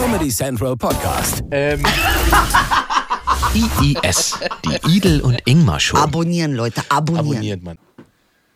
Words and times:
Comedy 0.00 0.28
Central 0.28 0.76
Podcast. 0.76 1.42
Ähm, 1.50 1.82
IIS, 3.52 4.38
die 4.64 4.96
Idel 4.96 5.20
und 5.20 5.40
Ingmar 5.44 5.80
Show. 5.80 5.96
Abonnieren, 5.96 6.54
Leute, 6.54 6.82
abonnieren. 6.88 7.26
abonniert 7.28 7.62
man. 7.64 7.78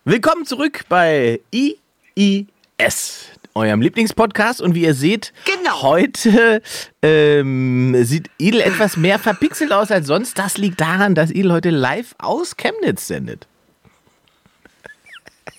Willkommen 0.05 0.45
zurück 0.45 0.85
bei 0.87 1.41
IIS, 1.53 3.25
eurem 3.55 3.81
Lieblingspodcast. 3.81 4.61
Und 4.61 4.73
wie 4.73 4.83
ihr 4.83 4.93
seht, 4.93 5.33
Genau. 5.43 5.81
heute 5.81 6.61
ähm, 7.01 7.93
sieht 8.05 8.29
Idel 8.37 8.61
etwas 8.61 8.95
mehr 8.95 9.19
verpixelt 9.19 9.73
aus 9.73 9.91
als 9.91 10.07
sonst. 10.07 10.39
Das 10.39 10.57
liegt 10.57 10.79
daran, 10.79 11.13
dass 11.13 11.29
Idel 11.29 11.51
heute 11.51 11.71
live 11.71 12.15
aus 12.19 12.55
Chemnitz 12.55 13.07
sendet. 13.07 13.47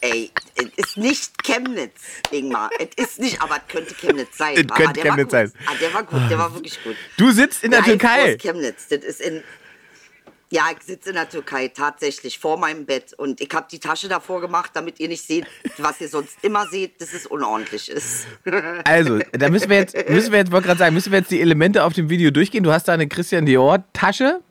Ey, 0.00 0.30
es 0.54 0.66
ist 0.76 0.96
nicht 0.96 1.42
Chemnitz, 1.42 2.00
Ingmar. 2.30 2.70
Es 2.78 3.02
ist 3.02 3.20
nicht, 3.20 3.40
aber 3.40 3.56
es 3.56 3.72
könnte 3.72 3.94
Chemnitz 3.94 4.36
sein. 4.36 4.54
Es 4.54 4.66
könnte 4.66 4.96
war 5.00 5.04
Chemnitz 5.04 5.30
sein. 5.30 5.52
Ah, 5.66 5.72
der 5.80 5.94
war 5.94 6.02
gut, 6.02 6.20
der 6.30 6.38
war 6.38 6.54
wirklich 6.54 6.82
gut. 6.82 6.96
Du 7.16 7.30
sitzt 7.30 7.64
in 7.64 7.70
der 7.70 7.80
Live 7.80 7.88
Türkei. 7.88 8.36
Chemnitz. 8.36 8.88
Das 8.88 9.02
ist 9.02 9.20
in. 9.20 9.42
Ja, 10.50 10.66
ich 10.70 10.86
sitze 10.86 11.08
in 11.08 11.16
der 11.16 11.28
Türkei 11.28 11.68
tatsächlich 11.68 12.38
vor 12.38 12.58
meinem 12.58 12.86
Bett 12.86 13.12
und 13.14 13.40
ich 13.40 13.48
habe 13.52 13.66
die 13.70 13.80
Tasche 13.80 14.08
davor 14.08 14.40
gemacht, 14.40 14.70
damit 14.74 15.00
ihr 15.00 15.08
nicht 15.08 15.26
seht, 15.26 15.46
was 15.78 16.00
ihr 16.00 16.08
sonst 16.08 16.36
immer 16.42 16.68
seht, 16.68 17.00
dass 17.00 17.12
es 17.12 17.26
unordentlich 17.26 17.90
ist. 17.90 18.26
Also, 18.84 19.18
da 19.32 19.48
müssen 19.48 19.68
wir 19.68 19.78
jetzt, 19.78 19.96
müssen 20.08 20.30
wir 20.30 20.38
jetzt, 20.38 20.52
wollte 20.52 20.68
gerade 20.68 20.78
sagen, 20.78 20.94
müssen 20.94 21.10
wir 21.10 21.18
jetzt 21.20 21.30
die 21.30 21.40
Elemente 21.40 21.82
auf 21.82 21.94
dem 21.94 22.08
Video 22.08 22.30
durchgehen. 22.30 22.62
Du 22.62 22.72
hast 22.72 22.86
da 22.86 22.92
eine 22.92 23.08
Christian 23.08 23.46
Dior 23.46 23.82
Tasche. 23.92 24.42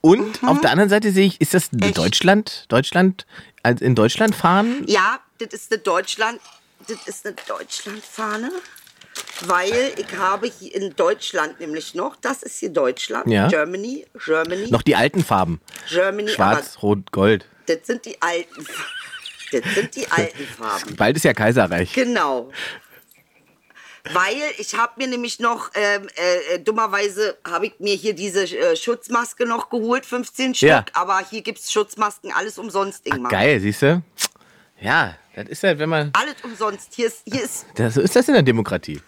Und 0.00 0.42
auf 0.44 0.60
der 0.60 0.70
anderen 0.70 0.90
Seite 0.90 1.10
sehe 1.10 1.26
ich, 1.26 1.40
ist 1.40 1.54
das 1.54 1.72
Mhm. 1.72 1.82
Echt? 1.82 1.98
Deutschland? 1.98 2.64
Deutschland, 2.68 3.26
also 3.62 3.84
in 3.84 3.94
Deutschland 3.94 4.34
fahren? 4.34 4.84
Ja, 4.86 5.20
das 5.38 5.48
ist 5.52 5.72
eine 5.72 5.80
Deutschland, 5.80 6.40
das 6.86 7.06
ist 7.06 7.26
eine 7.26 7.34
Deutschlandfahne, 7.48 8.50
weil 9.46 9.92
ich 9.96 10.16
habe 10.16 10.46
hier 10.58 10.74
in 10.74 10.94
Deutschland 10.94 11.58
nämlich 11.60 11.94
noch, 11.94 12.16
das 12.16 12.42
ist 12.42 12.58
hier 12.60 12.70
Deutschland, 12.70 13.26
Ja. 13.28 13.48
Germany, 13.48 14.06
Germany, 14.24 14.70
Noch 14.70 14.82
die 14.82 14.94
alten 14.96 15.24
Farben. 15.24 15.60
Germany, 15.88 16.28
Schwarz, 16.28 16.78
Rot, 16.82 17.10
Gold. 17.12 17.46
das 17.66 17.78
sind 17.84 18.04
die 18.04 18.20
alten, 18.22 18.64
das 19.52 19.74
sind 19.74 19.96
die 19.96 20.08
alten 20.10 20.44
Farben. 20.58 20.96
Bald 20.96 21.16
ist 21.16 21.24
ja 21.24 21.32
Kaiserreich. 21.34 21.92
Genau. 21.92 22.50
Weil 24.12 24.36
ich 24.58 24.76
habe 24.76 24.92
mir 24.96 25.06
nämlich 25.08 25.40
noch, 25.40 25.70
ähm, 25.74 26.08
äh, 26.16 26.58
dummerweise 26.60 27.36
habe 27.46 27.66
ich 27.66 27.74
mir 27.78 27.94
hier 27.94 28.14
diese 28.14 28.44
äh, 28.44 28.76
Schutzmaske 28.76 29.46
noch 29.46 29.68
geholt, 29.70 30.06
15 30.06 30.54
Stück, 30.54 30.68
Ja. 30.68 30.84
aber 30.92 31.20
hier 31.28 31.42
gibt 31.42 31.58
es 31.58 31.72
Schutzmasken, 31.72 32.32
alles 32.32 32.58
umsonst, 32.58 33.06
Ingmar. 33.06 33.30
Geil, 33.30 33.60
siehst 33.60 33.82
du? 33.82 34.02
Ja, 34.80 35.16
das 35.34 35.48
ist 35.48 35.62
halt, 35.62 35.78
wenn 35.78 35.88
man. 35.88 36.10
Alles 36.12 36.36
umsonst. 36.42 36.90
Hier 36.94 37.06
ist, 37.06 37.22
hier 37.26 37.42
ist 37.42 37.66
Das, 37.74 37.94
so 37.94 38.00
ist 38.02 38.14
das 38.14 38.28
in 38.28 38.34
der 38.34 38.42
Demokratie. 38.42 39.00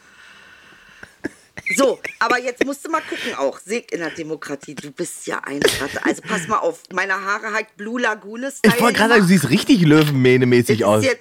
So, 1.77 2.01
aber 2.19 2.39
jetzt 2.41 2.65
musst 2.65 2.87
du 2.87 2.91
mal 2.91 3.03
gucken 3.03 3.35
auch. 3.37 3.59
Seg 3.59 3.93
in 3.93 3.99
der 3.99 4.11
Demokratie, 4.11 4.75
du 4.75 4.91
bist 4.91 5.27
ja 5.27 5.41
eine 5.45 5.61
Ratte. 5.81 6.03
Also 6.05 6.23
pass 6.23 6.47
mal 6.49 6.59
auf, 6.59 6.81
meine 6.95 7.13
Haare 7.15 7.53
halt 7.53 7.77
Blue 7.77 8.01
Lagune 8.01 8.51
Style. 8.51 8.75
Ich 8.75 8.81
wollte 8.81 8.97
gerade 8.99 9.11
sagen, 9.15 9.23
du 9.23 9.29
siehst 9.29 9.51
richtig 9.51 9.83
Löwenmähne-mäßig 9.83 10.85
aus. 10.85 11.05
jetzt, 11.05 11.21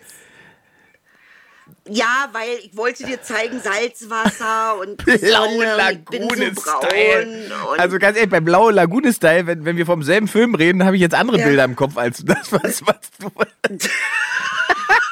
ja, 1.90 2.30
weil 2.32 2.50
ich 2.64 2.76
wollte 2.76 3.06
dir 3.06 3.22
zeigen, 3.22 3.60
Salzwasser 3.60 4.80
und 4.80 4.98
Blaue 5.06 5.66
Lagune-Style. 5.66 7.52
Also 7.78 7.98
ganz 8.00 8.18
ehrlich, 8.18 8.32
bei 8.32 8.42
Blaue 8.42 8.72
Lagune-Style, 8.72 9.48
wenn, 9.48 9.66
wenn 9.66 9.78
wir 9.78 9.86
vom 9.86 10.04
selben 10.04 10.28
Film 10.28 10.56
reden, 10.56 10.84
habe 10.84 10.96
ich 10.96 11.02
jetzt 11.02 11.16
andere 11.16 11.40
Ja. 11.40 11.46
Bilder 11.48 11.64
im 11.64 11.76
Kopf 11.76 11.98
als 11.98 12.24
das, 12.26 12.52
was, 12.52 12.86
was 12.86 12.98
du. 13.20 13.30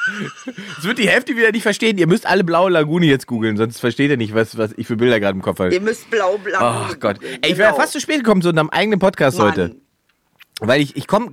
Es 0.78 0.84
wird 0.84 0.98
die 0.98 1.08
Hälfte 1.08 1.36
wieder 1.36 1.52
nicht 1.52 1.62
verstehen. 1.62 1.98
Ihr 1.98 2.06
müsst 2.06 2.26
alle 2.26 2.44
Blaue 2.44 2.70
Lagune 2.70 3.06
jetzt 3.06 3.26
googeln, 3.26 3.56
sonst 3.56 3.80
versteht 3.80 4.10
ihr 4.10 4.16
nicht, 4.16 4.34
was, 4.34 4.56
was 4.56 4.72
ich 4.76 4.86
für 4.86 4.96
Bilder 4.96 5.20
gerade 5.20 5.36
im 5.36 5.42
Kopf 5.42 5.58
habe. 5.58 5.72
ihr 5.72 5.80
müsst 5.80 6.10
blau 6.10 6.38
blau. 6.38 6.58
Ach 6.60 6.98
Gott. 7.00 7.18
Ey, 7.42 7.52
ich 7.52 7.58
wäre 7.58 7.74
fast 7.74 7.92
zu 7.92 8.00
spät 8.00 8.18
gekommen 8.18 8.42
zu 8.42 8.50
unserem 8.50 8.70
eigenen 8.70 8.98
Podcast 8.98 9.38
heute. 9.38 9.68
Mann. 9.68 9.80
Weil 10.60 10.80
ich, 10.80 10.96
ich 10.96 11.06
komme 11.06 11.32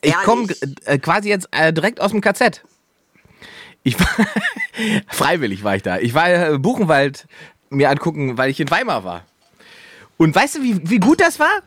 ich 0.00 0.14
komm, 0.24 0.48
äh, 0.84 0.98
quasi 0.98 1.28
jetzt 1.28 1.48
äh, 1.52 1.72
direkt 1.72 2.00
aus 2.00 2.10
dem 2.10 2.20
KZ. 2.20 2.62
Ich 3.84 3.98
war, 4.00 4.08
freiwillig 5.08 5.62
war 5.62 5.76
ich 5.76 5.82
da. 5.82 5.98
Ich 5.98 6.14
war 6.14 6.28
äh, 6.28 6.58
Buchenwald 6.58 7.26
mir 7.70 7.90
angucken, 7.90 8.36
weil 8.38 8.50
ich 8.50 8.58
in 8.60 8.70
Weimar 8.70 9.04
war. 9.04 9.24
Und 10.16 10.34
weißt 10.34 10.56
du, 10.56 10.62
wie, 10.62 10.90
wie 10.90 10.98
gut 10.98 11.20
das 11.20 11.38
war? 11.38 11.62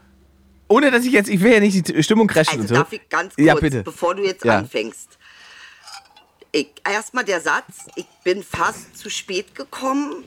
Ohne 0.68 0.92
dass 0.92 1.06
ich 1.06 1.12
jetzt, 1.14 1.30
ich 1.30 1.42
will 1.42 1.54
ja 1.54 1.60
nicht 1.60 1.88
die 1.88 2.04
Stimmung 2.04 2.28
crashen 2.28 2.62
Also 2.62 2.76
darf 2.76 2.92
ich 2.92 3.08
ganz 3.08 3.36
kurz, 3.36 3.46
Ja, 3.46 3.56
bitte. 3.56 3.84
bevor 3.84 4.16
du 4.16 4.24
jetzt 4.24 4.44
Ja. 4.44 4.58
anfängst. 4.58 5.18
Erstmal 6.90 7.24
der 7.24 7.40
Satz, 7.40 7.86
ich 7.96 8.08
bin 8.24 8.42
fast 8.42 8.98
zu 8.98 9.10
spät 9.10 9.54
gekommen. 9.54 10.26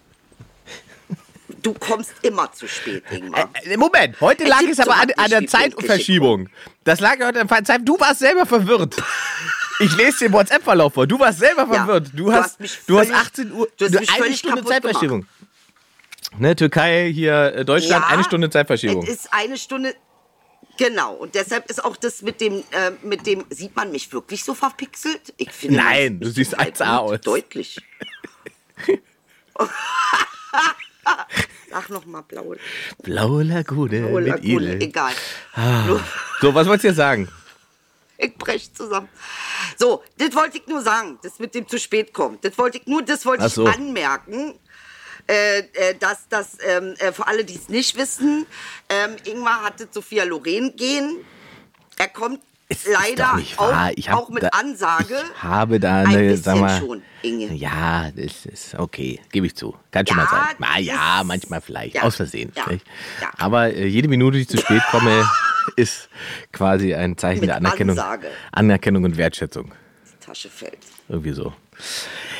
Du 1.62 1.74
kommst 1.74 2.12
immer 2.22 2.52
zu 2.52 2.68
spät, 2.68 3.02
Ingmar. 3.10 3.50
Äh, 3.64 3.76
Moment, 3.76 4.20
heute 4.20 4.44
lag 4.44 4.62
es 4.62 4.78
aber 4.78 4.94
an, 4.96 5.10
an 5.16 5.30
der 5.30 5.46
Zeitverschiebung. 5.46 6.48
Das 6.84 7.00
lag 7.00 7.14
heute 7.22 7.40
an 7.40 7.48
der 7.48 7.64
Zeit. 7.64 7.80
Du 7.84 7.98
warst 7.98 8.20
selber 8.20 8.46
verwirrt. 8.46 8.96
Ich 9.80 9.96
lese 9.96 10.18
den 10.20 10.32
WhatsApp-Verlauf 10.32 10.94
vor. 10.94 11.06
Du 11.06 11.18
warst 11.18 11.38
selber 11.38 11.62
Ja, 11.62 11.84
verwirrt. 11.84 12.10
Du, 12.12 12.24
du 12.26 12.32
hast, 12.32 12.58
hast 12.60 12.88
du 12.88 12.98
hast 12.98 13.06
völlig- 13.08 13.20
18 13.20 13.52
Uhr, 13.52 13.68
du 13.78 13.84
hast 13.86 14.22
eine 14.22 14.36
Stunde 14.36 14.64
Zeitverschiebung. 14.64 15.26
Ne, 16.38 16.54
Türkei, 16.54 17.10
hier 17.12 17.54
äh, 17.56 17.64
Deutschland, 17.64 18.04
eine 18.08 18.22
Stunde 18.22 18.50
Zeitverschiebung. 18.50 19.02
Es 19.02 19.08
ist 19.10 19.32
eine 19.32 19.56
Stunde. 19.56 19.94
Genau, 20.78 21.14
und 21.14 21.34
deshalb 21.34 21.68
ist 21.68 21.84
auch 21.84 21.96
das 21.96 22.22
mit 22.22 22.40
dem, 22.40 22.58
äh, 22.70 22.92
mit 23.02 23.26
dem, 23.26 23.44
sieht 23.50 23.74
man 23.76 23.90
mich 23.90 24.10
wirklich 24.12 24.44
so 24.44 24.54
verpixelt? 24.54 25.34
Ich 25.36 25.50
finde 25.50 25.76
Nein, 25.78 26.20
du 26.20 26.30
siehst 26.30 26.52
mich 26.52 26.60
halt 26.60 26.80
1A 26.80 27.00
gut, 27.02 27.12
aus. 27.14 27.20
Deutlich. 27.22 27.76
Sag 31.70 31.90
noch 31.90 32.06
mal 32.06 32.22
blaue, 32.22 32.56
Blaue 33.02 33.42
Lagune 33.42 34.00
blaue 34.00 34.20
mit 34.22 34.28
Lagune, 34.28 34.80
egal. 34.80 35.12
Ah. 35.54 35.84
So, 36.40 36.54
was 36.54 36.66
wolltest 36.66 36.84
du 36.84 36.88
jetzt 36.88 36.96
sagen? 36.96 37.28
Ich 38.22 38.36
brech 38.36 38.72
zusammen. 38.74 39.08
So, 39.78 40.02
das 40.18 40.34
wollte 40.34 40.58
ich 40.58 40.66
nur 40.66 40.82
sagen, 40.82 41.18
das 41.22 41.38
mit 41.38 41.54
dem 41.54 41.66
zu 41.66 41.78
spät 41.78 42.12
kommt. 42.12 42.44
Das 42.44 42.58
wollte 42.58 42.78
ich 42.78 42.86
nur, 42.86 43.02
das 43.02 43.24
wollte 43.24 43.44
Ach 43.44 43.48
ich 43.48 43.54
so. 43.54 43.64
anmerken. 43.66 44.58
Äh, 45.26 45.60
äh, 45.74 45.94
dass 45.98 46.28
das 46.28 46.56
ähm, 46.60 46.94
äh, 46.98 47.12
für 47.12 47.26
alle, 47.26 47.44
die 47.44 47.54
es 47.54 47.68
nicht 47.68 47.96
wissen, 47.96 48.46
ähm, 48.88 49.16
Ingmar 49.24 49.62
hatte 49.62 49.86
Sophia 49.90 50.24
Loren 50.24 50.74
gehen. 50.74 51.24
Er 51.98 52.08
kommt 52.08 52.40
Es 52.72 52.86
leider 52.86 53.34
auch, 53.56 54.08
auch 54.12 54.28
mit 54.30 54.44
da- 54.44 54.48
Ansage. 54.52 55.14
Ich 55.36 55.42
habe 55.42 55.80
da 55.80 56.00
ein 56.02 56.06
eine, 56.06 56.18
bisschen 56.28 56.42
sag 56.44 56.56
mal. 56.58 56.78
schon, 56.80 57.02
Inge. 57.22 57.52
Ja, 57.54 58.10
das 58.14 58.46
ist 58.46 58.74
okay, 58.78 59.20
gebe 59.32 59.46
ich 59.46 59.56
zu. 59.56 59.74
Kann 59.90 60.06
schon 60.06 60.16
Ja, 60.16 60.22
mal 60.24 60.30
sein. 60.30 60.56
Na 60.60 60.66
das 60.76 60.84
ja, 60.86 61.22
manchmal 61.24 61.60
vielleicht, 61.60 61.96
ja, 61.96 62.02
aus 62.02 62.14
Versehen. 62.16 62.52
ja, 62.56 62.62
vielleicht. 62.64 62.86
Aber 63.38 63.74
äh, 63.74 63.86
jede 63.86 64.06
Minute, 64.08 64.36
die 64.36 64.42
ich 64.42 64.48
zu 64.48 64.56
spät 64.58 64.82
komme, 64.90 65.28
ist 65.76 66.08
quasi 66.52 66.94
ein 66.94 67.18
Zeichen 67.18 67.40
Mit 67.40 67.48
der 67.48 67.56
Anerkennung, 67.56 67.98
Ansage. 67.98 68.28
Anerkennung 68.52 69.02
und 69.04 69.16
Wertschätzung. 69.16 69.72
Tasche 70.24 70.48
fällt. 70.48 70.78
Irgendwie 71.08 71.32
so. 71.32 71.52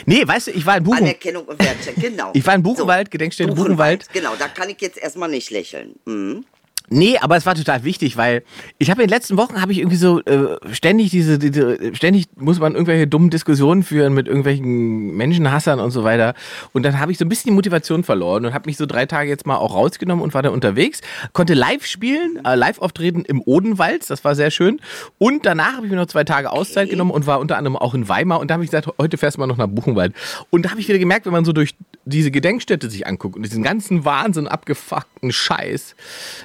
Nee, 0.07 0.27
weißt 0.27 0.47
du, 0.47 0.51
ich 0.53 0.65
war 0.65 0.77
in 0.77 0.85
Buchen. 0.85 0.99
Anerkennung 0.99 1.45
und 1.45 1.59
Wertschätzung, 1.59 2.01
genau. 2.03 2.31
Ich 2.35 2.47
war 2.47 2.55
in 2.55 2.63
Buchenwald, 2.63 3.11
Gedenkstätte 3.11 3.53
Buchenwald. 3.53 4.07
Genau, 4.13 4.35
da 4.39 4.47
kann 4.49 4.71
ich 4.71 4.81
jetzt 4.81 4.97
erstmal 4.99 5.29
nicht 5.29 5.51
lächeln. 5.51 5.97
Mhm. 6.05 6.45
Nee, 6.93 7.19
aber 7.21 7.37
es 7.37 7.47
war 7.47 7.55
total 7.55 7.85
wichtig, 7.85 8.17
weil 8.17 8.43
ich 8.79 8.91
habe 8.91 9.01
in 9.01 9.07
den 9.07 9.15
letzten 9.15 9.37
Wochen 9.37 9.63
habe 9.63 9.71
ich 9.71 9.79
irgendwie 9.79 9.97
so 9.97 10.21
äh, 10.23 10.57
ständig 10.73 11.11
diese, 11.11 11.39
diese 11.39 11.95
ständig 11.95 12.27
muss 12.37 12.59
man 12.59 12.73
irgendwelche 12.73 13.07
dummen 13.07 13.31
Diskussionen 13.31 13.85
führen 13.85 14.13
mit 14.13 14.27
irgendwelchen 14.27 15.17
Menschenhassern 15.17 15.79
und 15.79 15.93
so 15.93 16.03
weiter. 16.03 16.35
Und 16.73 16.83
dann 16.83 16.99
habe 16.99 17.13
ich 17.13 17.19
so 17.19 17.25
ein 17.25 17.29
bisschen 17.29 17.51
die 17.51 17.55
Motivation 17.55 18.03
verloren 18.03 18.45
und 18.45 18.55
habe 18.55 18.69
mich 18.69 18.77
so 18.77 18.87
drei 18.87 19.07
Tage 19.07 19.29
jetzt 19.29 19.47
mal 19.47 19.55
auch 19.55 19.73
rausgenommen 19.73 20.25
und 20.25 20.35
war 20.35 20.43
da 20.43 20.51
unterwegs, 20.51 21.01
konnte 21.33 21.55
live 21.55 21.87
spielen, 21.87 22.41
äh, 22.45 22.57
live 22.57 22.81
auftreten 22.81 23.25
im 23.25 23.41
Odenwald, 23.41 24.11
das 24.11 24.25
war 24.25 24.35
sehr 24.35 24.51
schön. 24.51 24.81
Und 25.19 25.47
danach 25.47 25.77
habe 25.77 25.87
ich 25.87 25.93
mir 25.93 25.99
noch 25.99 26.07
zwei 26.07 26.25
Tage 26.25 26.51
Auszeit 26.51 26.91
genommen 26.91 27.13
und 27.13 27.25
war 27.25 27.39
unter 27.39 27.57
anderem 27.57 27.77
auch 27.77 27.95
in 27.95 28.09
Weimar. 28.09 28.41
Und 28.41 28.51
da 28.51 28.55
habe 28.55 28.65
ich 28.65 28.71
gesagt, 28.71 28.89
heute 28.99 29.17
fährst 29.17 29.37
du 29.37 29.41
mal 29.41 29.47
noch 29.47 29.59
nach 29.59 29.69
Buchenwald. 29.69 30.13
Und 30.51 30.65
da 30.65 30.71
habe 30.71 30.81
ich 30.81 30.89
wieder 30.89 30.99
gemerkt, 30.99 31.25
wenn 31.25 31.33
man 31.33 31.45
so 31.45 31.53
durch 31.53 31.77
diese 32.11 32.31
Gedenkstätte 32.31 32.91
sich 32.91 33.07
anguckt 33.07 33.37
und 33.37 33.43
diesen 33.43 33.63
ganzen 33.63 34.05
Wahnsinn 34.05 34.47
abgefuckten 34.49 35.33
Scheiß, 35.33 35.95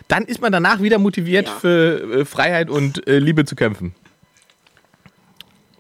dann 0.07 0.24
ist 0.25 0.40
man 0.42 0.51
danach 0.51 0.81
wieder 0.81 0.98
motiviert 1.00 1.48
Ja. 1.48 1.60
für 1.60 2.19
äh, 2.22 2.25
Freiheit 2.25 2.69
und 2.69 3.06
äh, 3.07 3.19
Liebe 3.19 3.44
zu 3.45 3.56
kämpfen. 3.56 3.94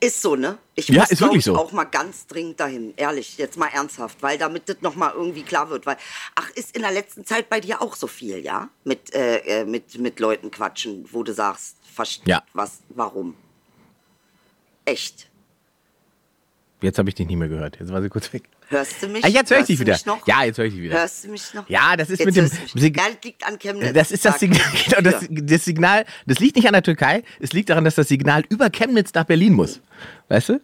Ist 0.01 0.21
so, 0.21 0.35
ne? 0.35 0.57
Ich 0.75 0.89
Ja, 0.89 1.01
muss, 1.01 1.11
ist 1.11 1.21
wirklich 1.21 1.39
ich, 1.39 1.45
so. 1.45 1.55
auch 1.55 1.71
mal 1.71 1.85
ganz 1.85 2.27
dringend 2.27 2.59
dahin. 2.59 2.93
Ehrlich, 2.97 3.37
jetzt 3.37 3.57
mal 3.57 3.69
ernsthaft. 3.73 4.21
Weil 4.21 4.37
damit 4.37 4.67
das 4.69 4.77
noch 4.81 4.95
mal 4.95 5.11
irgendwie 5.15 5.41
klar 5.41 5.69
wird. 5.69 5.85
Weil, 5.85 5.95
ach, 6.35 6.49
ist 6.51 6.75
in 6.75 6.81
der 6.83 6.91
letzten 6.91 7.25
Zeit 7.25 7.49
bei 7.49 7.59
dir 7.61 7.81
auch 7.81 7.95
so 7.95 8.05
viel, 8.05 8.39
ja? 8.43 8.69
Mit, 8.83 9.15
äh, 9.15 9.37
äh, 9.61 9.65
mit, 9.65 9.97
mit 9.97 10.19
Leuten 10.19 10.51
quatschen, 10.51 11.05
wo 11.11 11.23
du 11.23 11.33
sagst, 11.33 11.77
verst 11.93 12.21
Ja. 12.25 12.43
was, 12.53 12.79
warum? 12.89 13.35
Echt. 14.83 15.29
Jetzt 16.81 16.99
habe 16.99 17.09
ich 17.09 17.15
dich 17.15 17.25
nicht 17.25 17.37
mehr 17.37 17.47
gehört. 17.47 17.77
Jetzt 17.79 17.91
war 17.91 18.01
sie 18.01 18.09
kurz 18.09 18.31
weg. 18.33 18.43
Hörst 18.69 19.01
du 19.01 19.07
mich? 19.07 19.23
Ah, 19.23 19.27
jetzt 19.27 19.51
höre 19.51 19.59
ich 19.59 19.65
dich 19.67 19.79
wieder. 19.79 19.97
noch? 20.05 20.25
Ja, 20.27 20.43
jetzt 20.43 20.57
höre 20.57 20.65
ich 20.65 20.73
dich 20.73 20.81
wieder. 20.83 20.99
Hörst 20.99 21.23
du 21.23 21.29
mich 21.29 21.53
noch? 21.53 21.69
Ja, 21.69 21.95
das 21.95 22.09
ist 22.09 22.19
Jetzt 22.19 22.25
mit 22.25 22.35
dem 22.35 22.43
hörst 22.45 22.55
du 22.55 22.61
mich. 22.79 22.83
Sig- 22.83 22.97
Ja, 22.97 23.03
das 23.13 23.23
liegt 23.23 23.45
an 23.47 23.59
Chemnitz. 23.59 23.93
Das 23.93 24.11
ist 24.11 24.25
das 24.25 24.39
Signal, 24.39 24.61
genau, 24.85 25.01
das, 25.01 25.25
das 25.29 25.65
Signal, 25.65 26.05
das 26.25 26.39
liegt 26.39 26.55
nicht 26.55 26.67
an 26.67 26.73
der 26.73 26.83
Türkei, 26.83 27.23
es 27.39 27.53
liegt 27.53 27.69
daran, 27.69 27.83
dass 27.85 27.95
das 27.95 28.07
Signal 28.07 28.43
über 28.49 28.69
Chemnitz 28.69 29.13
nach 29.13 29.25
Berlin 29.25 29.53
muss. 29.53 29.81
Weißt 30.29 30.49
du? 30.49 30.61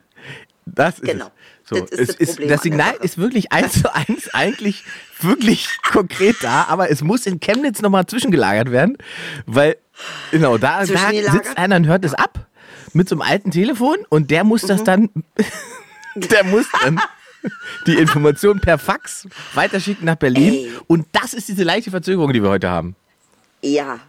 Das 0.65 0.99
ist 0.99 1.03
Genau. 1.11 1.25
es. 1.25 1.31
So, 1.69 1.75
das 1.79 1.91
ist 1.91 1.99
es 1.99 2.17
das 2.17 2.37
ist, 2.39 2.49
das 2.51 2.61
Signal 2.63 2.93
ist 3.01 3.17
wirklich 3.17 3.51
eins 3.51 3.81
zu 3.81 3.93
eins 3.93 4.33
eigentlich 4.33 4.83
wirklich 5.21 5.67
konkret 5.91 6.37
da, 6.41 6.65
aber 6.65 6.89
es 6.89 7.01
muss 7.01 7.25
in 7.25 7.39
Chemnitz 7.39 7.81
nochmal 7.81 8.05
zwischengelagert 8.07 8.71
werden, 8.71 8.97
weil 9.45 9.77
genau 10.31 10.57
da, 10.57 10.79
da 10.85 10.85
sitzt 11.11 11.57
einer 11.57 11.75
und 11.77 11.87
hört 11.87 12.03
es 12.03 12.13
ab 12.13 12.47
mit 12.93 13.07
so 13.07 13.15
einem 13.15 13.21
alten 13.21 13.51
Telefon 13.51 13.97
und 14.09 14.31
der 14.31 14.43
muss 14.43 14.63
Mhm. 14.63 14.67
das 14.67 14.83
dann, 14.83 15.09
der 16.15 16.43
muss 16.43 16.65
dann 16.83 16.99
die 17.87 17.95
Information 17.95 18.59
per 18.59 18.77
Fax 18.77 19.27
weiterschicken 19.53 20.05
nach 20.05 20.15
Berlin 20.15 20.53
Ey. 20.53 20.71
und 20.87 21.07
das 21.11 21.33
ist 21.33 21.47
diese 21.47 21.63
leichte 21.63 21.91
Verzögerung, 21.91 22.33
die 22.33 22.41
wir 22.41 22.49
heute 22.49 22.69
haben. 22.69 22.95
Ja. 23.61 23.99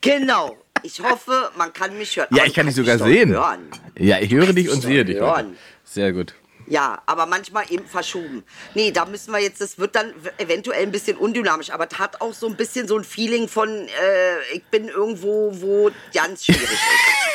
Genau. 0.00 0.56
Ich 0.82 1.00
hoffe, 1.00 1.50
man 1.56 1.72
kann 1.72 1.96
mich 1.96 2.16
hören. 2.16 2.28
Ja, 2.30 2.44
ich 2.44 2.54
kann 2.54 2.66
dich 2.66 2.74
kannst 2.74 2.76
sogar 2.76 2.98
sehen. 2.98 3.30
Hören. 3.30 3.68
Ja, 3.96 4.18
ich 4.18 4.32
höre 4.32 4.52
dich 4.52 4.68
und 4.68 4.80
sehe 4.80 5.04
dich 5.04 5.16
hören. 5.16 5.56
Sehr 5.84 6.12
gut. 6.12 6.34
Ja, 6.66 7.02
aber 7.06 7.26
manchmal 7.26 7.64
eben 7.70 7.86
verschoben. 7.86 8.44
Nee, 8.74 8.92
da 8.92 9.04
müssen 9.04 9.32
wir 9.32 9.40
jetzt, 9.40 9.60
das 9.60 9.78
wird 9.78 9.94
dann 9.94 10.12
eventuell 10.38 10.82
ein 10.82 10.92
bisschen 10.92 11.16
undynamisch, 11.16 11.70
aber 11.70 11.86
es 11.90 11.98
hat 11.98 12.20
auch 12.20 12.32
so 12.32 12.46
ein 12.46 12.56
bisschen 12.56 12.88
so 12.88 12.96
ein 12.96 13.04
Feeling 13.04 13.48
von, 13.48 13.68
äh, 13.68 14.54
ich 14.54 14.64
bin 14.70 14.88
irgendwo, 14.88 15.52
wo 15.60 15.90
ganz 16.14 16.44
schwierig 16.44 16.62
ist. 16.62 17.31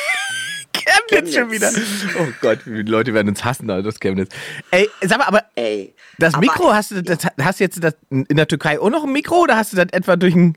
Chemnitz 1.08 1.34
schon 1.34 1.50
wieder. 1.50 1.70
Oh 2.18 2.26
Gott, 2.40 2.60
wie 2.66 2.76
viele 2.78 2.90
Leute 2.90 3.14
werden 3.14 3.28
uns 3.28 3.44
hassen, 3.44 3.70
Alter, 3.70 3.84
das 3.84 4.00
Chemnitz. 4.00 4.34
Ey, 4.70 4.88
sag 5.02 5.18
mal, 5.18 5.24
aber 5.26 5.44
Ey. 5.54 5.94
das 6.18 6.34
aber 6.34 6.40
Mikro, 6.42 6.72
hast 6.72 6.90
du 6.92 7.02
das, 7.02 7.18
hast 7.40 7.60
du 7.60 7.64
jetzt 7.64 7.82
das 7.82 7.94
in 8.10 8.24
der 8.36 8.46
Türkei 8.46 8.78
auch 8.80 8.90
noch 8.90 9.04
ein 9.04 9.12
Mikro 9.12 9.42
oder 9.42 9.56
hast 9.56 9.72
du 9.72 9.76
das 9.76 9.86
etwa 9.92 10.16
durch 10.16 10.34
ein. 10.34 10.56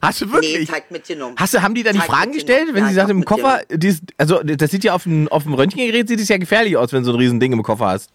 Hast 0.00 0.20
du 0.20 0.32
wirklich? 0.32 0.58
Nee, 0.58 0.64
Teig 0.66 0.90
mitgenommen. 0.90 1.36
Hast 1.38 1.54
du, 1.54 1.62
haben 1.62 1.74
die 1.76 1.84
dann 1.84 1.94
die 1.94 2.00
Fragen 2.00 2.32
gestellt, 2.32 2.70
wenn 2.72 2.78
Ja, 2.78 2.84
sie 2.86 2.90
ich 2.90 2.96
sagt, 2.96 3.08
hab 3.08 3.16
im 3.16 3.24
Koffer, 3.24 3.60
dies, 3.70 4.02
also 4.18 4.42
das 4.42 4.70
sieht 4.72 4.82
ja 4.82 4.94
auf 4.94 5.04
dem, 5.04 5.28
auf 5.28 5.44
dem 5.44 5.54
Röntgengerät 5.54 6.08
sieht 6.08 6.18
es 6.18 6.28
ja 6.28 6.38
gefährlich 6.38 6.76
aus, 6.76 6.92
wenn 6.92 7.00
du 7.00 7.06
so 7.06 7.12
ein 7.12 7.18
riesen 7.20 7.38
Ding 7.38 7.52
im 7.52 7.62
Koffer 7.62 7.86
hast. 7.86 8.10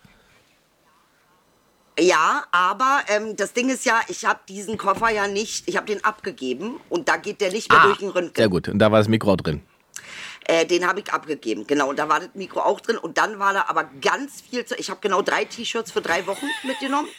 Ja, 2.00 2.44
aber 2.52 3.00
ähm, 3.08 3.36
das 3.36 3.54
Ding 3.54 3.70
ist 3.70 3.86
ja, 3.86 4.02
ich 4.08 4.26
habe 4.26 4.40
diesen 4.48 4.78
Koffer 4.78 5.10
ja 5.10 5.28
nicht, 5.28 5.68
ich 5.68 5.78
habe 5.78 5.88
den 5.88 6.04
abgegeben 6.04 6.76
und 6.90 7.08
da 7.08 7.18
geht 7.18 7.42
der 7.42 7.52
nicht 7.52 7.72
mehr 7.72 7.82
durch 7.84 7.98
den 7.98 8.10
Röntgen. 8.10 8.34
Ah, 8.36 8.38
sehr 8.42 8.50
gut. 8.50 8.68
Und 8.68 8.78
da 8.80 8.92
war 8.92 9.00
das 9.00 9.08
Mikro 9.08 9.36
drin. 9.36 9.62
Äh, 10.50 10.66
den 10.66 10.88
habe 10.88 11.02
ich 11.02 11.12
abgegeben, 11.12 11.68
genau. 11.68 11.90
Und 11.90 12.00
da 12.00 12.08
war 12.08 12.22
das 12.22 12.30
Mikro 12.34 12.62
auch 12.62 12.80
drin. 12.80 12.98
Und 12.98 13.18
dann 13.18 13.38
war 13.38 13.54
da 13.54 13.66
aber 13.68 13.84
ganz 14.02 14.42
viel 14.50 14.66
zu. 14.66 14.76
Ich 14.76 14.90
habe 14.90 15.02
genau 15.02 15.22
drei 15.22 15.44
T-Shirts 15.44 15.92
für 15.92 16.02
drei 16.02 16.26
Wochen 16.26 16.46
mitgenommen, 16.64 17.10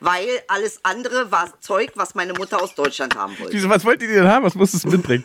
weil 0.00 0.26
alles 0.48 0.80
andere 0.82 1.30
war 1.30 1.60
Zeug, 1.60 1.92
was 1.94 2.14
meine 2.14 2.32
Mutter 2.32 2.62
aus 2.62 2.74
Deutschland 2.74 3.16
haben 3.16 3.38
wollte. 3.38 3.52
Wieso, 3.52 3.68
was 3.68 3.84
wollt 3.84 4.00
ihr 4.00 4.08
denn 4.08 4.26
haben? 4.26 4.46
Was 4.46 4.54
musstest 4.54 4.86
du 4.86 4.88
mitbringen? 4.88 5.24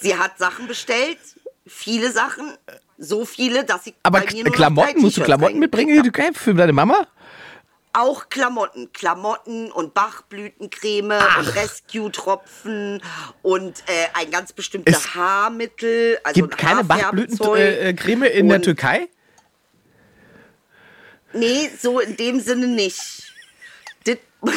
Sie 0.00 0.16
hat 0.16 0.38
Sachen 0.38 0.66
bestellt, 0.66 1.18
viele 1.66 2.10
Sachen, 2.10 2.56
so 2.96 3.26
viele, 3.26 3.64
dass 3.64 3.86
ich 3.86 3.94
Aber 4.02 4.22
Klamotten, 4.22 5.02
musst 5.02 5.18
du 5.18 5.22
Klamotten 5.22 5.58
mitbringen 5.58 5.90
in 5.90 6.02
die 6.02 6.10
Türkei 6.10 6.32
für 6.32 6.54
deine 6.54 6.72
Mama? 6.72 7.06
Auch 7.96 8.28
Klamotten, 8.28 8.92
Klamotten 8.92 9.70
und 9.70 9.94
Bachblütencreme 9.94 11.12
und 11.38 11.54
Rescue-Tropfen 11.54 13.00
und 13.42 13.84
äh, 13.86 14.18
ein 14.18 14.32
ganz 14.32 14.52
bestimmtes 14.52 14.96
Es 14.96 15.14
Haarmittel. 15.14 16.18
Also 16.24 16.42
Gibt 16.42 16.54
ein 16.54 16.58
keine. 16.58 16.84
Bachblütencreme 16.84 18.24
in 18.24 18.48
der 18.48 18.62
Türkei? 18.62 19.08
Nee, 21.32 21.70
so 21.80 22.00
in 22.00 22.16
dem 22.16 22.40
Sinne 22.40 22.66
nicht. 22.66 23.32
Das, 24.04 24.16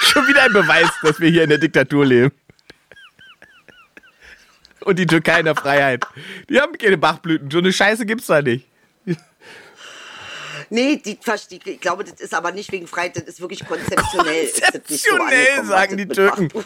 Schon 0.00 0.28
wieder 0.28 0.42
ein 0.42 0.52
Beweis, 0.52 0.90
dass 1.02 1.18
wir 1.18 1.30
hier 1.30 1.44
in 1.44 1.48
der 1.48 1.58
Diktatur 1.58 2.04
leben. 2.04 2.32
Und 4.80 4.98
die 4.98 5.06
Türkei 5.06 5.40
in 5.40 5.44
der 5.46 5.54
Freiheit. 5.54 6.04
Die 6.48 6.60
haben 6.60 6.76
keine 6.76 6.98
Bachblüten. 6.98 7.50
So 7.50 7.58
eine 7.58 7.72
Scheiße 7.72 8.06
gibt's 8.06 8.26
da 8.26 8.42
nicht. 8.42 8.69
Nee, 10.70 10.96
die, 10.96 11.18
ich 11.64 11.80
glaube, 11.80 12.04
das 12.04 12.20
ist 12.20 12.34
aber 12.34 12.52
nicht 12.52 12.72
wegen 12.72 12.86
Freiheit, 12.86 13.16
das 13.16 13.24
ist 13.24 13.40
wirklich 13.40 13.66
konzeptionell. 13.66 14.44
ist 14.44 14.54
nicht 14.54 15.04
so 15.04 15.16
Konzeptionell, 15.16 15.46
angekommen, 15.48 15.68
sagen 15.68 15.96
die 15.96 16.08
Türken. 16.08 16.48
Bach- 16.48 16.64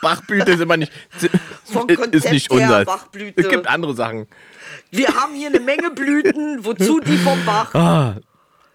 Bachblüte 0.00 0.52
ist 0.52 0.60
immer 0.60 0.76
nicht. 0.76 0.92
Vom 1.64 1.88
ist 1.88 2.00
Konzept 2.00 2.32
nicht 2.32 2.50
her, 2.50 2.60
unser. 2.62 2.84
Bachblüte. 2.84 3.40
Es 3.40 3.48
gibt 3.48 3.66
andere 3.66 3.94
Sachen. 3.94 4.26
Wir 4.90 5.08
haben 5.08 5.34
hier 5.34 5.48
eine 5.48 5.60
Menge 5.60 5.90
Blüten, 5.90 6.64
wozu 6.64 7.00
die 7.00 7.18
vom 7.18 7.44
Bach? 7.44 7.74
Ah. 7.74 8.16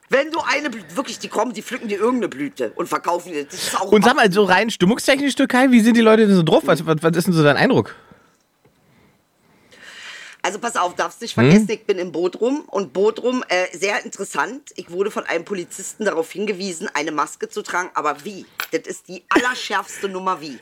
Wenn 0.09 0.29
du 0.31 0.39
eine 0.39 0.69
Blüte, 0.69 0.95
wirklich, 0.95 1.17
die 1.17 1.29
kommen, 1.29 1.53
die 1.53 1.63
pflücken 1.63 1.87
dir 1.87 1.97
irgendeine 1.97 2.29
Blüte 2.29 2.71
und 2.75 2.87
verkaufen. 2.87 3.31
Das 3.33 3.53
ist 3.53 3.75
auch 3.75 3.91
Und 3.91 4.05
sag 4.05 4.15
mal, 4.15 4.31
so 4.31 4.43
rein 4.43 4.69
stimmungstechnisch 4.69 5.33
Türkei, 5.35 5.71
wie 5.71 5.79
sind 5.79 5.97
die 5.97 6.01
Leute 6.01 6.27
denn 6.27 6.35
so 6.35 6.43
drauf? 6.43 6.63
Was, 6.65 6.85
was, 6.85 6.97
was 7.01 7.17
ist 7.17 7.25
denn 7.25 7.33
so 7.33 7.43
dein 7.43 7.57
Eindruck? 7.57 7.95
Also 10.45 10.59
pass 10.59 10.75
auf, 10.75 10.93
darfst 10.95 11.21
nicht 11.21 11.35
Hm? 11.35 11.43
vergessen, 11.49 11.71
ich 11.71 11.87
bin 11.87 11.97
in 11.97 12.11
Bodrum 12.11 12.65
und 12.67 12.93
Bodrum, 12.93 13.43
äh, 13.47 13.75
sehr 13.75 14.05
interessant. 14.05 14.71
Ich 14.75 14.91
wurde 14.91 15.09
von 15.09 15.23
einem 15.25 15.43
Polizisten 15.43 16.05
darauf 16.05 16.31
hingewiesen, 16.31 16.87
eine 16.93 17.11
Maske 17.11 17.49
zu 17.49 17.63
tragen, 17.63 17.89
aber 17.95 18.23
wie? 18.25 18.45
Das 18.69 18.81
ist 18.85 19.07
die 19.07 19.23
allerschärfste 19.29 20.07
Nummer 20.07 20.41
wie. 20.41 20.59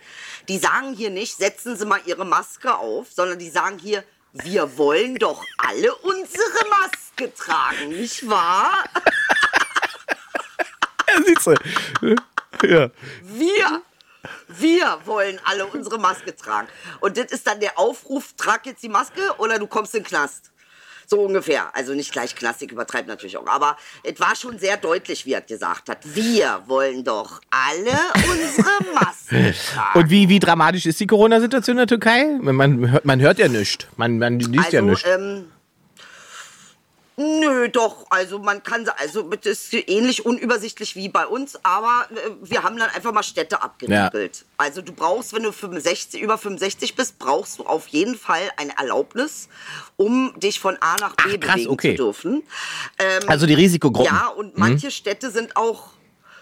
Die 0.47 0.57
sagen 0.57 0.94
hier 0.94 1.09
nicht, 1.09 1.35
setzen 1.35 1.75
Sie 1.75 1.85
mal 1.85 2.00
Ihre 2.06 2.24
Maske 2.25 2.77
auf, 2.77 3.12
sondern 3.12 3.39
die 3.39 3.50
sagen 3.50 3.77
hier, 3.77 4.06
wir 4.31 4.77
wollen 4.77 5.15
doch 5.15 5.44
alle 5.57 5.94
unsere 5.95 6.69
Maske 6.69 7.33
tragen, 7.33 7.89
nicht 7.89 8.30
wahr? 8.30 8.71
Ja, 11.09 11.21
siehst 11.25 11.45
du. 12.01 12.15
Ja. 12.68 12.89
Wir, 13.21 13.81
wir 14.48 14.98
wollen 15.06 15.40
alle 15.46 15.66
unsere 15.66 16.00
Maske 16.00 16.36
tragen. 16.36 16.68
Und 17.00 17.18
das 17.18 17.31
ist 17.31 17.46
dann 17.48 17.60
der 17.60 17.78
Aufruf, 17.78 18.34
trag 18.38 18.66
jetzt 18.66 18.84
die 18.84 18.90
Maske 18.90 19.22
oder 19.38 19.60
du 19.60 19.68
kommst 19.68 19.94
in 19.96 20.02
den 20.04 20.08
Knast. 20.08 20.52
So 21.06 21.20
ungefähr. 21.22 21.75
Also 21.75 21.94
nicht 21.94 22.14
gleich 22.14 22.34
Knast, 22.34 22.62
ich 22.62 22.72
übertreibe 22.72 23.10
natürlich 23.10 23.36
auch. 23.38 23.46
Aber 23.48 23.75
es 24.04 24.18
war 24.22 24.36
schon 24.36 24.58
sehr 24.58 24.78
deutlich, 24.78 25.25
wie 25.25 25.34
er 25.34 25.42
gesagt 25.42 25.90
hat. 25.90 25.98
Wir 26.04 26.64
wollen 26.68 27.04
doch 27.04 27.42
alle 27.52 27.92
unsere 28.16 28.94
Maske 28.94 29.54
tragen. 29.74 30.00
Und 30.00 30.10
wie, 30.10 30.30
wie 30.30 30.40
dramatisch 30.40 30.86
ist 30.86 31.00
die 31.02 31.08
Corona-Situation 31.08 31.74
in 31.74 31.80
der 31.80 31.88
Türkei? 31.88 32.38
Man 32.40 32.90
hört, 32.90 33.04
man 33.06 33.19
hört 33.19 33.38
ja 33.38 33.50
nichts. 33.50 33.86
Man, 33.98 34.18
man 34.18 34.40
liest 34.40 34.72
ja 34.72 34.81
nichts. 34.81 35.04
ähm, 35.06 35.52
nö, 37.18 37.69
doch. 37.69 38.06
Also 38.10 38.39
man 38.39 38.63
kann, 38.63 38.88
also 38.98 39.24
das 39.24 39.45
ist 39.45 39.74
ähnlich 39.89 40.25
unübersichtlich 40.25 40.95
wie 40.95 41.10
bei 41.10 41.25
uns, 41.27 41.57
aber 41.63 42.07
äh, 42.12 42.30
wir 42.42 42.63
haben 42.63 42.77
dann 42.77 42.89
einfach 42.89 43.12
mal 43.12 43.24
Städte 43.24 43.62
abgeriegelt. 43.62 44.45
Also 44.57 44.81
du 44.81 44.94
brauchst, 44.94 45.33
wenn 45.33 45.44
du 45.44 45.51
65, 45.51 46.21
über 46.21 46.38
65 46.38 46.95
bist, 46.95 47.19
brauchst 47.19 47.60
du 47.60 47.65
auf 47.65 47.88
jeden 47.88 48.18
Fall 48.18 48.42
eine 48.57 48.77
Erlaubnis, 48.77 49.50
um 49.98 50.33
dich 50.39 50.60
von 50.60 50.77
A 50.81 50.95
nach 51.00 51.15
B 51.15 51.24
Ach, 51.36 51.39
krass, 51.39 51.56
bewegen 51.56 51.69
okay. 51.71 51.95
zu 51.95 52.04
dürfen. 52.04 52.44
Ähm, 53.00 53.24
Also 53.27 53.45
die 53.45 53.54
Risikogruppen. 53.54 54.13
ja, 54.13 54.27
und 54.27 54.57
manche 54.57 54.92
Städte 54.92 55.31
sind 55.31 55.56
auch 55.56 55.89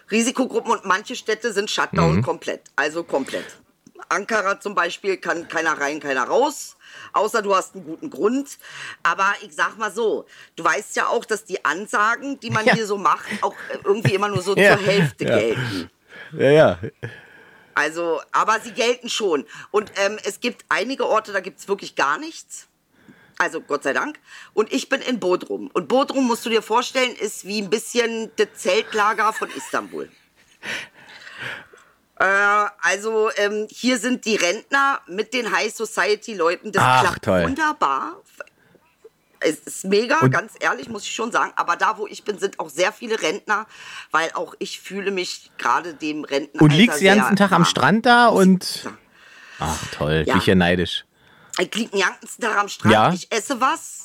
Risikogruppen 0.10 0.72
und 0.72 0.86
manche 0.86 1.16
Städte 1.16 1.54
sind 1.54 1.70
Shutdown 1.72 2.18
Mhm. 2.18 2.22
komplett. 2.24 2.62
Also 2.76 3.04
komplett. 3.04 3.46
Ankara 4.10 4.60
zum 4.60 4.76
Beispiel 4.76 5.16
kann 5.18 5.48
keiner 5.48 5.74
rein, 5.80 6.00
keiner 6.02 6.24
raus. 6.24 6.76
Außer 7.14 7.42
du 7.42 7.56
hast 7.56 7.76
einen 7.76 7.86
guten 7.86 8.10
Grund. 8.10 8.58
Aber 9.04 9.34
ich 9.42 9.54
sag 9.56 9.78
mal 9.78 9.92
so, 9.92 10.26
du 10.56 10.64
weißt 10.64 10.96
ja 10.96 11.08
auch, 11.08 11.26
dass 11.26 11.46
die 11.46 11.64
Ansagen, 11.66 12.40
die 12.40 12.50
man 12.50 12.66
Ja. 12.66 12.74
hier 12.74 12.88
so 12.88 12.98
macht, 12.98 13.28
auch 13.42 13.56
irgendwie 13.84 14.14
immer 14.14 14.28
nur 14.30 14.42
so 14.42 14.56
Ja, 14.58 14.78
zur 14.78 14.86
Hälfte 14.86 15.26
ja. 15.26 15.38
gelten. 15.40 15.90
Ja, 16.34 16.50
ja. 16.50 16.80
Also, 17.74 18.22
aber 18.32 18.60
sie 18.60 18.72
gelten 18.74 19.10
schon. 19.10 19.46
Und 19.72 19.92
ähm, 19.98 20.20
es 20.24 20.40
gibt 20.40 20.66
einige 20.70 21.08
Orte, 21.08 21.32
da 21.32 21.40
gibt 21.40 21.60
es 21.60 21.68
wirklich 21.68 21.96
gar 21.96 22.18
nichts. 22.18 22.68
Also 23.38 23.60
Gott 23.62 23.84
sei 23.84 23.94
Dank. 23.94 24.20
Und 24.54 24.72
ich 24.72 24.88
bin 24.90 25.02
in 25.02 25.20
Bodrum. 25.20 25.72
Und 25.74 25.88
Bodrum, 25.88 26.28
musst 26.28 26.46
du 26.46 26.50
dir 26.50 26.62
vorstellen, 26.62 27.16
ist 27.16 27.46
wie 27.48 27.62
ein 27.62 27.70
bisschen 27.72 28.30
das 28.36 28.50
Zeltlager 28.56 29.34
von 29.34 29.50
Istanbul. 29.50 30.12
Äh, 32.22 32.70
also 32.82 33.30
ähm, 33.38 33.68
hier 33.70 33.98
sind 33.98 34.26
die 34.26 34.36
Rentner 34.36 35.00
mit 35.08 35.34
den 35.34 35.52
High 35.52 35.74
Society 35.74 36.34
Leuten. 36.36 36.72
Das 36.72 36.84
Ach, 36.86 37.02
klappt 37.02 37.24
toll. 37.26 37.44
wunderbar. 37.44 38.18
Es 39.40 39.56
ist 39.62 39.86
mega, 39.86 40.20
Und- 40.20 40.30
ganz 40.30 40.54
ehrlich, 40.60 40.88
muss 40.88 41.04
ich 41.04 41.16
schon 41.16 41.32
sagen. 41.32 41.52
Aber 41.56 41.76
da, 41.76 41.98
wo 41.98 42.06
ich 42.06 42.24
bin, 42.24 42.38
sind 42.38 42.60
auch 42.60 42.70
sehr 42.70 42.92
viele 42.94 43.20
Rentner, 43.22 43.66
weil 44.12 44.30
auch 44.36 44.54
ich 44.60 44.80
fühle 44.80 45.10
mich 45.10 45.52
gerade 45.58 45.96
dem 45.96 46.24
Renten. 46.26 46.60
Und 46.60 46.72
liegst 46.72 47.02
den 47.02 47.18
ganzen 47.18 47.36
Tag 47.38 47.52
am 47.52 47.66
Strand 47.66 48.06
da 48.06 48.28
und. 48.28 48.88
Ach, 49.60 49.78
toll. 49.92 50.24
Ja. 50.28 50.34
Bin 50.34 50.42
ich 50.42 50.48
ja 50.48 50.56
neidisch. 50.56 51.06
Ich 51.60 51.74
liege 51.74 51.90
den 51.92 52.02
ganzen 52.02 52.42
Tag 52.42 52.56
am 52.58 52.70
Strand, 52.70 52.94
Ja. 52.94 53.14
ich 53.14 53.32
esse 53.32 53.60
was, 53.60 54.01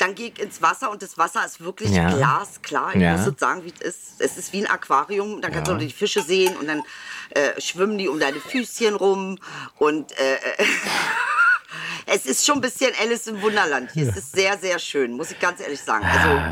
dann 0.00 0.14
gehe 0.14 0.28
ich 0.28 0.38
ins 0.40 0.62
Wasser 0.62 0.90
und 0.90 1.02
das 1.02 1.18
Wasser 1.18 1.44
ist 1.44 1.60
wirklich 1.60 1.90
Ja. 1.90 2.08
glasklar. 2.10 2.94
Ich 2.94 3.02
Ja. 3.02 3.16
muss 3.16 3.26
jetzt 3.26 3.40
sagen, 3.40 3.64
wie 3.64 3.72
es 3.78 3.80
ist. 3.80 4.20
Es 4.20 4.36
ist 4.36 4.52
wie 4.52 4.64
ein 4.64 4.70
Aquarium, 4.70 5.40
dann 5.42 5.52
kannst 5.52 5.70
du 5.70 5.74
auch 5.74 5.78
die 5.78 5.90
Fische 5.90 6.22
sehen 6.22 6.56
und 6.56 6.66
dann 6.68 6.82
äh, 7.30 7.60
schwimmen 7.60 7.98
die 7.98 8.08
um 8.08 8.18
deine 8.18 8.40
Füßchen 8.40 8.94
rum 8.94 9.38
und 9.78 10.12
äh, 10.18 10.34
äh, 10.34 10.38
es 12.06 12.26
ist 12.26 12.44
schon 12.46 12.56
ein 12.56 12.60
bisschen 12.60 12.90
Alice 13.00 13.26
im 13.26 13.40
Wunderland 13.42 13.92
hier. 13.92 14.08
Es 14.08 14.16
ist 14.16 14.32
sehr, 14.32 14.58
sehr 14.58 14.78
schön, 14.78 15.12
muss 15.12 15.30
ich 15.30 15.38
ganz 15.38 15.60
ehrlich 15.60 15.80
sagen. 15.80 16.04
Also, 16.06 16.42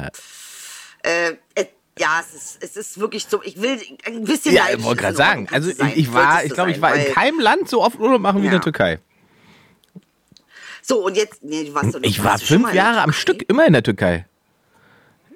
äh, 1.03 1.35
ja, 1.99 2.21
es 2.21 2.35
ist, 2.35 2.59
es 2.63 2.77
ist 2.77 3.01
wirklich 3.01 3.27
so, 3.29 3.43
ich 3.43 3.61
will 3.61 3.81
ein 4.05 4.25
bisschen 4.25 4.55
Ja, 4.55 4.67
ich 4.71 4.83
wollte 4.85 5.03
gerade 5.03 5.17
sagen. 5.17 5.49
Also 5.51 5.73
du 5.73 5.85
ich, 5.87 5.97
ich 5.97 6.13
war, 6.13 6.43
ich 6.45 6.51
du 6.51 6.55
glaube, 6.55 6.71
ich 6.71 6.81
war 6.81 6.95
in 6.95 7.13
keinem 7.13 7.41
Land 7.41 7.69
so 7.69 7.83
oft 7.83 7.99
Urlaub 7.99 8.21
machen 8.21 8.41
wie 8.43 8.47
in 8.47 8.53
der 8.53 8.61
Ja. 8.61 8.65
Türkei. 8.65 9.01
So, 10.89 11.05
und 11.05 11.17
jetzt, 11.17 11.45
nee, 11.45 11.65
du 11.65 11.75
warst 11.75 11.95
doch 11.95 12.01
Ich 12.03 12.25
warst 12.25 12.51
war 12.51 12.59
fünf 12.59 12.73
Jahre 12.73 13.03
am? 13.03 13.13
Stück 13.13 13.45
immer 13.49 13.67
in 13.67 13.75
der 13.75 13.83
Türkei. 13.83 14.25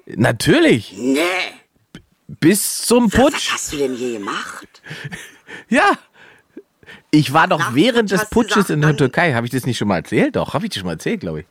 Natürlich. 0.07 0.93
Nee. 0.97 1.21
Bis 2.27 2.79
zum 2.81 3.11
Was 3.13 3.19
Putsch. 3.19 3.51
hast 3.51 3.73
du 3.73 3.77
denn 3.77 3.95
hier 3.95 4.13
gemacht? 4.19 4.67
Ja. 5.69 5.91
Ich 7.11 7.31
war 7.31 7.47
doch 7.47 7.59
Nach 7.59 7.75
während 7.75 8.09
des 8.09 8.25
Putsches 8.31 8.71
in 8.71 8.81
der 8.81 8.97
Türkei. 8.97 9.33
Habe 9.35 9.45
ich 9.45 9.51
das 9.51 9.67
nicht 9.67 9.77
schon 9.77 9.87
mal 9.87 9.97
erzählt? 9.97 10.35
Doch, 10.35 10.55
habe 10.55 10.65
ich 10.65 10.71
dir 10.71 10.79
schon 10.79 10.87
mal 10.87 10.93
erzählt, 10.93 11.19
glaube 11.19 11.41
ich. 11.41 11.45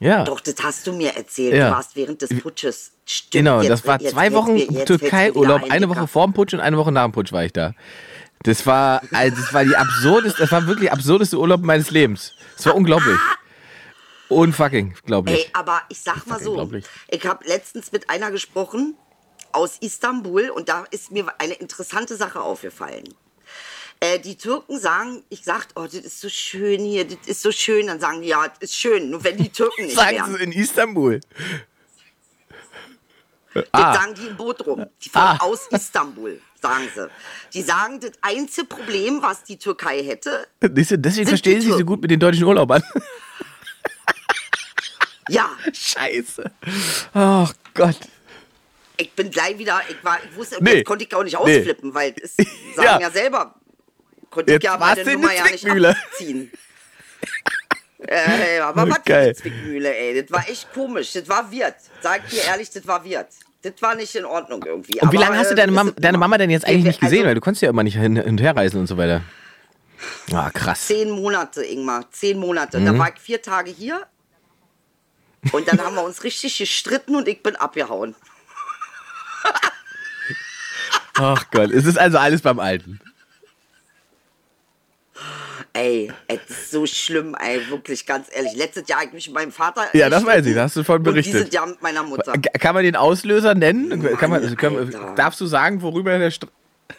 Ja. 0.00 0.24
Doch, 0.24 0.40
das 0.40 0.54
hast 0.62 0.86
du 0.86 0.92
mir 0.92 1.14
erzählt. 1.14 1.52
Ja. 1.54 1.68
Du 1.70 1.76
warst 1.76 1.94
während 1.94 2.22
des 2.22 2.30
Putsches. 2.40 2.92
Stimmt, 3.04 3.32
Genau, 3.32 3.60
jetzt- 3.60 3.68
das 3.70 3.86
war 3.86 4.00
jetzt 4.00 4.12
zwei 4.12 4.32
Wochen 4.32 4.56
Türkei-Urlaub. 4.86 5.64
ein, 5.64 5.70
Eine. 5.72 5.88
Woche 5.90 6.06
vor 6.08 6.26
dem 6.26 6.32
Putsch 6.32 6.54
und 6.54 6.60
eine 6.60 6.78
Woche 6.78 6.90
nach 6.90 7.04
dem 7.04 7.12
Putsch 7.12 7.32
war 7.32 7.44
ich 7.44 7.52
da. 7.52 7.74
Das 8.44 8.64
war, 8.66 9.02
also 9.12 9.36
das 9.42 9.52
war 9.52 9.64
die 9.64 9.76
absurdeste, 9.76 10.38
das 10.42 10.52
war 10.52 10.66
wirklich 10.66 10.90
absurdeste 10.92 11.38
Urlaub 11.38 11.62
meines 11.62 11.90
Lebens. 11.90 12.34
Das 12.56 12.66
war 12.66 12.74
unglaublich. 12.76 13.18
Unfucking, 14.28 14.94
glaube 15.06 15.30
Ey, 15.30 15.36
ich. 15.38 15.56
aber 15.56 15.82
ich 15.88 16.00
sag 16.00 16.26
mal 16.26 16.40
so, 16.42 16.70
ich 17.08 17.26
habe 17.26 17.46
letztens 17.46 17.92
mit 17.92 18.10
einer 18.10 18.30
gesprochen 18.30 18.94
aus 19.52 19.78
Istanbul 19.80 20.50
und 20.50 20.68
da 20.68 20.84
ist 20.90 21.10
mir 21.10 21.26
eine 21.40 21.54
interessante 21.54 22.14
Sache 22.16 22.40
aufgefallen. 22.40 23.14
Äh, 24.00 24.18
die 24.20 24.36
Türken 24.36 24.78
sagen, 24.78 25.24
ich 25.30 25.42
sag, 25.44 25.68
oh, 25.74 25.84
das 25.84 25.94
ist 25.94 26.20
so 26.20 26.28
schön 26.28 26.80
hier, 26.84 27.04
das 27.08 27.26
ist 27.26 27.42
so 27.42 27.50
schön. 27.50 27.86
Dann 27.88 27.98
sagen 27.98 28.20
die, 28.22 28.28
ja, 28.28 28.46
das 28.46 28.58
ist 28.70 28.76
schön, 28.76 29.10
nur 29.10 29.24
wenn 29.24 29.36
die 29.38 29.48
Türken 29.48 29.86
nicht 29.86 29.96
Sagen 29.96 30.16
wären. 30.18 30.36
sie 30.36 30.42
in 30.44 30.52
Istanbul. 30.52 31.20
Das 33.54 33.64
Ah. 33.72 33.94
sagen 33.94 34.14
die 34.14 34.26
im 34.28 34.36
Boot 34.36 34.64
rum. 34.66 34.86
Die 35.02 35.08
von 35.08 35.20
Ah. 35.22 35.36
aus 35.40 35.66
Istanbul, 35.70 36.40
sagen 36.60 36.88
sie. 36.94 37.08
Die 37.54 37.62
sagen, 37.62 38.00
das 38.00 38.12
einzige 38.20 38.66
Problem, 38.66 39.22
was 39.22 39.44
die 39.44 39.58
Türkei 39.58 40.02
hätte, 40.02 40.46
Deswegen 40.60 41.26
verstehen 41.28 41.60
sie 41.60 41.68
sich 41.68 41.76
so 41.76 41.84
gut 41.84 42.00
mit 42.02 42.10
den 42.10 42.20
deutschen 42.20 42.44
Urlaubern. 42.44 42.82
ja, 45.28 45.50
Scheiße. 45.72 46.50
Oh 47.14 47.46
Gott. 47.74 47.98
ich 48.96 49.12
bin 49.12 49.30
gleich 49.30 49.58
wieder, 49.58 49.80
ich 49.88 50.02
war, 50.02 50.18
ich 50.28 50.34
wusste, 50.36 50.56
Nee. 50.60 50.76
das 50.76 50.84
konnte 50.84 51.04
ich 51.04 51.14
auch 51.14 51.22
nicht 51.24 51.38
Nee. 51.44 51.58
ausflippen, 51.58 51.94
weil 51.94 52.14
es 52.22 52.34
sagen 52.36 52.48
Ja. 52.82 53.00
ja, 53.00 53.10
selber, 53.10 53.54
konnte 54.30 54.52
Jetzt 54.52 54.64
ich 54.64 54.70
ja 54.70 54.76
meine 54.78 55.04
Nummer 55.04 55.32
ja 55.32 55.44
nicht 55.44 55.66
abziehen. 55.66 56.50
äh, 57.98 58.58
aber 58.60 58.88
was 58.90 58.98
für 59.04 59.14
eine 59.16 59.34
Zwickmühle, 59.34 59.94
ey. 59.96 60.22
Das 60.22 60.30
war 60.32 60.48
echt 60.48 60.72
komisch. 60.72 61.12
Das 61.12 61.28
war 61.28 61.50
Wirt. 61.50 61.76
Sag 62.00 62.28
dir 62.30 62.42
ehrlich, 62.44 62.70
das 62.70 62.86
war 62.86 63.04
Wirt. 63.04 63.28
Das 63.62 63.72
war 63.80 63.94
nicht 63.96 64.14
in 64.14 64.24
Ordnung 64.24 64.62
irgendwie. 64.64 65.00
Und 65.00 65.12
wie 65.12 65.16
lange 65.16 65.36
hast 65.36 65.50
du 65.50 65.54
äh, 65.54 65.56
deine, 65.56 65.72
Mam 65.72 65.92
deine. 65.96 66.16
Mama 66.16 66.38
denn 66.38 66.50
jetzt 66.50 66.66
eigentlich 66.66 66.84
nicht 66.84 67.00
gesehen? 67.00 67.18
Also, 67.18 67.28
Weil 67.28 67.34
du 67.34 67.40
konntest 67.40 67.62
ja 67.62 67.70
immer 67.70 67.82
nicht 67.82 67.96
hin, 67.96 68.16
hin 68.16 68.24
und 68.24 68.40
her 68.40 68.54
reisen 68.56 68.78
und 68.78 68.86
so 68.86 68.96
weiter. 68.96 69.22
Ah, 70.32 70.50
krass. 70.50 70.86
Zehn 70.86 71.10
Monate, 71.10 71.62
Ingmar. 71.64 72.08
Zehn 72.12 72.38
Monate. 72.38 72.78
Mhm. 72.78 72.86
Da 72.86 72.98
war 72.98 73.12
ich 73.12 73.20
vier 73.20 73.42
Tage 73.42 73.70
hier. 73.70 74.06
Und 75.52 75.68
dann 75.68 75.80
haben 75.80 75.94
wir 75.94 76.04
uns 76.04 76.24
richtig 76.24 76.56
gestritten 76.58 77.16
und 77.16 77.26
ich 77.28 77.42
bin 77.42 77.56
abgehauen. 77.56 78.14
Ach 81.14 81.50
Gott, 81.50 81.70
es 81.70 81.84
ist 81.84 81.98
also 81.98 82.18
alles 82.18 82.42
beim 82.42 82.60
Alten. 82.60 83.00
Ey, 85.78 86.12
es 86.26 86.40
ist 86.50 86.70
so 86.72 86.86
schlimm, 86.86 87.36
ey, 87.38 87.68
wirklich, 87.70 88.04
ganz 88.04 88.26
ehrlich. 88.34 88.54
Letztes 88.56 88.88
Jahr 88.88 88.98
hab 89.00 89.06
ich 89.06 89.12
mich 89.12 89.26
mit 89.28 89.34
meinem 89.34 89.52
Vater. 89.52 89.86
Ja, 89.92 90.10
das 90.10 90.26
weiß 90.26 90.44
ich, 90.46 90.54
da 90.54 90.62
hast 90.64 90.74
du 90.74 90.82
von 90.82 90.96
Und 90.96 91.02
berichtet. 91.04 91.34
dieses 91.34 91.52
Jahr 91.52 91.66
mit 91.68 91.80
meiner 91.80 92.02
Mutter. 92.02 92.32
Kann 92.32 92.74
man 92.74 92.82
den 92.82 92.96
Auslöser 92.96 93.54
nennen? 93.54 94.02
Kann 94.16 94.30
man, 94.30 94.56
können, 94.56 94.92
darfst 95.14 95.40
du 95.40 95.46
sagen, 95.46 95.80
worüber 95.80 96.18
der 96.18 96.32
Str 96.32 96.48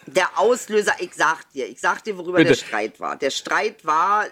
Der 0.06 0.30
Auslöser, 0.38 0.94
ich 0.98 1.12
sag 1.14 1.50
dir, 1.52 1.68
ich 1.68 1.78
sag 1.78 2.02
dir, 2.04 2.16
worüber 2.16 2.38
Bitte. 2.38 2.50
der 2.50 2.56
Streit 2.56 2.98
war. 3.00 3.16
Der 3.16 3.30
Streit 3.30 3.84
war, 3.84 4.24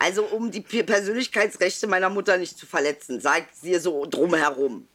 also 0.00 0.24
um 0.24 0.50
die 0.50 0.60
Persönlichkeitsrechte 0.60 1.86
meiner 1.86 2.10
Mutter 2.10 2.36
nicht 2.36 2.58
zu 2.58 2.66
verletzen, 2.66 3.20
sagt 3.20 3.54
sie 3.56 3.76
so 3.78 4.06
drumherum. 4.06 4.88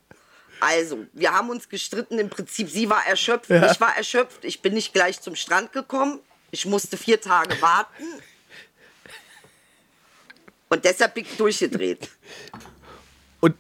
Also, 0.60 1.06
wir 1.14 1.32
haben 1.32 1.50
uns 1.52 1.70
gestritten, 1.70 2.20
im 2.20 2.30
Prinzip, 2.30 2.70
sie 2.70 2.90
war 2.90 3.08
erschöpft, 3.08 3.50
Ja. 3.50 3.72
ich 3.72 3.80
war 3.80 3.96
erschöpft, 3.96 4.44
ich 4.44 4.62
bin 4.62 4.74
nicht 4.74 4.92
gleich 4.94 5.22
zum 5.22 5.36
Strand 5.36 5.72
gekommen, 5.72 6.20
ich 6.52 6.66
musste 6.66 6.98
vier 6.98 7.20
Tage 7.22 7.62
warten. 7.62 8.04
Und 10.70 10.86
deshalb 10.86 11.16
bin 11.16 11.26
ich 11.26 11.38
durchgedreht. 11.38 12.10
Und 13.40 13.56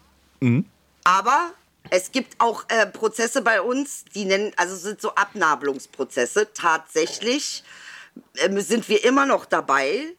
Aber 1.03 1.51
es 1.89 2.11
gibt 2.11 2.35
auch 2.39 2.65
äh, 2.69 2.85
Prozesse 2.85 3.41
bei 3.41 3.61
uns, 3.61 4.05
die 4.13 4.25
nennen, 4.25 4.51
also 4.57 4.75
sind 4.75 5.01
so 5.01 5.15
Abnabelungsprozesse. 5.15 6.49
Tatsächlich 6.53 7.63
ähm, 8.37 8.59
sind 8.61 8.87
wir 8.89 9.03
immer 9.03 9.25
noch 9.25 9.45
dabei. 9.45 10.13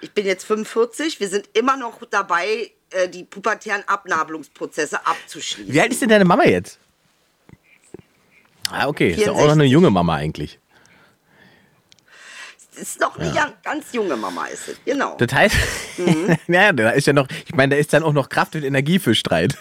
Ich 0.00 0.12
bin 0.12 0.24
jetzt 0.24 0.44
45, 0.44 1.20
wir 1.20 1.28
sind 1.28 1.50
immer 1.52 1.76
noch 1.76 2.02
dabei, 2.06 2.70
äh, 2.90 3.08
die 3.08 3.24
pubertären 3.24 3.82
Abnabelungsprozesse 3.86 5.06
abzuschließen. 5.06 5.72
wie 5.72 5.80
alt 5.80 5.92
ist 5.92 6.00
denn 6.00 6.08
deine 6.08 6.24
Mama 6.24 6.44
jetzt? 6.44 6.78
Ah, 8.70 8.86
okay. 8.88 9.10
Ist 9.10 9.20
ja 9.20 9.32
auch 9.32 9.36
noch 9.36 9.52
eine 9.52 9.64
64. 9.64 9.72
junge 9.72 9.90
Mama 9.90 10.14
eigentlich. 10.14 10.59
Ist 12.80 13.00
noch 13.00 13.18
eine 13.18 13.34
ja. 13.34 13.52
ganz 13.62 13.92
junge 13.92 14.16
Mama, 14.16 14.46
ist 14.46 14.68
es, 14.68 14.76
genau. 14.84 15.16
Das 15.18 15.32
heißt, 15.32 15.56
Mhm. 15.98 16.36
ja, 16.48 16.72
da 16.72 16.90
ist 16.90 17.06
ja 17.06 17.12
noch, 17.12 17.28
ich 17.46 17.54
meine, 17.54 17.74
da 17.74 17.80
ist 17.80 17.92
dann 17.92 18.02
auch 18.02 18.12
noch 18.12 18.28
Kraft 18.28 18.54
und 18.56 18.64
Energie 18.64 18.98
für 18.98 19.14
Streit. 19.14 19.56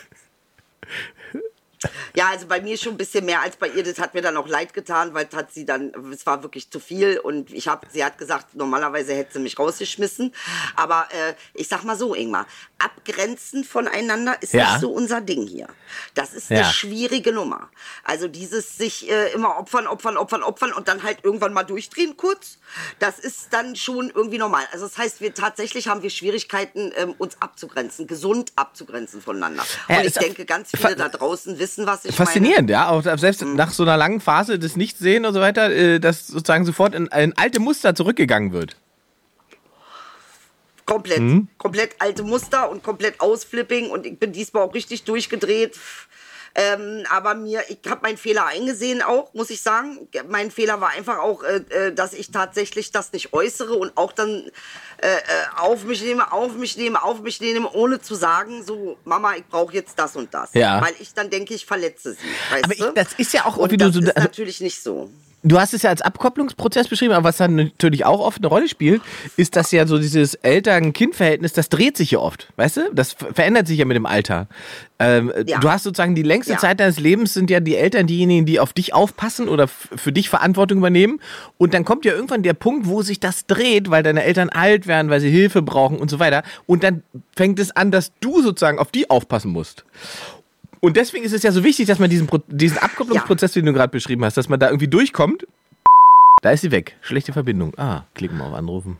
Ja, 2.20 2.32
also 2.32 2.48
bei 2.48 2.60
mir 2.60 2.78
schon 2.78 2.96
ein 2.96 2.98
bisschen 2.98 3.24
mehr 3.24 3.42
als 3.42 3.56
bei 3.56 3.70
ihr. 3.70 3.82
Das 3.82 3.98
hat 3.98 4.14
mir 4.14 4.22
dann 4.22 4.36
auch 4.36 4.48
leid 4.50 4.74
getan, 4.74 5.14
weil 5.14 5.30
hat 5.34 5.54
sie 5.54 5.66
dann, 5.66 5.94
es 6.12 6.26
war 6.26 6.44
wirklich 6.44 6.70
zu 6.70 6.82
viel 6.82 7.18
und 7.18 7.50
ich 7.54 7.70
habe, 7.70 7.88
sie 7.90 8.04
hat 8.04 8.18
gesagt, 8.18 8.56
normalerweise 8.56 9.14
hätte 9.14 9.34
sie 9.34 9.40
mich 9.40 9.58
rausgeschmissen. 9.58 10.36
Aber 10.76 11.08
äh, 11.12 11.34
ich 11.54 11.70
sag 11.70 11.84
mal 11.86 11.96
so, 11.98 12.14
Ingmar, 12.14 12.46
abgrenzen 12.78 13.64
voneinander 13.64 14.36
ist 14.42 14.54
Ja. 14.54 14.72
nicht 14.72 14.82
so 14.82 14.92
unser 14.92 15.22
Ding 15.22 15.48
hier. 15.48 15.68
Das 16.14 16.34
ist 16.34 16.50
Ja. 16.50 16.58
eine 16.58 16.74
schwierige 16.74 17.32
Nummer. 17.32 17.70
Also 18.04 18.28
dieses 18.28 18.78
sich 18.78 19.10
äh, 19.10 19.32
immer 19.32 19.58
opfern, 19.58 19.88
opfern, 19.88 20.18
opfern, 20.18 20.44
opfern 20.44 20.74
und 20.74 20.90
dann 20.90 21.04
halt 21.04 21.20
irgendwann 21.24 21.54
mal 21.54 21.64
durchdrehen 21.64 22.18
kurz, 22.18 22.58
das 23.00 23.20
ist 23.20 23.48
dann 23.54 23.78
schon 23.78 24.10
irgendwie 24.10 24.40
normal. 24.40 24.66
Also 24.74 24.88
das 24.88 24.98
heißt, 24.98 25.22
wir 25.22 25.34
tatsächlich 25.34 25.88
haben 25.88 26.02
wir 26.04 26.10
Schwierigkeiten, 26.10 26.92
ähm, 26.98 27.16
uns 27.18 27.42
abzugrenzen, 27.42 28.08
gesund 28.08 28.52
abzugrenzen 28.58 29.22
voneinander. 29.22 29.64
Ja, 29.88 30.00
und 30.00 30.06
ich 30.06 30.14
denke, 30.16 30.44
ganz 30.46 30.72
viele 30.76 30.98
da 30.98 31.08
draußen 31.08 31.60
wissen, 31.60 31.86
was 31.86 32.04
ich 32.06 32.09
meine. 32.18 32.28
Faszinierend, 32.28 32.70
ja. 32.70 32.90
Auch 32.90 33.04
selbst 33.04 33.44
Mhm. 33.44 33.56
nach 33.56 33.72
so 33.72 33.84
einer 33.84 33.98
langen 33.98 34.22
Phase 34.22 34.58
des 34.60 34.76
Nichtsehen 34.76 35.26
und 35.26 35.34
so 35.34 35.40
weiter, 35.40 35.70
äh, 35.72 36.00
dass 36.00 36.28
sozusagen 36.28 36.66
sofort 36.66 36.96
in, 36.96 37.08
in 37.08 37.38
alte 37.38 37.60
Muster 37.60 37.96
zurückgegangen 37.96 38.52
wird. 38.52 38.76
Komplett. 40.86 41.20
Mhm. 41.20 41.48
Komplett 41.60 41.96
alte 42.00 42.24
Muster 42.24 42.70
und 42.70 42.82
komplett 42.82 43.22
Ausflipping 43.22 43.92
und 43.92 44.08
ich 44.08 44.18
bin 44.18 44.32
diesmal 44.32 44.64
auch 44.64 44.74
richtig 44.74 45.04
durchgedreht. 45.04 45.78
Ähm, 46.56 47.04
aber 47.10 47.36
mir, 47.36 47.64
ich 47.70 47.80
habe 47.88 48.02
meinen 48.02 48.18
Fehler 48.18 48.46
eingesehen 48.48 49.02
auch, 49.02 49.34
muss 49.34 49.50
ich 49.50 49.62
sagen. 49.62 50.08
Mein 50.28 50.52
Fehler 50.52 50.82
war 50.82 50.90
einfach 50.90 51.20
auch, 51.20 51.44
äh, 51.44 51.58
äh, 51.70 51.94
dass 51.94 52.14
ich 52.14 52.32
tatsächlich 52.32 52.92
das 52.92 53.14
nicht 53.14 53.34
äußere 53.34 53.74
und 53.74 53.96
auch 53.98 54.12
dann 54.12 54.50
äh, 55.02 55.08
äh, 55.08 55.20
auf 55.58 55.84
mich 55.86 56.02
nehme, 56.04 56.32
auf 56.32 56.54
mich 56.56 56.76
nehme, 56.78 57.02
auf 57.04 57.22
mich 57.22 57.40
nehme, 57.40 57.70
ohne 57.72 58.02
zu 58.02 58.16
sagen, 58.16 58.64
so, 58.66 58.98
Mama, 59.06 59.36
ich 59.36 59.46
brauche 59.46 59.74
jetzt 59.74 59.98
das 59.98 60.16
und 60.16 60.34
das. 60.34 60.54
Ja. 60.54 60.82
Weil 60.82 60.94
ich 61.00 61.14
dann 61.14 61.30
denke, 61.30 61.54
ich 61.54 61.66
verletze 61.66 62.14
sie. 62.14 62.20
Aber 62.64 62.74
ich- 62.74 62.94
das 62.96 63.14
ist 63.18 63.32
ja 63.34 63.46
auch, 63.46 63.58
und 63.58 63.72
wie 63.72 63.78
du 63.78 63.86
das 63.86 63.94
so- 63.96 64.02
ist 64.02 64.08
also- 64.10 64.20
natürlich 64.28 64.60
nicht 64.62 64.82
so. 64.82 65.10
Du 65.42 65.58
hast 65.60 65.74
es 65.74 65.84
ja 65.84 65.90
als 65.90 66.02
Abkopplungsprozess 66.02 66.88
beschrieben, 66.90 67.14
aber 67.14 67.24
was 67.24 67.38
dann 67.38 67.56
natürlich 67.56 68.06
auch 68.06 68.20
oft 68.20 68.40
eine 68.40 68.48
Rolle 68.48 68.68
spielt, 68.68 69.02
ist, 69.38 69.56
dass 69.56 69.72
ja 69.72 69.88
so 69.88 69.98
dieses 69.98 70.34
Eltern-Kind-Verhältnis, 70.36 71.54
das 71.54 71.70
dreht 71.70 71.96
sich 71.98 72.12
ja 72.12 72.20
oft, 72.20 72.48
weißt 72.58 72.78
du? 72.78 72.82
Das 72.94 73.14
ver- 73.14 73.34
verändert 73.34 73.68
sich 73.68 73.80
ja 73.80 73.86
mit 73.86 73.96
dem 73.96 74.06
Alter. 74.06 74.48
Ähm, 75.00 75.32
Ja. 75.46 75.60
Du 75.60 75.70
hast 75.72 75.84
sozusagen 75.84 76.14
die 76.14 76.24
längste 76.24 76.54
Ja. 76.54 76.58
Zeit 76.58 76.80
deines 76.82 77.00
Lebens 77.00 77.34
sind 77.34 77.50
ja 77.50 77.62
die 77.62 77.76
Eltern 77.78 78.06
diejenigen, 78.06 78.46
die 78.46 78.60
auf 78.60 78.74
dich 78.74 78.94
aufpassen 78.94 79.48
oder 79.48 79.68
für 79.70 80.12
dich 80.12 80.30
Verantwortung 80.30 80.80
übernehmen. 80.80 81.22
Und 81.58 81.74
dann 81.74 81.86
kommt 81.86 82.04
ja 82.04 82.12
irgendwann 82.12 82.44
der 82.44 82.54
Punkt, 82.54 82.88
wo 82.88 83.02
sich 83.02 83.20
das 83.22 83.46
dreht, 83.46 83.90
weil 83.90 84.04
deine 84.04 84.24
Eltern 84.24 84.50
alt 84.50 84.88
werden, 84.88 85.10
weil 85.10 85.22
sie 85.22 85.30
Hilfe 85.30 85.62
brauchen 85.62 86.00
und 86.00 86.10
so 86.10 86.20
weiter. 86.20 86.44
Und 86.66 86.84
dann 86.84 87.04
fängt 87.36 87.60
es 87.60 87.72
an, 87.72 87.92
dass 87.92 88.12
du 88.20 88.42
sozusagen 88.42 88.78
auf 88.78 88.92
die 88.92 89.10
aufpassen 89.10 89.52
musst. 89.52 89.86
Und 90.82 90.96
deswegen 90.98 91.26
ist 91.26 91.34
es 91.34 91.44
ja 91.44 91.52
so 91.52 91.64
wichtig, 91.64 91.88
dass 91.88 92.00
man 92.00 92.10
diesen, 92.10 92.28
Pro 92.28 92.40
diesen 92.48 92.78
Abkopplungsprozess, 92.78 93.52
den 93.54 93.66
du 93.66 93.74
gerade 93.74 93.92
beschrieben 93.92 94.24
hast, 94.24 94.38
dass 94.38 94.48
man 94.50 94.60
da 94.60 94.68
irgendwie 94.68 94.88
durchkommt. 94.88 95.46
Da 96.42 96.52
ist 96.52 96.62
sie 96.62 96.72
weg. 96.72 96.96
Schlechte 97.02 97.34
Verbindung. 97.34 97.74
Ah, 97.78 98.04
klicken 98.16 98.38
wir 98.38 98.46
auf 98.46 98.54
Anrufen. 98.54 98.98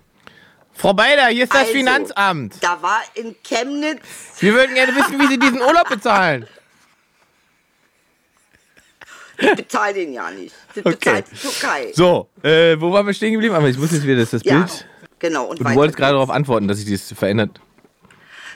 Frau 0.74 0.94
Beider, 0.94 1.28
hier 1.28 1.44
ist 1.44 1.54
das 1.54 1.62
Also, 1.62 1.74
Finanzamt. 1.74 2.56
Da 2.62 2.82
war 2.82 3.02
in 3.16 3.36
Chemnitz 3.44 4.02
Wir 4.40 4.54
würden 4.54 4.76
gerne 4.76 4.96
wissen, 4.96 5.20
wie 5.20 5.28
Sie 5.28 5.38
diesen 5.40 5.62
Urlaub 5.62 5.88
bezahlen. 5.90 6.48
Ich 9.38 9.56
bezahle 9.56 9.94
den 9.94 10.12
ja 10.14 10.30
nicht. 10.32 10.54
Das 10.76 10.86
Okay. 10.86 10.96
bezahlt 10.96 11.26
die 11.32 11.36
Türkei. 11.38 11.92
So, 11.94 12.28
äh, 12.44 12.76
wo 12.80 12.92
waren 12.92 13.06
wir 13.06 13.14
stehen 13.14 13.32
geblieben? 13.34 13.56
Aber 13.56 13.70
ich 13.70 13.78
muss 13.78 13.92
jetzt 13.92 14.04
wieder 14.04 14.18
das, 14.18 14.32
das 14.32 14.44
Ja, 14.44 14.58
Bild. 14.60 14.86
genau. 15.20 15.46
Und, 15.46 15.60
Und 15.62 15.70
du 15.70 15.76
wolltest 15.76 15.98
gerade 15.98 16.14
darauf 16.14 16.30
antworten, 16.30 16.68
dass 16.68 16.78
sich 16.80 16.92
das 16.92 17.18
verändert. 17.18 17.60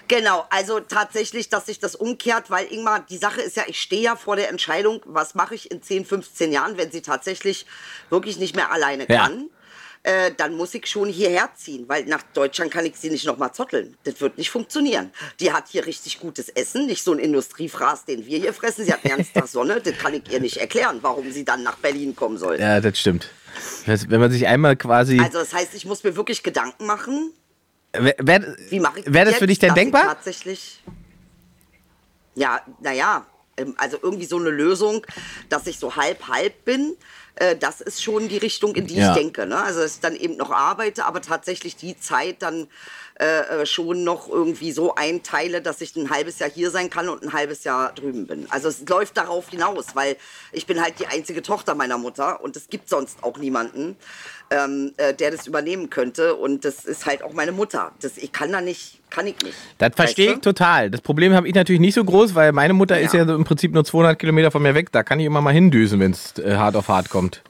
Genau, 0.07 0.45
also 0.49 0.79
tatsächlich, 0.79 1.49
dass 1.49 1.65
sich 1.67 1.79
das 1.79 1.95
umkehrt, 1.95 2.49
weil 2.49 2.71
Ingmar, 2.71 3.05
die 3.09 3.17
Sache 3.17 3.41
ist 3.41 3.55
ja, 3.55 3.63
ich 3.67 3.81
stehe 3.81 4.01
ja 4.01 4.15
vor 4.15 4.35
der 4.35 4.49
Entscheidung, 4.49 5.01
was 5.05 5.33
mache 5.35 5.55
ich 5.55 5.71
in 5.71 5.81
10, 5.81 6.05
15 6.05 6.51
Jahren, 6.51 6.77
wenn 6.77 6.91
sie 6.91 7.01
tatsächlich 7.01 7.65
wirklich 8.09 8.37
nicht 8.37 8.55
mehr 8.55 8.71
alleine 8.71 9.05
Ja. 9.09 9.23
kann. 9.23 9.49
äh, 10.05 10.31
dann 10.35 10.57
muss 10.57 10.73
ich 10.73 10.85
schon 10.87 11.07
hierher 11.07 11.49
ziehen, 11.55 11.85
weil 11.87 12.03
nach 12.03 12.23
Deutschland 12.33 12.71
kann 12.71 12.85
ich 12.85 12.97
sie 12.97 13.09
nicht 13.09 13.25
nochmal 13.25 13.53
zotteln. 13.53 13.95
Das 14.03 14.19
wird 14.19 14.37
nicht 14.37 14.49
funktionieren. 14.49 15.13
Die 15.39 15.53
hat 15.53 15.69
hier 15.69 15.85
richtig 15.85 16.19
gutes 16.19 16.49
Essen, 16.49 16.87
nicht 16.87 17.01
so 17.05 17.13
ein 17.13 17.19
Industriefraß, 17.19 18.03
den 18.03 18.25
wir 18.25 18.37
hier 18.37 18.53
fressen. 18.53 18.83
Sie 18.83 18.91
hat 18.91 19.01
den 19.05 19.11
ganzen 19.15 19.33
Tag 19.33 19.47
Sonne, 19.47 19.79
das 19.79 19.97
kann 19.97 20.13
ich 20.13 20.29
ihr 20.29 20.41
nicht 20.41 20.57
erklären, 20.57 20.99
warum 21.01 21.31
sie 21.31 21.45
dann 21.45 21.63
nach 21.63 21.77
Berlin 21.77 22.17
kommen 22.17 22.37
soll. 22.37 22.59
Ja, 22.59 22.81
das 22.81 22.99
stimmt. 22.99 23.29
Wenn 23.85 24.19
man 24.19 24.29
sich 24.29 24.45
einmal 24.45 24.75
quasi. 24.75 25.21
Also 25.21 25.39
das 25.39 25.53
heißt, 25.53 25.73
ich 25.73 25.85
muss 25.85 26.03
mir 26.03 26.17
wirklich 26.17 26.43
Gedanken 26.43 26.85
machen. 26.85 27.31
Wäre 27.93 28.15
wär, 28.19 28.55
Wie 28.69 28.79
mache 28.79 28.99
ich 29.01 29.13
wär 29.13 29.25
das 29.25 29.35
für 29.35 29.47
dich 29.47 29.59
denn 29.59 29.75
denkbar? 29.75 30.03
Tatsächlich. 30.03 30.81
Ja, 32.35 32.61
naja, 32.81 33.25
also 33.77 33.97
irgendwie 34.01 34.25
so 34.25 34.37
eine 34.37 34.49
Lösung, 34.49 35.05
dass 35.49 35.67
ich 35.67 35.77
so 35.77 35.95
halb 35.95 36.27
halb 36.27 36.65
bin. 36.65 36.95
äh, 37.35 37.55
Das 37.55 37.81
ist 37.81 38.01
schon 38.03 38.27
die 38.29 38.37
Richtung, 38.37 38.73
in 38.75 38.87
die 38.87 38.95
Ja. 38.95 39.09
ich 39.09 39.17
denke. 39.19 39.45
Ne? 39.45 39.57
Also, 39.57 39.81
dass 39.81 39.95
ich 39.95 39.99
dann 39.99 40.15
eben 40.15 40.37
noch 40.37 40.49
arbeite, 40.51 41.05
aber 41.05 41.21
tatsächlich 41.21 41.75
die 41.75 41.95
Zeit 41.99 42.41
dann 42.41 42.67
äh, 43.19 43.61
äh, 43.61 43.65
schon 43.65 44.03
noch 44.03 44.27
irgendwie 44.27 44.71
so 44.71 44.95
einteile, 44.95 45.61
dass 45.61 45.81
ich 45.81 45.95
ein 45.95 46.09
halbes 46.09 46.39
Jahr 46.39 46.49
hier 46.49 46.71
sein 46.71 46.89
kann 46.89 47.09
und 47.09 47.23
ein 47.23 47.33
halbes 47.33 47.63
Jahr 47.63 47.93
drüben 47.93 48.25
bin. 48.25 48.47
Also, 48.49 48.69
es 48.69 48.87
läuft 48.89 49.17
darauf 49.17 49.49
hinaus, 49.49 49.87
weil 49.95 50.17
ich 50.51 50.65
bin 50.65 50.81
halt 50.81 50.99
die 50.99 51.07
einzige 51.07 51.41
Tochter 51.43 51.75
meiner 51.75 51.97
Mutter 51.97 52.41
und 52.43 52.55
es 52.57 52.69
gibt 52.69 52.89
sonst 52.89 53.23
auch 53.23 53.37
niemanden, 53.37 53.95
ähm, 54.49 54.93
äh, 54.97 55.13
der 55.13 55.31
das 55.31 55.45
übernehmen 55.47 55.89
könnte. 55.91 56.35
Und 56.35 56.65
das 56.65 56.85
ist 56.85 57.05
halt 57.05 57.21
auch 57.23 57.33
meine 57.33 57.51
Mutter. 57.51 57.91
Das, 58.01 58.17
ich 58.17 58.31
kann 58.31 58.51
da 58.51 58.61
nicht, 58.61 58.99
kann 59.11 59.27
ich 59.27 59.37
nicht. 59.43 59.55
Das 59.77 59.91
verstehe 59.95 60.25
ich 60.25 60.31
Weißt 60.37 60.45
du? 60.45 60.53
total. 60.53 60.89
Das 60.89 61.01
Problem 61.01 61.33
habe 61.33 61.47
ich 61.47 61.53
natürlich 61.53 61.81
nicht 61.81 61.93
so 61.95 62.03
groß, 62.03 62.33
weil 62.35 62.51
meine 62.51 62.73
Mutter 62.73 62.99
ist 62.99 63.13
Ja. 63.13 63.21
ja 63.21 63.27
so 63.27 63.35
im 63.35 63.43
Prinzip 63.43 63.73
nur 63.73 63.85
200 63.85 64.17
Kilometer 64.17 64.49
von 64.49 64.61
mir 64.63 64.73
weg. 64.73 64.91
Da 64.91 65.03
kann 65.03 65.19
ich 65.19 65.25
immer 65.27 65.41
mal 65.41 65.53
hindüsen, 65.53 65.99
wenn 65.99 66.11
es 66.11 66.37
äh, 66.39 66.55
hart 66.57 66.75
auf 66.75 66.87
hart 66.87 67.09
kommt. 67.09 67.41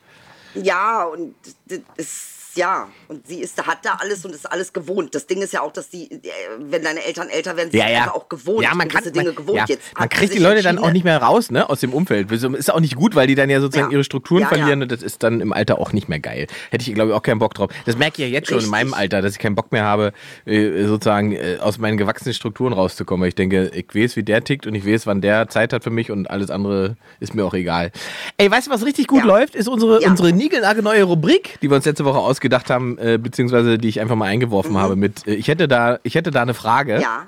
Ja, 0.56 1.04
und 1.06 1.34
das 1.68 1.80
ist, 1.98 2.43
ja, 2.56 2.88
und 3.08 3.26
sie 3.28 3.40
ist, 3.42 3.66
hat 3.66 3.80
da 3.84 3.98
alles 4.00 4.24
und 4.26 4.34
ist 4.34 4.52
alles 4.52 4.74
gewohnt. 4.74 5.14
Das 5.16 5.28
Ding 5.28 5.42
ist 5.42 5.54
ja 5.54 5.62
auch, 5.62 5.72
dass 5.74 5.90
die, 5.90 6.12
äh, 6.12 6.20
wenn 6.60 6.84
deine 6.84 7.04
Eltern 7.06 7.30
älter 7.30 7.56
werden, 7.58 7.72
sind 7.72 7.80
Ja, 7.80 7.88
sie 7.88 7.94
ja. 7.94 8.12
auch 8.14 8.30
gewohnt. 8.30 8.64
Ja, 8.64 8.74
man 8.74 8.88
kann, 8.88 9.04
Dinge 9.04 9.26
man, 9.26 9.36
gewohnt. 9.36 9.58
ja, 9.58 9.66
Jetzt 9.68 9.94
man 9.98 10.04
sie 10.04 10.10
kriegt 10.16 10.34
die 10.34 10.40
Leute 10.40 10.62
dann 10.62 10.78
auch 10.78 10.84
entschieden, 10.84 10.94
nicht 10.94 11.04
mehr 11.06 11.18
raus, 11.22 11.52
ne, 11.52 11.70
aus 11.70 11.80
dem 11.80 11.94
Umfeld. 11.94 12.32
Ist 12.32 12.72
auch 12.72 12.80
nicht 12.80 12.96
gut, 12.96 13.16
weil 13.16 13.28
die 13.28 13.36
dann 13.36 13.50
ja 13.50 13.60
sozusagen 13.62 13.90
Ja. 13.92 13.94
ihre 13.96 14.04
Strukturen 14.04 14.46
verlieren 14.46 14.82
und 14.84 14.92
das 14.92 15.02
ist 15.02 15.24
dann 15.24 15.42
im 15.42 15.54
Alter 15.54 15.80
auch 15.80 15.92
nicht 15.94 16.10
mehr 16.10 16.20
geil. 16.20 16.48
Hätte 16.70 16.88
ich, 16.88 16.94
glaube 16.94 17.12
ich, 17.12 17.16
auch 17.16 17.22
keinen 17.24 17.40
Bock 17.40 17.54
drauf. 17.56 17.72
Das 17.86 17.98
merke 17.98 18.22
ich 18.22 18.28
ja 18.30 18.34
jetzt 18.34 18.48
schon 18.48 18.56
in 18.60 18.60
Richtig. 18.66 18.72
meinem 18.72 18.94
Alter, 18.94 19.22
dass 19.22 19.34
ich 19.34 19.40
keinen 19.40 19.56
Bock 19.56 19.72
mehr 19.72 19.84
habe, 19.84 20.14
äh, 20.46 20.86
sozusagen 20.86 21.32
äh, 21.34 21.58
aus 21.60 21.78
meinen 21.80 21.98
gewachsenen 21.98 22.34
Strukturen 22.34 22.74
rauszukommen. 22.74 23.22
Weil 23.24 23.30
ich 23.30 23.36
denke, 23.36 23.72
ich 23.74 23.88
weiß, 23.94 24.16
wie 24.16 24.24
der 24.24 24.44
tickt 24.44 24.68
und 24.68 24.76
ich 24.76 24.86
weiß, 24.86 25.08
wann 25.08 25.22
der 25.22 25.48
Zeit 25.50 25.74
hat 25.74 25.84
für 25.84 25.90
mich 25.90 26.12
und 26.12 26.30
alles 26.30 26.50
andere 26.52 26.98
ist 27.20 27.34
mir 27.34 27.46
auch 27.46 27.54
egal. 27.54 27.92
Ey, 28.38 28.50
weißt 28.52 28.68
du, 28.68 28.72
was 28.72 28.86
richtig 28.86 29.08
gut 29.08 29.24
läuft? 29.24 29.56
Ist 29.56 29.68
unsere, 29.68 30.00
unsere 30.02 30.32
niegelnagelneue 30.32 31.04
Rubrik, 31.04 31.58
die 31.62 31.70
wir 31.70 31.76
uns 31.78 31.86
letzte 31.86 32.06
Woche 32.06 32.20
ausgedacht 32.20 32.43
haben, 32.70 32.98
äh, 32.98 33.18
beziehungsweise 33.22 33.78
die 33.78 33.90
ich 33.90 34.00
einfach 34.02 34.16
mal 34.16 34.26
eingeworfen 34.26 34.78
habe 34.78 34.96
mit, 34.96 35.28
äh, 35.28 35.36
ich 35.36 35.48
hätte 35.48 35.68
da, 35.68 36.00
ich 36.04 36.16
hätte 36.16 36.32
da 36.32 36.42
eine 36.42 36.54
Frage. 36.54 36.96
Mhm. 36.96 37.02
Ja, 37.02 37.26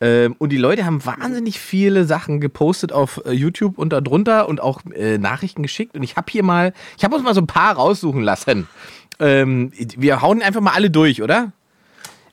Ähm, 0.00 0.36
und 0.38 0.50
die 0.50 0.58
Leute 0.58 0.84
haben 0.84 1.04
wahnsinnig 1.06 1.58
viele 1.58 2.04
Sachen 2.04 2.40
gepostet 2.40 2.92
auf 2.92 3.22
äh, 3.24 3.32
YouTube 3.32 3.78
und 3.78 3.94
darunter 3.94 4.46
und 4.48 4.60
auch 4.60 4.82
äh, 4.94 5.16
Nachrichten 5.16 5.62
geschickt. 5.62 5.96
Und 5.96 6.02
ich 6.02 6.16
habe 6.16 6.30
hier 6.30 6.42
mal, 6.42 6.74
ich 6.98 7.04
habe 7.04 7.14
uns 7.14 7.24
mal 7.24 7.34
so 7.34 7.40
ein 7.40 7.46
paar 7.46 7.74
raussuchen 7.76 8.22
lassen. 8.22 8.68
Ähm, 9.18 9.72
wir 9.96 10.20
hauen 10.20 10.42
einfach 10.42 10.60
mal 10.60 10.72
alle 10.72 10.90
durch, 10.90 11.22
oder? 11.22 11.52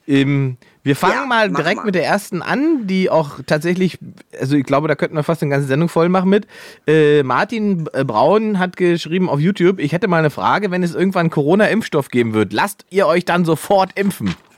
Ähm, 0.05 0.57
wir 0.83 0.95
fangen 0.97 1.13
Ja, 1.13 1.25
mal 1.25 1.49
direkt 1.49 1.77
mal. 1.77 1.85
mit 1.85 1.95
der 1.95 2.05
ersten 2.05 2.41
an, 2.41 2.87
die 2.87 3.09
auch 3.09 3.39
tatsächlich, 3.45 3.99
also 4.39 4.55
ich 4.57 4.65
glaube, 4.65 4.87
da 4.87 4.95
könnten 4.95 5.15
wir 5.15 5.23
fast 5.23 5.41
eine 5.41 5.49
ganze 5.51 5.67
Sendung 5.67 5.87
voll 5.89 6.09
machen 6.09 6.29
mit. 6.29 6.45
Äh, 6.87 7.23
Martin 7.23 7.87
äh, 7.93 8.03
Braun 8.03 8.59
hat 8.59 8.75
geschrieben 8.77 9.29
auf 9.29 9.39
YouTube, 9.39 9.79
ich 9.79 9.93
hätte 9.93 10.07
mal 10.07 10.17
eine 10.19 10.29
Frage, 10.29 10.71
wenn 10.71 10.83
es 10.83 10.93
irgendwann 10.93 11.29
Corona-Impfstoff 11.29 12.09
geben 12.09 12.33
wird, 12.33 12.51
lasst 12.53 12.85
ihr 12.89 13.07
euch 13.07 13.23
dann 13.25 13.45
sofort 13.45 13.97
impfen? 13.97 14.35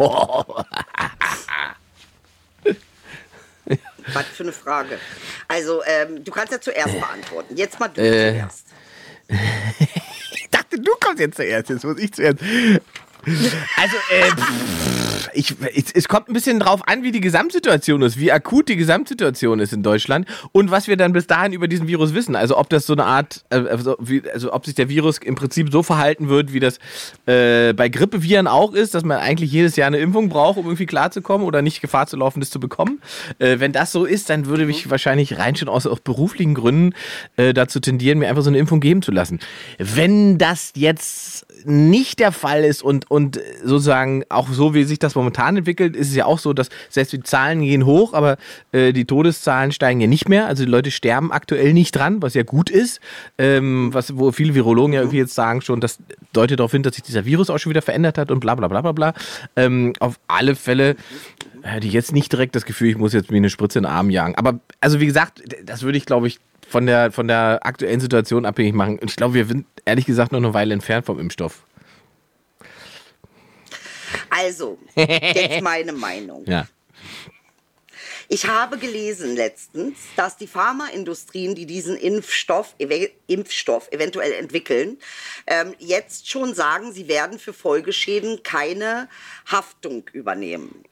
was 4.13 4.25
für 4.33 4.43
eine 4.43 4.51
Frage. 4.51 4.99
Also, 5.47 5.81
ähm, 5.85 6.23
du 6.23 6.31
kannst 6.31 6.51
ja 6.53 6.61
zuerst 6.61 6.99
beantworten. 6.99 7.55
Jetzt 7.57 7.79
mal 7.79 7.87
du 7.87 8.01
Äh. 8.01 8.31
zuerst. 8.33 8.65
Ich 10.37 10.49
dachte, 10.51 10.79
du 10.79 10.91
kommst 11.01 11.19
jetzt 11.19 11.35
zuerst. 11.37 11.69
Jetzt 11.69 11.83
muss 11.83 11.97
ich 11.97 12.13
zuerst. 12.13 12.37
Also, 12.41 13.95
äh, 14.11 14.31
pff, 15.33 15.57
ich, 15.73 15.85
es, 15.93 16.07
kommt 16.07 16.29
ein 16.29 16.33
bisschen 16.33 16.59
drauf 16.59 16.87
an, 16.87 17.03
wie 17.03 17.11
die 17.11 17.21
Gesamtsituation 17.21 18.01
ist, 18.01 18.19
wie 18.19 18.31
akut 18.31 18.69
die 18.69 18.75
Gesamtsituation 18.75 19.59
ist 19.59 19.73
in 19.73 19.83
Deutschland 19.83 20.27
und 20.51 20.71
was 20.71 20.87
wir 20.87 20.97
dann 20.97 21.13
bis 21.13 21.27
dahin 21.27 21.53
über 21.53 21.67
diesen 21.67 21.87
Virus 21.87 22.13
wissen. 22.13 22.35
Also, 22.35 22.57
ob 22.57 22.69
das 22.69 22.85
so 22.85 22.93
eine 22.93 23.05
Art, 23.05 23.43
äh, 23.49 23.57
also, 23.57 23.95
wie, 23.99 24.23
also 24.31 24.53
ob 24.53 24.65
sich 24.65 24.75
der 24.75 24.89
Virus 24.89 25.17
im 25.19 25.35
Prinzip 25.35 25.71
so 25.71 25.83
verhalten 25.83 26.29
wird, 26.29 26.53
wie 26.53 26.59
das 26.59 26.79
äh, 27.25 27.73
bei 27.73 27.89
Grippeviren 27.89 28.47
auch 28.47 28.73
ist, 28.73 28.95
dass 28.95 29.03
man 29.03 29.17
eigentlich 29.17 29.51
jedes 29.51 29.75
Jahr 29.75 29.87
eine 29.87 29.97
Impfung 29.97 30.29
braucht, 30.29 30.57
um 30.57 30.65
irgendwie 30.65 30.85
klarzukommen 30.85 31.45
oder 31.47 31.61
nicht 31.61 31.81
Gefahr 31.81 32.07
zu 32.07 32.17
laufen, 32.17 32.39
das 32.39 32.49
zu 32.49 32.59
bekommen. 32.59 33.01
Äh, 33.39 33.59
wenn 33.59 33.71
das 33.71 33.91
so 33.91 34.05
ist, 34.05 34.29
dann 34.29 34.45
würde 34.45 34.69
ich 34.69 34.89
wahrscheinlich 34.89 35.37
rein 35.37 35.55
schon 35.55 35.69
aus, 35.69 35.85
aus 35.85 35.99
beruflichen 35.99 36.53
Gründen 36.53 36.93
äh, 37.37 37.53
dazu 37.53 37.79
tendieren, 37.79 38.19
mir 38.19 38.29
einfach 38.29 38.43
so 38.43 38.49
eine 38.49 38.57
Impfung 38.57 38.79
geben 38.79 39.01
zu 39.01 39.11
lassen. 39.11 39.39
Wenn 39.77 40.37
das 40.37 40.71
jetzt 40.75 41.45
nicht 41.65 42.19
der 42.19 42.31
Fall 42.31 42.63
ist 42.63 42.83
und, 42.83 43.09
und 43.09 43.39
sozusagen 43.63 44.23
auch 44.29 44.49
so, 44.49 44.73
wie 44.73 44.83
sich 44.83 44.99
das 44.99 45.14
momentan 45.15 45.57
entwickelt, 45.57 45.95
ist 45.95 46.09
es 46.09 46.15
ja 46.15 46.25
auch 46.25 46.39
so, 46.39 46.53
dass 46.53 46.69
selbst 46.89 47.13
die 47.13 47.23
Zahlen 47.23 47.61
gehen 47.61 47.85
hoch, 47.85 48.13
aber 48.13 48.37
äh, 48.71 48.93
die 48.93 49.05
Todeszahlen 49.05 49.71
steigen 49.71 50.01
ja 50.01 50.07
nicht 50.07 50.29
mehr. 50.29 50.47
Also 50.47 50.65
die 50.65 50.69
Leute 50.69 50.91
sterben 50.91 51.31
aktuell 51.31 51.73
nicht 51.73 51.95
dran, 51.95 52.21
was 52.21 52.33
ja 52.33 52.43
gut 52.43 52.69
ist. 52.69 52.99
Ähm, 53.37 53.93
was, 53.93 54.17
wo 54.17 54.31
viele 54.31 54.55
Virologen 54.55 54.93
ja 54.93 55.01
irgendwie 55.01 55.17
jetzt 55.17 55.35
sagen 55.35 55.61
schon, 55.61 55.79
das 55.79 55.99
deutet 56.33 56.59
darauf 56.59 56.71
hin, 56.71 56.83
dass 56.83 56.95
sich 56.95 57.03
dieser 57.03 57.25
Virus 57.25 57.49
auch 57.49 57.57
schon 57.57 57.69
wieder 57.69 57.81
verändert 57.81 58.17
hat 58.17 58.31
und 58.31 58.39
bla 58.39 58.55
bla 58.55 58.67
bla 58.67 58.81
bla 58.81 58.91
bla. 58.91 59.13
Ähm, 59.55 59.93
auf 59.99 60.19
alle 60.27 60.55
Fälle 60.55 60.95
hätte 61.63 61.87
ich 61.87 61.93
jetzt 61.93 62.11
nicht 62.11 62.31
direkt 62.31 62.55
das 62.55 62.65
Gefühl, 62.65 62.89
ich 62.89 62.97
muss 62.97 63.13
jetzt 63.13 63.31
mir 63.31 63.37
eine 63.37 63.49
Spritze 63.49 63.79
in 63.79 63.83
den 63.83 63.91
Arm 63.91 64.09
jagen. 64.09 64.35
Aber 64.35 64.59
also 64.81 64.99
wie 64.99 65.05
gesagt, 65.05 65.41
das 65.65 65.81
würde 65.81 65.97
ich, 65.97 66.05
glaube 66.05 66.27
ich, 66.27 66.39
von 66.67 66.85
der, 66.85 67.11
von 67.11 67.27
der 67.27 67.59
aktuellen 67.63 67.99
Situation 67.99 68.45
abhängig 68.45 68.73
machen. 68.73 68.99
Und 68.99 69.09
ich 69.09 69.15
glaube, 69.15 69.35
wir 69.35 69.45
sind 69.45 69.65
ehrlich 69.85 70.05
gesagt 70.05 70.31
noch 70.31 70.39
eine 70.39 70.53
Weile 70.53 70.73
entfernt 70.73 71.05
vom 71.05 71.19
Impfstoff. 71.19 71.63
Also, 74.29 74.77
jetzt 74.95 75.61
meine 75.61 75.93
Meinung. 75.93 76.45
Ja. 76.45 76.67
Ich 78.27 78.47
habe 78.47 78.77
gelesen 78.77 79.35
letztens, 79.35 79.99
dass 80.15 80.35
die 80.37 80.47
Pharmaindustrien, 80.47 81.53
die 81.53 81.65
diesen 81.65 81.95
Impfstoff, 81.95 82.73
ev 82.79 83.09
Impfstoff 83.27 83.91
eventuell 83.91 84.33
entwickeln, 84.33 84.97
ähm, 85.45 85.75
jetzt 85.77 86.29
schon 86.29 86.55
sagen, 86.55 86.91
sie 86.91 87.07
werden 87.07 87.37
für 87.37 87.53
Folgeschäden 87.53 88.41
keine 88.41 89.09
Haftung 89.45 90.09
übernehmen. 90.11 90.83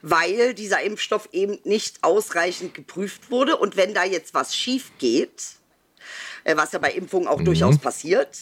Weil 0.00 0.54
dieser 0.54 0.82
Impfstoff 0.82 1.28
eben 1.32 1.58
nicht 1.64 2.02
ausreichend 2.02 2.74
geprüft 2.74 3.30
wurde. 3.30 3.56
Und 3.56 3.76
wenn 3.76 3.94
da 3.94 4.04
jetzt 4.04 4.34
was 4.34 4.56
schief 4.56 4.92
geht, 4.98 5.42
äh, 6.44 6.56
was 6.56 6.72
ja 6.72 6.78
bei 6.78 6.90
Impfungen 6.92 7.28
auch 7.28 7.42
durchaus 7.42 7.78
passiert, 7.78 8.38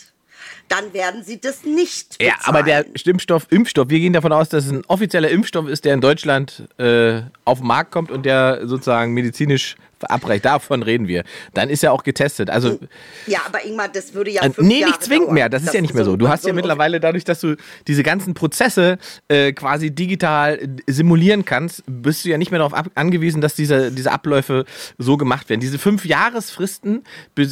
dann 0.69 0.93
werden 0.93 1.23
sie 1.23 1.41
das 1.41 1.65
nicht 1.65 2.19
bezahlen. 2.19 2.39
Ja, 2.41 2.49
aber 2.49 2.63
der 2.63 2.85
Impfstoff, 3.05 3.47
Impfstoff, 3.51 3.89
wir 3.89 4.01
gehen 4.01 4.13
davon 4.13 4.33
aus, 4.33 4.49
dass 4.49 4.67
es 4.67 4.73
ein 4.73 4.85
offizieller 4.87 5.29
Impfstoff 5.29 5.69
ist, 5.69 5.85
der 5.85 5.95
in 5.95 6.01
Deutschland 6.01 6.69
äh, 6.79 7.23
auf 7.45 7.59
den 7.59 7.67
Markt 7.67 7.91
kommt 7.91 8.11
und 8.11 8.25
der 8.25 8.67
sozusagen 8.67 9.13
medizinisch 9.13 9.77
verabreicht. 10.01 10.45
Davon 10.45 10.83
reden 10.83 11.07
wir. 11.07 11.23
Dann 11.55 11.71
ist 11.71 11.85
er 11.85 11.93
auch 11.93 12.03
getestet. 12.03 12.51
Also 12.51 12.79
Ja, 13.27 13.41
aber 13.47 13.65
Ingmar, 13.65 13.89
das 13.89 14.15
würde 14.15 14.31
ja 14.33 14.43
Äh, 14.43 14.51
fünf 14.51 14.67
nee, 14.67 14.81
Jahre 14.81 14.91
nicht 14.93 15.03
zwingend 15.05 15.27
dauern. 15.27 15.35
mehr. 15.35 15.49
Das 15.49 15.63
ist 15.63 15.75
ja 15.75 15.81
nicht 15.81 15.95
mehr 15.95 16.05
so. 16.05 16.17
Du 16.17 16.29
hast 16.29 16.45
ja 16.45 16.51
ein- 16.51 16.57
mittlerweile 16.57 16.99
dadurch, 17.01 17.25
dass 17.25 17.41
du 17.41 17.57
diese 17.87 18.03
ganzen 18.03 18.35
Prozesse 18.35 18.99
äh, 19.29 19.53
quasi 19.53 19.91
digital 19.91 20.59
äh, 20.59 20.93
simulieren 20.93 21.45
kannst, 21.45 21.83
bist 21.87 22.25
du 22.25 22.31
ja 22.31 22.39
nicht 22.39 22.51
mehr 22.51 22.59
darauf 22.61 22.75
angewiesen, 22.95 23.41
dass 23.41 23.55
diese, 23.55 23.93
diese 23.93 24.11
Abläufe 24.11 24.65
so 24.99 25.17
gemacht 25.17 25.49
werden. 25.49 25.61
Diese 25.61 25.79
fünf 25.79 26.05
Jahresfristen 26.07 27.05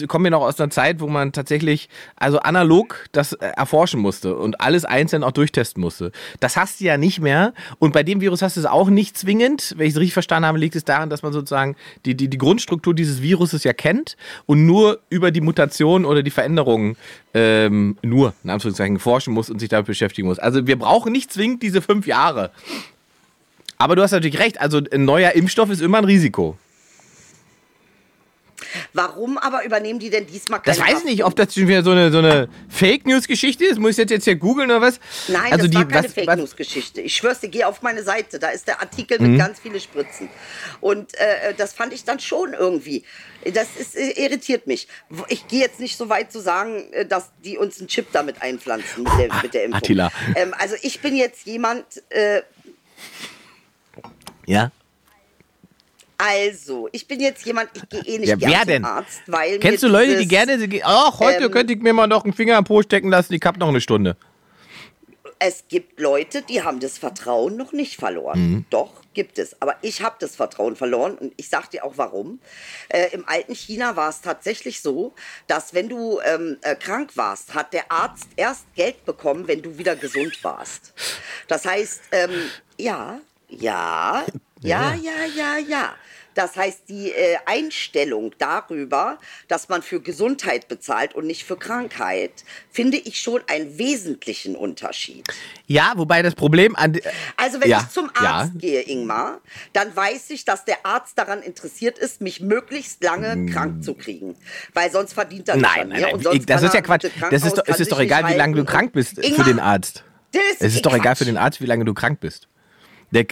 kommen 0.08 0.24
ja 0.24 0.30
noch 0.30 0.42
aus 0.42 0.58
einer 0.60 0.70
Zeit, 0.70 1.00
wo 1.00 1.06
man 1.08 1.32
tatsächlich 1.32 1.88
also 2.16 2.38
analog 2.40 3.06
das 3.12 3.34
äh, 3.34 3.46
erforschen 3.56 4.00
musste 4.00 4.36
und 4.36 4.60
alles 4.60 4.84
einzeln 4.84 5.22
auch 5.22 5.32
durchtesten 5.32 5.80
musste. 5.80 6.12
Das 6.40 6.56
hast 6.56 6.80
du 6.80 6.84
ja 6.84 6.96
nicht 6.96 7.20
mehr. 7.20 7.52
Und 7.78 7.92
bei 7.92 8.02
dem 8.02 8.20
Virus 8.20 8.42
hast 8.42 8.56
du 8.56 8.60
es 8.60 8.66
auch 8.66 8.88
nicht 8.88 9.18
zwingend. 9.18 9.74
Wenn 9.76 9.86
ich 9.86 9.92
es 9.94 9.98
richtig 10.00 10.14
verstanden 10.14 10.46
habe, 10.46 10.58
liegt 10.58 10.76
es 10.76 10.84
daran, 10.84 11.10
dass 11.10 11.22
man 11.22 11.32
sozusagen 11.32 11.76
die, 12.06 12.14
die, 12.16 12.28
die 12.28 12.37
Grundstruktur 12.38 12.94
dieses 12.94 13.22
Viruses 13.22 13.64
ja 13.64 13.72
kennt 13.72 14.16
und 14.46 14.66
nur 14.66 15.00
über 15.10 15.30
die 15.30 15.40
Mutation 15.40 16.04
oder 16.04 16.22
die 16.22 16.30
Veränderungen 16.30 16.96
ähm, 17.34 17.96
nur, 18.02 18.34
in 18.44 18.50
Anführungszeichen, 18.50 18.98
forschen 18.98 19.34
muss 19.34 19.50
und 19.50 19.58
sich 19.58 19.68
damit 19.68 19.86
beschäftigen 19.86 20.28
muss. 20.28 20.38
Also 20.38 20.66
wir 20.66 20.78
brauchen 20.78 21.12
nicht 21.12 21.32
zwingend 21.32 21.62
diese 21.62 21.82
fünf 21.82 22.06
Jahre. 22.06 22.50
Aber 23.76 23.94
du 23.94 24.02
hast 24.02 24.12
natürlich 24.12 24.38
recht, 24.38 24.60
also 24.60 24.80
ein 24.92 25.04
neuer 25.04 25.32
Impfstoff 25.32 25.70
ist 25.70 25.82
immer 25.82 25.98
ein 25.98 26.04
Risiko. 26.04 26.56
Warum 28.92 29.38
aber 29.38 29.64
übernehmen 29.64 29.98
die 29.98 30.10
denn 30.10 30.26
diesmal 30.26 30.60
Das 30.64 30.78
keine 30.78 30.90
weiß 30.92 30.98
ich 31.00 31.04
nicht, 31.04 31.24
ob 31.24 31.34
das 31.36 31.54
schon 31.54 31.68
wieder 31.68 31.82
so 31.82 31.90
eine, 31.92 32.10
so 32.10 32.18
eine 32.18 32.48
Fake 32.68 33.06
News-Geschichte 33.06 33.64
ist. 33.64 33.78
Muss 33.78 33.98
ich 33.98 34.04
das 34.04 34.10
jetzt 34.10 34.24
hier 34.24 34.36
googeln 34.36 34.70
oder 34.70 34.80
was? 34.80 35.00
Nein, 35.28 35.52
also 35.52 35.66
das 35.66 35.70
die, 35.70 35.76
war 35.76 35.88
keine 35.88 36.04
was, 36.06 36.12
Fake 36.14 36.26
was, 36.26 36.36
News 36.36 36.56
Geschichte. 36.56 37.00
Ich 37.00 37.16
schwör's 37.16 37.40
dir, 37.40 37.48
geh 37.48 37.64
auf 37.64 37.82
meine 37.82 38.02
Seite, 38.02 38.38
da 38.38 38.48
ist 38.48 38.66
der 38.66 38.80
Artikel 38.80 39.18
Mhm. 39.20 39.30
mit 39.30 39.38
ganz 39.40 39.58
viele 39.60 39.80
Spritzen. 39.80 40.28
Und 40.80 41.14
äh, 41.14 41.54
das 41.56 41.72
fand 41.72 41.92
ich 41.92 42.04
dann 42.04 42.20
schon 42.20 42.52
irgendwie. 42.54 43.04
Das 43.54 43.68
ist, 43.78 43.96
äh, 43.96 44.10
irritiert 44.22 44.66
mich. 44.66 44.88
Ich 45.28 45.46
gehe 45.48 45.60
jetzt 45.60 45.80
nicht 45.80 45.96
so 45.96 46.08
weit 46.08 46.30
zu 46.32 46.40
sagen, 46.40 46.92
äh, 46.92 47.06
dass 47.06 47.30
die 47.44 47.56
uns 47.56 47.78
einen 47.78 47.88
Chip 47.88 48.08
damit 48.12 48.42
einpflanzen 48.42 49.04
mit 49.04 49.12
der, 49.18 49.42
mit 49.42 49.54
der 49.54 49.64
Impfung. 49.64 49.78
Attila. 49.78 50.12
Ähm, 50.34 50.54
also 50.58 50.74
ich 50.82 51.00
bin 51.00 51.16
jetzt 51.16 51.46
jemand, 51.46 51.84
äh, 52.10 52.42
Ja. 54.46 54.70
Also 56.18 56.88
ich 56.92 57.06
bin 57.06 57.20
jetzt 57.20 57.46
jemand, 57.46 57.70
ich 57.74 57.88
gehe 57.88 58.02
eh 58.02 58.18
nicht 58.18 58.28
Ja, 58.28 58.36
gern 58.36 58.66
wer 58.66 58.76
zum? 58.76 58.84
Arzt, 58.84 59.22
weil 59.26 59.58
Kennst 59.60 59.84
du 59.84 59.88
Leute, 59.88 60.18
die 60.18 60.26
gerne, 60.26 60.58
ach, 60.82 61.20
heute 61.20 61.44
ähm, 61.44 61.50
könnte 61.50 61.72
ich 61.72 61.80
mir 61.80 61.92
mal 61.92 62.08
noch 62.08 62.24
einen 62.24 62.32
Finger 62.32 62.56
am 62.56 62.64
Po 62.64 62.82
stecken 62.82 63.08
lassen, 63.08 63.34
ich 63.34 63.42
hab 63.44 63.56
noch 63.56 63.68
eine 63.68 63.80
Stunde. 63.80 64.16
Es 65.38 65.64
gibt 65.68 66.00
Leute, 66.00 66.42
die 66.42 66.62
haben 66.62 66.80
das 66.80 66.98
Vertrauen 66.98 67.56
noch 67.56 67.72
nicht 67.72 67.94
verloren. 67.94 68.40
Mhm. 68.40 68.64
Doch, 68.70 68.90
gibt 69.14 69.38
es. 69.38 69.60
Aber 69.60 69.76
ich 69.82 70.02
habe 70.02 70.16
das 70.18 70.36
Vertrauen 70.36 70.74
verloren 70.74 71.16
und 71.16 71.32
ich 71.36 71.48
sage 71.48 71.68
dir 71.72 71.84
auch 71.84 71.94
warum. 71.96 72.40
Äh, 72.88 73.08
Im 73.12 73.26
alten 73.28 73.54
China 73.54 73.96
war 73.96 74.08
es 74.10 74.20
tatsächlich 74.20 74.80
so, 74.80 75.12
dass 75.46 75.74
wenn 75.74 75.88
du 75.88 76.20
ähm, 76.24 76.56
äh, 76.62 76.74
krank 76.74 77.16
warst, 77.16 77.54
hat 77.54 77.72
der 77.72 77.90
Arzt 77.90 78.28
erst 78.36 78.72
Geld 78.74 79.04
bekommen, 79.04 79.46
wenn 79.48 79.62
du 79.62 79.78
wieder 79.78 79.96
gesund 79.96 80.42
warst. 80.42 80.92
Das 81.46 81.64
heißt, 81.64 82.00
ähm, 82.12 82.30
ja, 82.78 83.20
ja, 83.48 84.24
ja, 84.62 84.94
ja, 84.94 85.24
ja, 85.36 85.58
ja. 85.58 85.94
Das 86.38 86.56
heißt, 86.56 86.88
die 86.88 87.10
äh, 87.10 87.36
Einstellung 87.46 88.32
darüber, 88.38 89.18
dass 89.48 89.68
man 89.68 89.82
für 89.82 90.00
Gesundheit 90.00 90.68
bezahlt 90.68 91.16
und 91.16 91.26
nicht 91.26 91.42
für 91.42 91.56
Krankheit, 91.56 92.30
finde 92.70 92.96
ich 92.96 93.20
schon 93.20 93.40
einen 93.48 93.76
wesentlichen 93.76 94.54
Unterschied. 94.54 95.26
Ja, 95.66 95.94
wobei 95.96 96.22
das 96.22 96.36
Problem 96.36 96.76
an. 96.76 96.96
Also 97.36 97.60
wenn 97.60 97.68
ja, 97.68 97.80
ich 97.80 97.88
zum 97.92 98.08
ja. 98.14 98.30
Arzt 98.30 98.52
gehe, 98.56 98.82
Ingmar, 98.82 99.40
dann 99.72 99.96
weiß 99.96 100.30
ich, 100.30 100.44
dass 100.44 100.64
der 100.64 100.86
Arzt 100.86 101.18
daran 101.18 101.42
interessiert 101.42 101.98
ist, 101.98 102.20
mich 102.20 102.40
möglichst 102.40 103.02
lange 103.02 103.46
krank 103.50 103.82
zu 103.82 103.94
kriegen. 103.94 104.36
Weil 104.74 104.92
sonst 104.92 105.14
verdient 105.14 105.48
er 105.48 105.56
nicht. 105.56 105.64
Nein, 105.64 105.88
nein, 105.88 106.00
mir. 106.00 106.12
nein. 106.12 106.22
Sonst 106.22 106.48
Das 106.48 106.62
ist 106.62 106.72
ja 106.72 106.82
Quatsch. 106.82 107.06
Das 107.32 107.42
ist 107.42 107.58
doch, 107.58 107.64
es 107.66 107.80
ist 107.80 107.90
doch 107.90 107.98
egal, 107.98 108.28
wie 108.28 108.36
lange 108.36 108.54
du 108.54 108.64
krank 108.64 108.92
bist 108.92 109.16
für 109.16 109.22
Ingmar, 109.22 109.44
den 109.44 109.58
Arzt. 109.58 110.04
das 110.30 110.42
ist 110.52 110.62
Es 110.62 110.74
ist 110.76 110.86
doch 110.86 110.94
egal 110.94 111.16
für 111.16 111.24
den 111.24 111.36
Arzt, 111.36 111.60
wie 111.60 111.66
lange 111.66 111.84
du 111.84 111.94
krank 111.94 112.20
bist. 112.20 112.46
Der, 113.10 113.26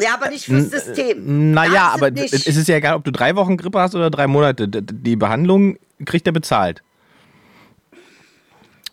Ja, 0.00 0.14
aber 0.14 0.30
nicht 0.30 0.46
fürs 0.46 0.70
System. 0.70 1.52
naja, 1.52 1.88
aber 1.88 2.10
nicht. 2.10 2.32
es 2.32 2.46
ist 2.46 2.68
ja 2.68 2.76
egal, 2.76 2.96
ob 2.96 3.04
du 3.04 3.12
drei 3.12 3.36
Wochen 3.36 3.56
Grippe 3.56 3.78
hast 3.80 3.94
oder 3.94 4.10
drei 4.10 4.26
Monate. 4.26 4.68
Die 4.68 5.16
Behandlung 5.16 5.78
kriegt 6.04 6.26
er 6.26 6.32
bezahlt. 6.32 6.82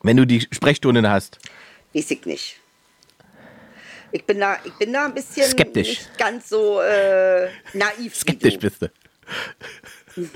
Wenn 0.04 0.18
du 0.18 0.26
die 0.26 0.42
Sprechstunden 0.52 1.10
hast. 1.10 1.40
Weiß 1.94 2.12
ich 2.12 2.26
nicht. 2.26 2.60
Ich 4.12 4.24
bin 4.24 4.40
da, 4.40 4.58
ich 4.64 4.74
bin 4.74 4.94
da 4.94 5.06
ein 5.06 5.14
bisschen 5.14 5.50
Skeptisch. 5.50 5.88
nicht 5.88 6.18
ganz 6.18 6.50
so 6.50 6.80
äh, 6.82 7.50
naiv. 7.74 8.16
Skeptisch 8.16 8.54
du. 8.56 8.60
bist 8.60 8.82
du. 8.82 8.90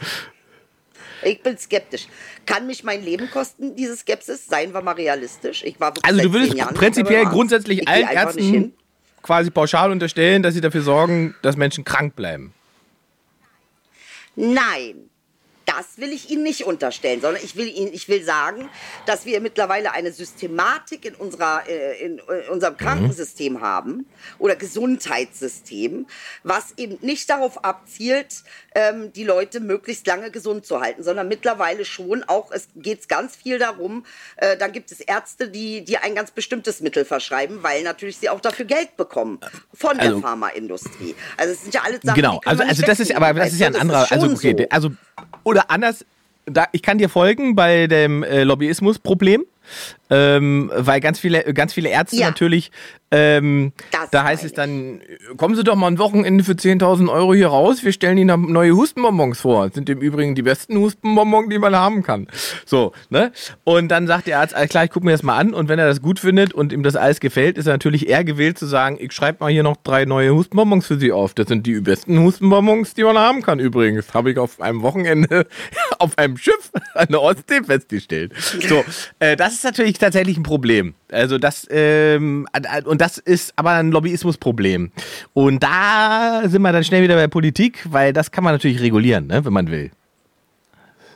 Ich 1.23 1.43
bin 1.43 1.57
skeptisch. 1.57 2.07
Kann 2.45 2.65
mich 2.65 2.83
mein 2.83 3.03
Leben 3.03 3.29
kosten, 3.29 3.75
diese 3.75 3.95
Skepsis? 3.95 4.47
Seien 4.47 4.73
wir 4.73 4.81
mal 4.81 4.93
realistisch. 4.93 5.63
Ich 5.63 5.79
war 5.79 5.93
Also 6.01 6.21
du 6.21 6.33
würdest 6.33 6.55
Jahren 6.55 6.73
prinzipiell 6.73 7.25
grundsätzlich 7.25 7.87
allen 7.87 8.07
Ärzten. 8.07 8.73
Quasi 9.21 9.51
pauschal 9.51 9.91
unterstellen, 9.91 10.43
dass 10.43 10.53
sie 10.53 10.61
dafür 10.61 10.81
sorgen, 10.81 11.35
dass 11.41 11.57
Menschen 11.57 11.83
krank 11.83 12.15
bleiben. 12.15 12.53
Nein, 14.35 15.10
das 15.77 15.97
will 15.97 16.11
ich 16.11 16.29
Ihnen 16.29 16.43
nicht 16.43 16.65
unterstellen, 16.65 17.21
sondern 17.21 17.43
ich 17.43 17.55
will 17.55 17.67
Ihnen, 17.67 17.93
ich 17.93 18.09
will 18.09 18.23
sagen, 18.23 18.69
dass 19.05 19.25
wir 19.25 19.39
mittlerweile 19.39 19.93
eine 19.93 20.11
Systematik 20.11 21.05
in 21.05 21.15
unserer, 21.15 21.63
äh, 21.67 22.03
in, 22.05 22.19
äh, 22.19 22.49
unserem 22.51 22.77
Krankensystem 22.77 23.61
haben 23.61 24.05
oder 24.37 24.55
Gesundheitssystem, 24.55 26.07
was 26.43 26.73
eben 26.77 26.97
nicht 27.01 27.29
darauf 27.29 27.63
abzielt, 27.63 28.43
ähm, 28.75 29.13
die 29.13 29.23
Leute 29.23 29.59
möglichst 29.59 30.07
lange 30.07 30.31
gesund 30.31 30.65
zu 30.65 30.81
halten, 30.81 31.03
sondern 31.03 31.27
mittlerweile 31.27 31.85
schon 31.85 32.23
auch, 32.23 32.51
es 32.51 32.67
geht 32.75 33.07
ganz 33.07 33.35
viel 33.35 33.59
darum, 33.59 34.05
äh, 34.37 34.57
dann 34.57 34.71
gibt 34.71 34.91
es 34.91 34.99
Ärzte, 34.99 35.49
die, 35.49 35.83
die 35.83 35.97
ein 35.97 36.15
ganz 36.15 36.31
bestimmtes 36.31 36.81
Mittel 36.81 37.05
verschreiben, 37.05 37.63
weil 37.63 37.83
natürlich 37.83 38.17
sie 38.17 38.29
auch 38.29 38.41
dafür 38.41 38.65
Geld 38.65 38.97
bekommen 38.97 39.39
von 39.73 39.99
Also- 39.99 40.13
der 40.13 40.21
Pharmaindustrie. 40.21 41.15
Also 41.37 41.53
es 41.53 41.61
sind 41.63 41.73
ja 41.73 41.81
alles 41.83 42.01
Sachen, 42.03 42.15
Genau, 42.15 42.41
also, 42.45 42.63
also 42.63 42.81
das 42.81 42.99
ist 42.99 43.15
aber 43.15 43.33
das 43.33 43.53
ist 43.53 43.59
ja 43.59 43.67
ein 43.67 43.75
anderer, 43.75 44.11
also 44.11 44.31
okay, 44.31 44.55
so. 44.57 44.65
also 44.69 44.91
oder 45.43 45.60
anders, 45.69 46.05
da, 46.45 46.65
ich 46.71 46.81
kann 46.81 46.97
dir 46.97 47.09
folgen 47.09 47.55
bei 47.55 47.87
dem 47.87 48.23
äh, 48.23 48.43
Lobbyismus-Problem, 48.43 49.45
ähm, 50.11 50.69
weil 50.75 50.99
ganz 50.99 51.19
viele, 51.19 51.41
ganz 51.53 51.73
viele 51.73 51.89
Ärzte 51.89 52.17
Ja. 52.17 52.27
natürlich, 52.27 52.69
ähm, 53.13 53.73
da 54.11 54.23
heißt 54.23 54.45
es 54.45 54.53
dann, 54.53 55.01
kommen 55.35 55.55
Sie 55.55 55.63
doch 55.63 55.75
mal 55.75 55.87
ein 55.87 55.99
Wochenende 55.99 56.43
für 56.43 56.53
10.000 56.53 57.09
Euro 57.11 57.33
hier 57.33 57.47
raus, 57.47 57.83
wir 57.83 57.91
stellen 57.91 58.17
Ihnen 58.17 58.51
neue 58.51 58.73
Hustenbonbons 58.73 59.41
vor. 59.41 59.65
Das 59.67 59.75
sind 59.75 59.89
im 59.89 59.99
Übrigen 59.99 60.33
die 60.35 60.43
besten 60.43 60.77
Hustenbonbons, 60.77 61.49
die 61.49 61.59
man 61.59 61.75
haben 61.75 62.03
kann. 62.03 62.27
So, 62.65 62.93
ne? 63.09 63.31
Und 63.65 63.89
dann 63.89 64.07
sagt 64.07 64.27
der 64.27 64.39
Arzt, 64.39 64.53
alles 64.53 64.69
klar, 64.69 64.85
ich 64.85 64.91
gucke 64.91 65.05
mir 65.05 65.11
das 65.11 65.23
mal 65.23 65.37
an 65.37 65.53
und 65.53 65.67
wenn 65.67 65.79
er 65.79 65.87
das 65.87 66.01
gut 66.01 66.19
findet 66.19 66.53
und 66.53 66.71
ihm 66.71 66.83
das 66.83 66.95
alles 66.95 67.19
gefällt, 67.19 67.57
ist 67.57 67.65
er 67.67 67.73
natürlich 67.73 68.07
eher 68.07 68.23
gewillt 68.23 68.57
zu 68.57 68.65
sagen, 68.65 68.97
ich 68.99 69.11
schreibe 69.13 69.43
mal 69.43 69.51
hier 69.51 69.63
noch 69.63 69.77
drei 69.77 70.05
neue 70.05 70.33
Hustenbonbons 70.33 70.85
für 70.87 70.97
Sie 70.97 71.11
auf. 71.11 71.33
Das 71.33 71.47
sind 71.47 71.65
die 71.67 71.79
besten 71.81 72.19
Hustenbonbons, 72.19 72.93
die 72.93 73.03
man 73.03 73.17
haben 73.17 73.41
kann 73.41 73.59
übrigens. 73.59 74.13
Habe 74.13 74.31
ich 74.31 74.37
auf 74.37 74.61
einem 74.61 74.81
Wochenende 74.83 75.47
auf 75.99 76.17
einem 76.17 76.37
Schiff 76.37 76.71
an 76.93 77.07
der 77.09 77.21
Ostsee 77.21 77.61
festgestellt. 77.65 78.33
So, 78.67 78.83
äh, 79.19 79.35
das 79.35 79.53
ist 79.53 79.63
natürlich 79.65 79.97
tatsächlich 80.01 80.37
ein 80.37 80.43
Problem. 80.43 80.93
Also 81.11 81.37
das, 81.37 81.65
ähm, 81.71 82.47
und 82.85 82.99
das 83.01 83.17
ist 83.17 83.53
aber 83.55 83.71
ein 83.71 83.91
Lobbyismusproblem. 83.91 84.91
Und 85.33 85.63
da 85.63 86.41
sind 86.45 86.61
wir 86.61 86.71
dann 86.71 86.83
schnell 86.83 87.03
wieder 87.03 87.15
bei 87.15 87.27
Politik, 87.27 87.85
weil 87.89 88.11
das 88.13 88.31
kann 88.31 88.43
man 88.43 88.53
natürlich 88.53 88.81
regulieren, 88.81 89.27
ne, 89.27 89.43
wenn 89.45 89.53
man 89.53 89.71
will. 89.71 89.91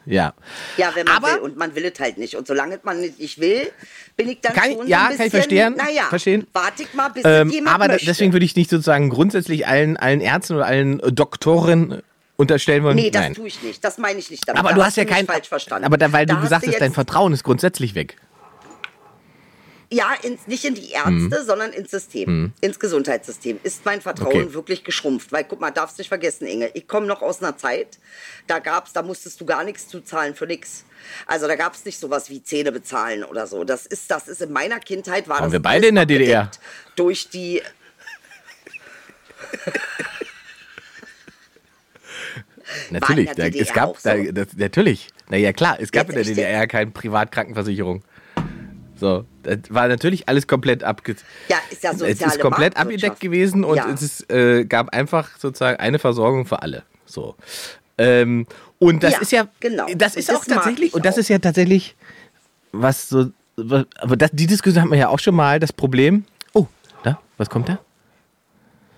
Ja. 0.08 0.34
Ja, 0.78 0.92
wenn 0.94 1.06
man 1.06 1.18
Aber- 1.18 1.28
will 1.34 1.38
und 1.40 1.58
man 1.58 1.74
will 1.76 1.86
es 1.86 2.00
halt 2.00 2.20
nicht. 2.20 2.36
Und 2.36 2.46
solange 2.46 2.80
man 2.84 3.02
nicht 3.02 3.40
will, 3.42 3.72
bin 4.16 4.30
ich 4.30 4.40
dann 4.40 4.54
Kann 4.54 4.72
schon 4.74 4.88
ja, 4.88 4.98
so 5.00 5.04
ein 5.04 5.08
kann 5.08 5.10
bisschen, 5.10 5.26
ich 5.26 5.32
verstehen, 5.32 5.76
naja, 5.76 6.04
verstehen. 6.10 6.48
warte 6.54 6.84
ich 6.84 6.94
mal, 6.94 7.10
bis 7.10 7.24
Ähm, 7.26 7.50
jemand 7.50 7.76
aber 7.76 7.88
möchte. 7.88 8.06
deswegen 8.06 8.32
würde 8.32 8.46
ich 8.46 8.56
nicht 8.56 8.70
sozusagen 8.70 9.10
grundsätzlich 9.10 9.66
allen, 9.66 9.98
allen 9.98 10.22
Ärzten 10.22 10.54
oder 10.58 10.68
allen 10.68 11.00
äh, 11.00 11.12
Doktoren 11.12 12.04
unterstellen 12.38 12.84
wollen. 12.84 12.98
Nee, 12.98 13.10
das 13.10 13.22
Nein. 13.24 13.34
tue 13.34 13.48
ich 13.48 13.64
nicht. 13.64 13.84
Das 13.84 13.98
meine 13.98 14.20
ich 14.20 14.30
nicht 14.30 14.48
damit. 14.48 14.60
Aber 14.60 14.70
Da 14.70 14.76
du 14.76 14.84
hast 14.84 14.96
ja 14.98 15.06
mich 15.06 15.14
kein. 15.14 15.26
falsch 15.26 15.48
verstanden. 15.50 15.86
Aber 15.86 15.98
da, 15.98 16.12
weil 16.12 16.28
Da 16.28 16.36
du 16.36 16.40
hast 16.42 16.44
gesagt 16.50 16.68
hast, 16.68 16.82
dein 16.82 16.94
Vertrauen 16.94 17.34
ist 17.34 17.44
grundsätzlich 17.44 17.96
weg. 17.96 18.18
Ja, 19.96 20.14
ins, 20.24 20.46
nicht 20.46 20.66
in 20.66 20.76
die 20.76 20.92
Ärzte, 20.92 21.10
Mhm. 21.12 21.34
sondern 21.46 21.72
ins 21.72 21.90
System, 21.90 22.52
ins 22.60 22.80
Gesundheitssystem. 22.82 23.60
Ist 23.64 23.86
mein 23.86 24.02
Vertrauen 24.02 24.28
Okay. 24.48 24.54
wirklich 24.54 24.84
geschrumpft? 24.84 25.32
Weil, 25.32 25.46
guck 25.46 25.62
mal, 25.62 25.72
darfst 25.72 25.98
nicht 26.00 26.10
vergessen, 26.10 26.48
Inge, 26.48 26.70
ich 26.74 26.86
komme 26.86 27.06
noch 27.08 27.22
aus 27.22 27.42
einer 27.42 27.56
Zeit, 27.56 27.98
da 28.48 28.60
gab's, 28.60 28.92
da 28.92 29.04
musstest 29.04 29.40
du 29.40 29.46
gar 29.46 29.64
nichts 29.64 29.88
zuzahlen 29.88 30.36
für 30.36 30.48
nichts. 30.48 30.84
Also 31.28 31.48
da 31.48 31.56
gab 31.56 31.76
es 31.76 31.86
nicht 31.86 31.98
sowas 31.98 32.30
wie 32.30 32.44
Zähne 32.44 32.74
bezahlen 32.74 33.24
oder 33.24 33.48
so. 33.48 33.64
Das 33.64 33.86
ist, 33.86 34.12
das 34.12 34.28
ist 34.28 34.42
in 34.42 34.52
meiner 34.52 34.80
Kindheit 34.82 35.30
war 35.30 35.38
Waren 35.38 35.46
das 35.46 35.54
wir 35.54 35.62
beide 35.62 35.88
in 35.88 35.96
der 35.96 36.06
DDR? 36.06 36.52
Durch 36.98 37.30
die 37.30 37.62
Natürlich, 42.90 43.30
DDR 43.32 43.62
es 43.62 43.72
gab, 43.74 43.98
so? 43.98 44.10
da, 44.10 44.18
das, 44.32 44.48
natürlich. 44.58 45.08
Naja, 45.30 45.54
klar, 45.54 45.78
es 45.80 45.92
gab 45.92 46.08
Jetzt 46.08 46.18
in 46.18 46.36
der 46.36 46.46
DDR 46.46 46.68
keine 46.68 46.92
Privatkrankenversicherung. 46.92 48.04
So, 48.98 49.26
das 49.44 49.60
war 49.70 49.88
natürlich 49.88 50.30
alles 50.30 50.48
komplett 50.48 50.84
abge. 50.84 51.16
Ja, 51.50 51.58
ist 51.70 51.84
ja 51.84 51.92
Es 51.92 52.00
soziale 52.00 52.34
ist 52.34 52.40
komplett 52.40 52.78
abgedeckt 52.78 53.20
gewesen 53.20 53.64
und 53.64 53.76
Ja. 53.76 53.90
es 53.94 54.02
ist, 54.02 54.32
äh, 54.32 54.64
gab 54.66 54.94
einfach 54.94 55.38
sozusagen 55.38 55.80
eine 55.80 56.00
Versorgung 56.00 56.46
für 56.46 56.62
alle. 56.62 56.84
So. 57.06 57.36
Ähm, 57.98 58.48
und 58.80 59.04
das 59.04 59.14
Ja, 59.14 59.20
ist 59.20 59.32
ja, 59.32 59.48
genau. 59.60 59.86
das 59.96 60.16
ist 60.16 60.30
das 60.30 60.38
auch 60.38 60.46
tatsächlich, 60.46 60.90
ich 60.90 60.94
und 60.94 61.06
das 61.06 61.16
auch. 61.16 61.20
ist 61.20 61.28
ja 61.30 61.40
tatsächlich, 61.40 61.96
was 62.72 63.10
so, 63.10 63.28
was- 63.58 63.86
aber 64.00 64.16
das, 64.18 64.32
die 64.34 64.48
Diskussion 64.48 64.82
hatten 64.82 64.92
wir 64.92 64.98
ja 65.00 65.08
auch 65.10 65.20
schon 65.20 65.36
mal, 65.36 65.60
das 65.60 65.72
Problem. 65.74 66.26
Oh, 66.54 66.68
da, 67.04 67.20
was 67.38 67.50
kommt 67.50 67.70
da? 67.70 67.80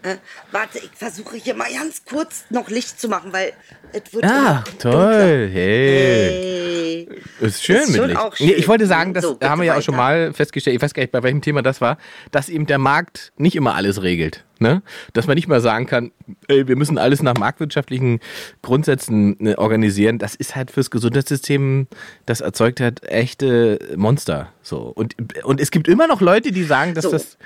Äh, 0.04 0.18
warte, 0.52 0.78
ich 0.78 0.92
versuche 0.96 1.38
hier 1.38 1.56
mal 1.56 1.68
ganz 1.74 2.04
kurz 2.06 2.46
noch 2.50 2.70
Licht 2.70 3.00
zu 3.02 3.10
machen, 3.10 3.34
weil 3.34 3.54
es 3.94 4.14
wird 4.14 4.26
Ah, 4.26 4.64
toll, 4.80 5.50
hey. 5.52 7.08
Hey. 7.08 7.20
Ist 7.40 7.64
schön 7.64 7.78
Ist 7.78 7.90
mit 7.98 8.06
Licht. 8.08 8.18
auch 8.20 8.40
Nee, 8.40 8.52
ich 8.52 8.58
schön. 8.60 8.68
wollte 8.68 8.86
sagen, 8.86 9.14
das 9.14 9.24
So, 9.24 9.38
haben 9.44 9.60
wir 9.60 9.66
ja 9.66 9.78
auch 9.78 9.82
schon 9.82 9.96
mal 9.96 10.34
festgestellt, 10.34 10.76
ich 10.76 10.82
weiß 10.82 10.94
gar 10.94 11.02
nicht, 11.02 11.12
bei 11.12 11.24
welchem 11.24 11.42
Thema 11.42 11.62
das 11.64 11.82
war, 11.82 11.98
dass 12.32 12.48
eben 12.50 12.68
der 12.68 12.78
Markt 12.78 13.34
nicht 13.38 13.56
immer 13.56 13.76
alles 13.76 14.02
regelt. 14.04 14.46
Ne? 14.60 14.82
Dass 15.14 15.28
man 15.28 15.36
nicht 15.36 15.48
mal 15.48 15.62
sagen 15.62 15.86
kann, 15.88 16.12
ey, 16.48 16.68
wir 16.68 16.76
müssen 16.76 16.98
alles 16.98 17.22
nach 17.24 17.36
marktwirtschaftlichen 17.38 18.20
Grundsätzen 18.62 19.36
ne, 19.40 19.58
organisieren. 19.58 20.18
Das 20.20 20.36
ist 20.36 20.56
halt 20.56 20.72
fürs 20.72 20.90
Gesundheitssystem, 20.92 21.88
das 22.26 22.42
erzeugt 22.42 22.80
halt 22.82 23.04
echte 23.04 23.80
Monster. 23.96 24.52
So. 24.62 24.80
Und, 24.96 25.16
und 25.44 25.60
es 25.62 25.72
gibt 25.72 25.88
immer 25.88 26.08
noch 26.08 26.22
Leute, 26.22 26.52
die 26.52 26.64
sagen, 26.64 26.94
dass 26.94 27.04
So. 27.06 27.12
das 27.12 27.38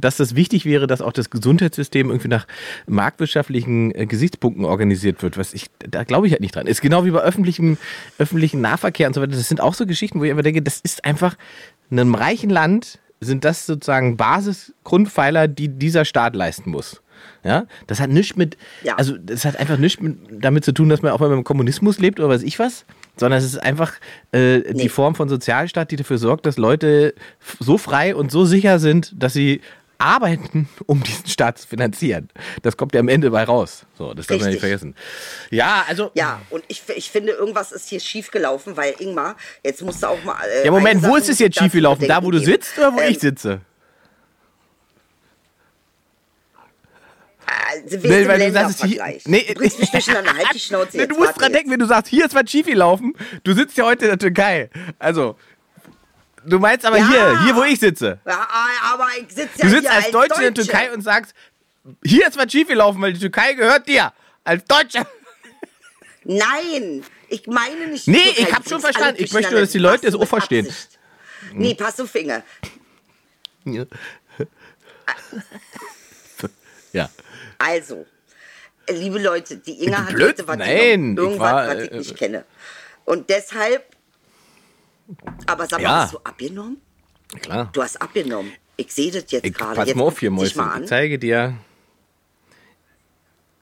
dass 0.00 0.16
das 0.16 0.34
wichtig 0.34 0.64
wäre, 0.64 0.86
dass 0.86 1.02
auch 1.02 1.12
das 1.12 1.28
Gesundheitssystem 1.28 2.08
irgendwie 2.08 2.28
nach 2.28 2.46
marktwirtschaftlichen 2.86 3.94
äh, 3.94 4.06
Gesichtspunkten 4.06 4.64
organisiert 4.64 5.22
wird. 5.22 5.36
Was 5.36 5.52
ich, 5.54 5.66
da 5.80 6.04
glaube 6.04 6.26
ich 6.26 6.32
halt 6.32 6.40
nicht 6.40 6.54
dran. 6.54 6.66
Ist 6.66 6.80
genau 6.80 7.04
wie 7.04 7.10
bei 7.10 7.20
öffentlichem, 7.20 7.76
öffentlichen 8.18 8.60
Nahverkehr 8.60 9.08
und 9.08 9.14
so 9.14 9.20
weiter. 9.20 9.32
Das 9.32 9.48
sind 9.48 9.60
auch 9.60 9.74
so 9.74 9.86
Geschichten, 9.86 10.20
wo 10.20 10.24
ich 10.24 10.30
einfach 10.30 10.42
denke, 10.44 10.62
das 10.62 10.80
ist 10.80 11.04
einfach 11.04 11.36
in 11.90 11.98
einem 11.98 12.14
reichen 12.14 12.50
Land 12.50 12.98
sind 13.20 13.44
das 13.44 13.66
sozusagen 13.66 14.16
Basisgrundpfeiler, 14.16 15.48
die 15.48 15.68
dieser 15.68 16.04
Staat 16.04 16.36
leisten 16.36 16.70
muss. 16.70 17.02
Ja, 17.42 17.66
das 17.88 17.98
hat 18.00 18.10
nichts 18.10 18.36
mit, 18.36 18.56
Ja. 18.84 18.94
also 18.96 19.16
das 19.16 19.44
hat 19.44 19.56
einfach 19.58 19.76
nichts 19.78 20.00
mit, 20.00 20.18
damit 20.30 20.64
zu 20.64 20.72
tun, 20.72 20.88
dass 20.88 21.02
man 21.02 21.10
auch 21.12 21.18
mal 21.20 21.32
im 21.32 21.42
Kommunismus 21.44 21.98
lebt 21.98 22.20
oder 22.20 22.28
weiß 22.28 22.42
ich 22.42 22.58
was, 22.60 22.84
sondern 23.16 23.38
es 23.38 23.44
ist 23.44 23.58
einfach 23.58 23.94
äh, 24.32 24.60
die 24.72 24.74
Nee. 24.84 24.88
Form 24.88 25.14
von 25.16 25.28
Sozialstaat, 25.28 25.90
die 25.90 25.96
dafür 25.96 26.18
sorgt, 26.18 26.46
dass 26.46 26.58
Leute 26.58 27.14
so 27.58 27.76
frei 27.78 28.14
und 28.14 28.30
so 28.30 28.44
sicher 28.44 28.78
sind, 28.78 29.12
dass 29.20 29.32
sie 29.32 29.60
arbeiten, 29.98 30.68
um 30.86 31.02
diesen 31.02 31.26
Staat 31.28 31.58
zu 31.58 31.66
finanzieren. 31.66 32.28
Das 32.62 32.76
kommt 32.76 32.94
ja 32.94 33.00
am 33.00 33.08
Ende 33.08 33.30
bei 33.30 33.44
raus. 33.44 33.84
So, 33.96 34.14
das 34.14 34.26
darf 34.28 34.40
man 34.40 34.50
nicht 34.50 34.60
vergessen. 34.60 34.94
Ja, 35.50 35.84
also. 35.88 36.10
Ja, 36.14 36.40
und 36.50 36.64
ich, 36.68 36.82
ich 36.94 37.10
finde, 37.10 37.32
irgendwas 37.32 37.72
ist 37.72 37.88
hier 37.88 38.00
schief 38.00 38.30
gelaufen, 38.30 38.76
weil 38.76 38.94
Ingmar, 39.00 39.36
jetzt 39.64 39.82
musst 39.82 40.02
du 40.02 40.06
auch 40.06 40.22
mal. 40.24 40.36
Äh, 40.62 40.64
Ja, 40.66 40.70
Moment, 40.70 41.02
wo 41.02 41.16
ist 41.16 41.28
es 41.28 41.38
jetzt 41.40 41.56
dazu 41.56 41.64
schief 41.64 41.72
gelaufen? 41.72 42.06
Da, 42.06 42.22
wo 42.22 42.30
du 42.30 42.38
sitzt 42.38 42.78
oder 42.78 42.94
wo 42.94 43.00
Ähm, 43.00 43.10
ich 43.10 43.18
sitze? 43.18 43.60
Also, 47.70 47.96
Nee, 48.06 48.28
weil 48.28 48.38
du 48.38 48.52
sagst, 48.52 48.84
hier, 48.84 49.02
nee, 49.24 49.44
du 49.48 49.54
bringst 49.54 49.78
mich 49.80 49.90
durcheinander, 49.90 50.32
halt 50.36 50.48
die 50.54 50.58
Schnauze 50.58 50.96
Nee, 50.96 51.02
jetzt. 51.04 51.12
Du 51.12 51.18
musst 51.18 51.40
dran 51.40 51.52
denken, 51.52 51.70
wenn 51.70 51.78
du 51.78 51.86
sagst, 51.86 52.08
hier 52.10 52.26
ist 52.26 52.34
was 52.34 52.50
schief 52.50 52.66
gelaufen. 52.66 53.14
Du 53.42 53.52
sitzt 53.54 53.76
ja 53.76 53.84
heute 53.84 54.04
in 54.04 54.10
der 54.10 54.18
Türkei. 54.18 54.70
Also, 54.98 55.36
du 56.48 56.58
meinst 56.58 56.84
aber 56.86 56.98
Ja. 56.98 57.08
hier, 57.08 57.44
hier, 57.44 57.56
wo 57.56 57.62
ich 57.64 57.78
sitze. 57.78 58.18
Ja, 58.26 58.48
aber 58.92 59.08
ich 59.20 59.28
sitze 59.28 59.58
ja 59.58 59.64
Du 59.64 59.68
sitzt 59.70 59.82
hier 59.82 59.92
als 59.92 60.10
Deutscher 60.10 60.36
in 60.36 60.40
der 60.42 60.50
Deutsche. 60.52 60.70
Türkei 60.70 60.92
und 60.92 61.02
sagst, 61.02 61.34
hier 62.04 62.26
ist 62.26 62.36
was 62.36 62.50
schief 62.50 62.68
gelaufen, 62.68 63.00
weil 63.00 63.12
die 63.12 63.20
Türkei 63.20 63.54
gehört 63.54 63.86
dir. 63.88 64.12
Als 64.44 64.64
Deutscher. 64.64 65.06
Nein, 66.24 67.04
ich 67.28 67.46
meine 67.46 67.86
nicht. 67.88 68.06
Nee, 68.08 68.18
Türkei, 68.22 68.42
ich 68.42 68.54
hab 68.54 68.64
du 68.64 68.70
schon 68.70 68.80
verstanden. 68.80 69.14
Ich 69.16 69.32
möchte, 69.32 69.50
durcheinander. 69.50 69.60
dass 69.60 69.70
die 69.72 69.78
Leute 69.78 70.06
es 70.08 70.14
auch 70.14 70.26
verstehen. 70.28 70.66
Absicht. 70.66 70.98
Nee, 71.52 71.74
pass 71.74 72.00
auf 72.00 72.10
Finger. 72.10 72.42
Ja. 76.92 77.10
Also, 77.58 78.06
äh, 78.86 78.92
liebe 78.94 79.18
Leute, 79.18 79.58
die 79.58 79.84
Inga 79.84 80.06
hat 80.06 80.14
heute 80.18 80.48
was 80.48 80.56
Nein, 80.56 81.16
irgendwas, 81.16 81.38
war, 81.38 81.66
was 81.68 81.82
ich 81.84 81.92
äh, 81.92 81.96
nicht 81.98 82.16
kenne. 82.16 82.44
Und 83.04 83.28
deshalb, 83.28 83.84
aber 85.46 85.66
sag 85.66 85.78
mal, 85.80 85.82
Ja. 85.82 86.02
hast 86.02 86.14
du 86.14 86.18
abgenommen? 86.24 86.76
Klar. 87.40 87.68
Du 87.72 87.82
hast 87.82 88.00
abgenommen. 88.00 88.52
Ich 88.76 88.92
sehe 88.92 89.10
das 89.10 89.24
jetzt 89.30 89.52
gerade. 89.54 89.74
pass 89.76 89.88
Jetzt 89.88 89.96
mal 89.96 90.04
auf 90.04 90.18
hier, 90.18 90.30
Mäuschen. 90.30 90.62
Ich 90.82 90.88
zeige 90.88 91.18
dir. 91.18 91.54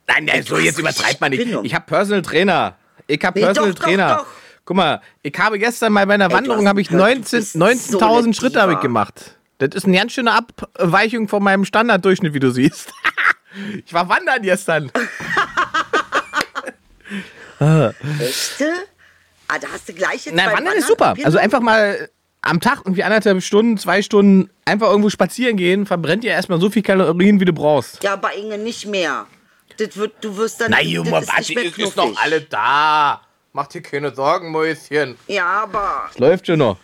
Nein, 0.06 0.24
nein, 0.26 0.42
so 0.42 0.58
jetzt 0.58 0.78
übertreibt 0.78 1.20
man 1.20 1.30
nicht. 1.30 1.46
Ich 1.64 1.74
habe 1.74 1.84
Personal 1.86 2.22
Trainer. 2.22 2.76
Ich 3.06 3.24
habe 3.24 3.38
Nee, 3.38 3.44
Personal 3.46 3.72
doch, 3.72 3.78
doch, 3.78 3.84
Trainer. 3.84 4.16
doch. 4.18 4.26
Guck 4.64 4.76
mal, 4.76 5.00
ich 5.22 5.34
habe 5.38 5.58
gestern 5.58 5.92
mal 5.92 6.06
bei 6.06 6.14
einer 6.14 6.30
Wanderung 6.30 6.66
habe 6.68 6.80
ich 6.80 6.88
gehört, 6.88 7.08
du 7.08 7.14
19 7.14 7.38
bist 7.38 7.52
so 7.52 7.98
19.000 8.00 8.34
Schritte 8.34 8.60
habe 8.60 8.74
ich 8.74 8.80
gemacht. 8.80 9.36
Das 9.58 9.70
ist 9.74 9.84
eine 9.86 9.96
ganz 9.96 10.12
schöne 10.12 10.32
Abweichung 10.32 11.28
von 11.28 11.42
meinem 11.42 11.64
Standarddurchschnitt, 11.64 12.34
wie 12.34 12.40
du 12.40 12.50
siehst. 12.50 12.92
ich 13.86 13.92
war 13.94 14.08
wandern 14.08 14.42
gestern. 14.42 14.90
Echte? 18.20 18.72
Ah, 19.48 19.58
da 19.60 19.68
hast 19.72 19.88
du 19.88 19.92
gleich 19.92 20.26
jetzt 20.26 20.34
Na, 20.34 20.46
beim 20.46 20.58
wandern 20.58 20.76
ist 20.76 20.88
super. 20.88 21.14
Also 21.24 21.38
einfach 21.38 21.60
mal 21.60 22.08
am 22.42 22.60
Tag 22.60 22.80
irgendwie 22.84 23.02
anderthalb 23.02 23.42
Stunden, 23.42 23.76
zwei 23.78 24.02
Stunden 24.02 24.50
einfach 24.64 24.88
irgendwo 24.88 25.10
spazieren 25.10 25.56
gehen, 25.56 25.86
verbrennt 25.86 26.24
dir 26.24 26.30
erstmal 26.32 26.60
so 26.60 26.70
viel 26.70 26.82
Kalorien, 26.82 27.40
wie 27.40 27.44
du 27.44 27.52
brauchst. 27.52 28.02
Ja, 28.02 28.16
bei 28.16 28.34
Inge 28.34 28.58
nicht 28.58 28.86
mehr. 28.86 29.26
Das 29.78 29.96
wird, 29.96 30.14
du 30.22 30.36
wirst 30.36 30.60
dann. 30.60 30.70
Na 30.70 30.78
das 30.78 30.86
Junge, 30.86 31.08
ist 31.18 31.28
warte, 31.28 31.40
nicht 31.40 31.54
mehr 31.54 31.64
es 31.64 31.70
ist 31.70 31.74
knuffig. 31.76 31.96
noch 31.96 32.22
alle 32.22 32.40
da. 32.40 33.20
Mach 33.52 33.66
dir 33.66 33.82
keine 33.82 34.14
Sorgen, 34.14 34.50
Mäuschen. 34.50 35.16
Ja, 35.28 35.62
aber. 35.64 36.08
Es 36.12 36.18
läuft 36.18 36.46
schon 36.46 36.58
noch. 36.58 36.76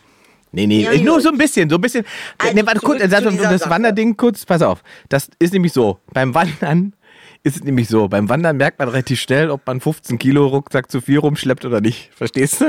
Nee, 0.55 0.67
nee, 0.67 0.83
Ja, 0.83 0.93
nur 1.03 1.15
gut. 1.15 1.23
so 1.23 1.29
ein 1.31 1.39
bisschen, 1.39 1.71
so 1.71 1.77
ein 1.77 1.81
bisschen. 1.81 2.05
Also 2.37 2.55
nee, 2.55 2.65
warte, 2.67 2.81
kurz, 2.81 3.01
zu 3.01 3.09
das, 3.09 3.21
dieser 3.23 3.51
das 3.51 3.61
Sache. 3.63 3.71
Wanderding 3.71 4.17
kurz, 4.17 4.45
pass 4.45 4.61
auf. 4.61 4.83
Das 5.09 5.29
ist 5.39 5.53
nämlich 5.55 5.73
so. 5.73 5.99
Beim 6.13 6.35
Wandern 6.35 6.95
ist 7.43 7.57
es 7.57 7.65
nämlich 7.65 7.89
so. 7.89 8.09
Beim 8.09 8.29
Wandern 8.29 8.57
merkt 8.57 8.79
man 8.79 8.89
relativ 8.89 9.21
schnell, 9.21 9.51
ob 9.51 9.67
man 9.67 9.81
15 9.81 10.19
Kilo 10.19 10.47
Rucksack 10.47 10.91
zu 10.91 11.01
viel 11.01 11.19
rumschleppt 11.19 11.65
oder 11.65 11.81
nicht. 11.81 12.11
Verstehst 12.15 12.61
du? 12.61 12.67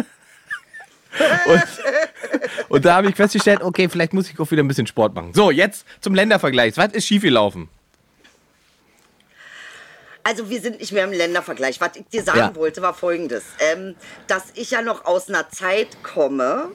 Und, 1.45 1.63
und 2.69 2.85
da 2.85 2.95
habe 2.95 3.07
ich 3.09 3.15
festgestellt, 3.15 3.61
okay, 3.61 3.87
vielleicht 3.87 4.13
muss 4.13 4.29
ich 4.31 4.39
auch 4.39 4.49
wieder 4.49 4.63
ein 4.63 4.67
bisschen 4.67 4.87
Sport 4.87 5.13
machen. 5.13 5.31
So, 5.33 5.51
jetzt 5.51 5.85
zum 6.01 6.15
Ländervergleich. 6.15 6.75
Was 6.77 6.91
ist 6.93 7.05
schiefgelaufen? 7.05 7.69
Also 10.23 10.49
wir 10.49 10.61
sind 10.61 10.79
nicht 10.79 10.91
mehr 10.93 11.03
im 11.03 11.11
Ländervergleich. 11.11 11.81
Was 11.81 11.97
ich 11.97 12.05
dir 12.07 12.23
sagen 12.23 12.37
Ja. 12.39 12.55
wollte, 12.55 12.81
war 12.81 12.93
folgendes. 12.93 13.43
Ähm, 13.59 13.95
dass 14.27 14.45
ich 14.55 14.71
ja 14.71 14.81
noch 14.81 15.05
aus 15.05 15.27
einer 15.27 15.49
Zeit 15.49 16.01
komme, 16.01 16.71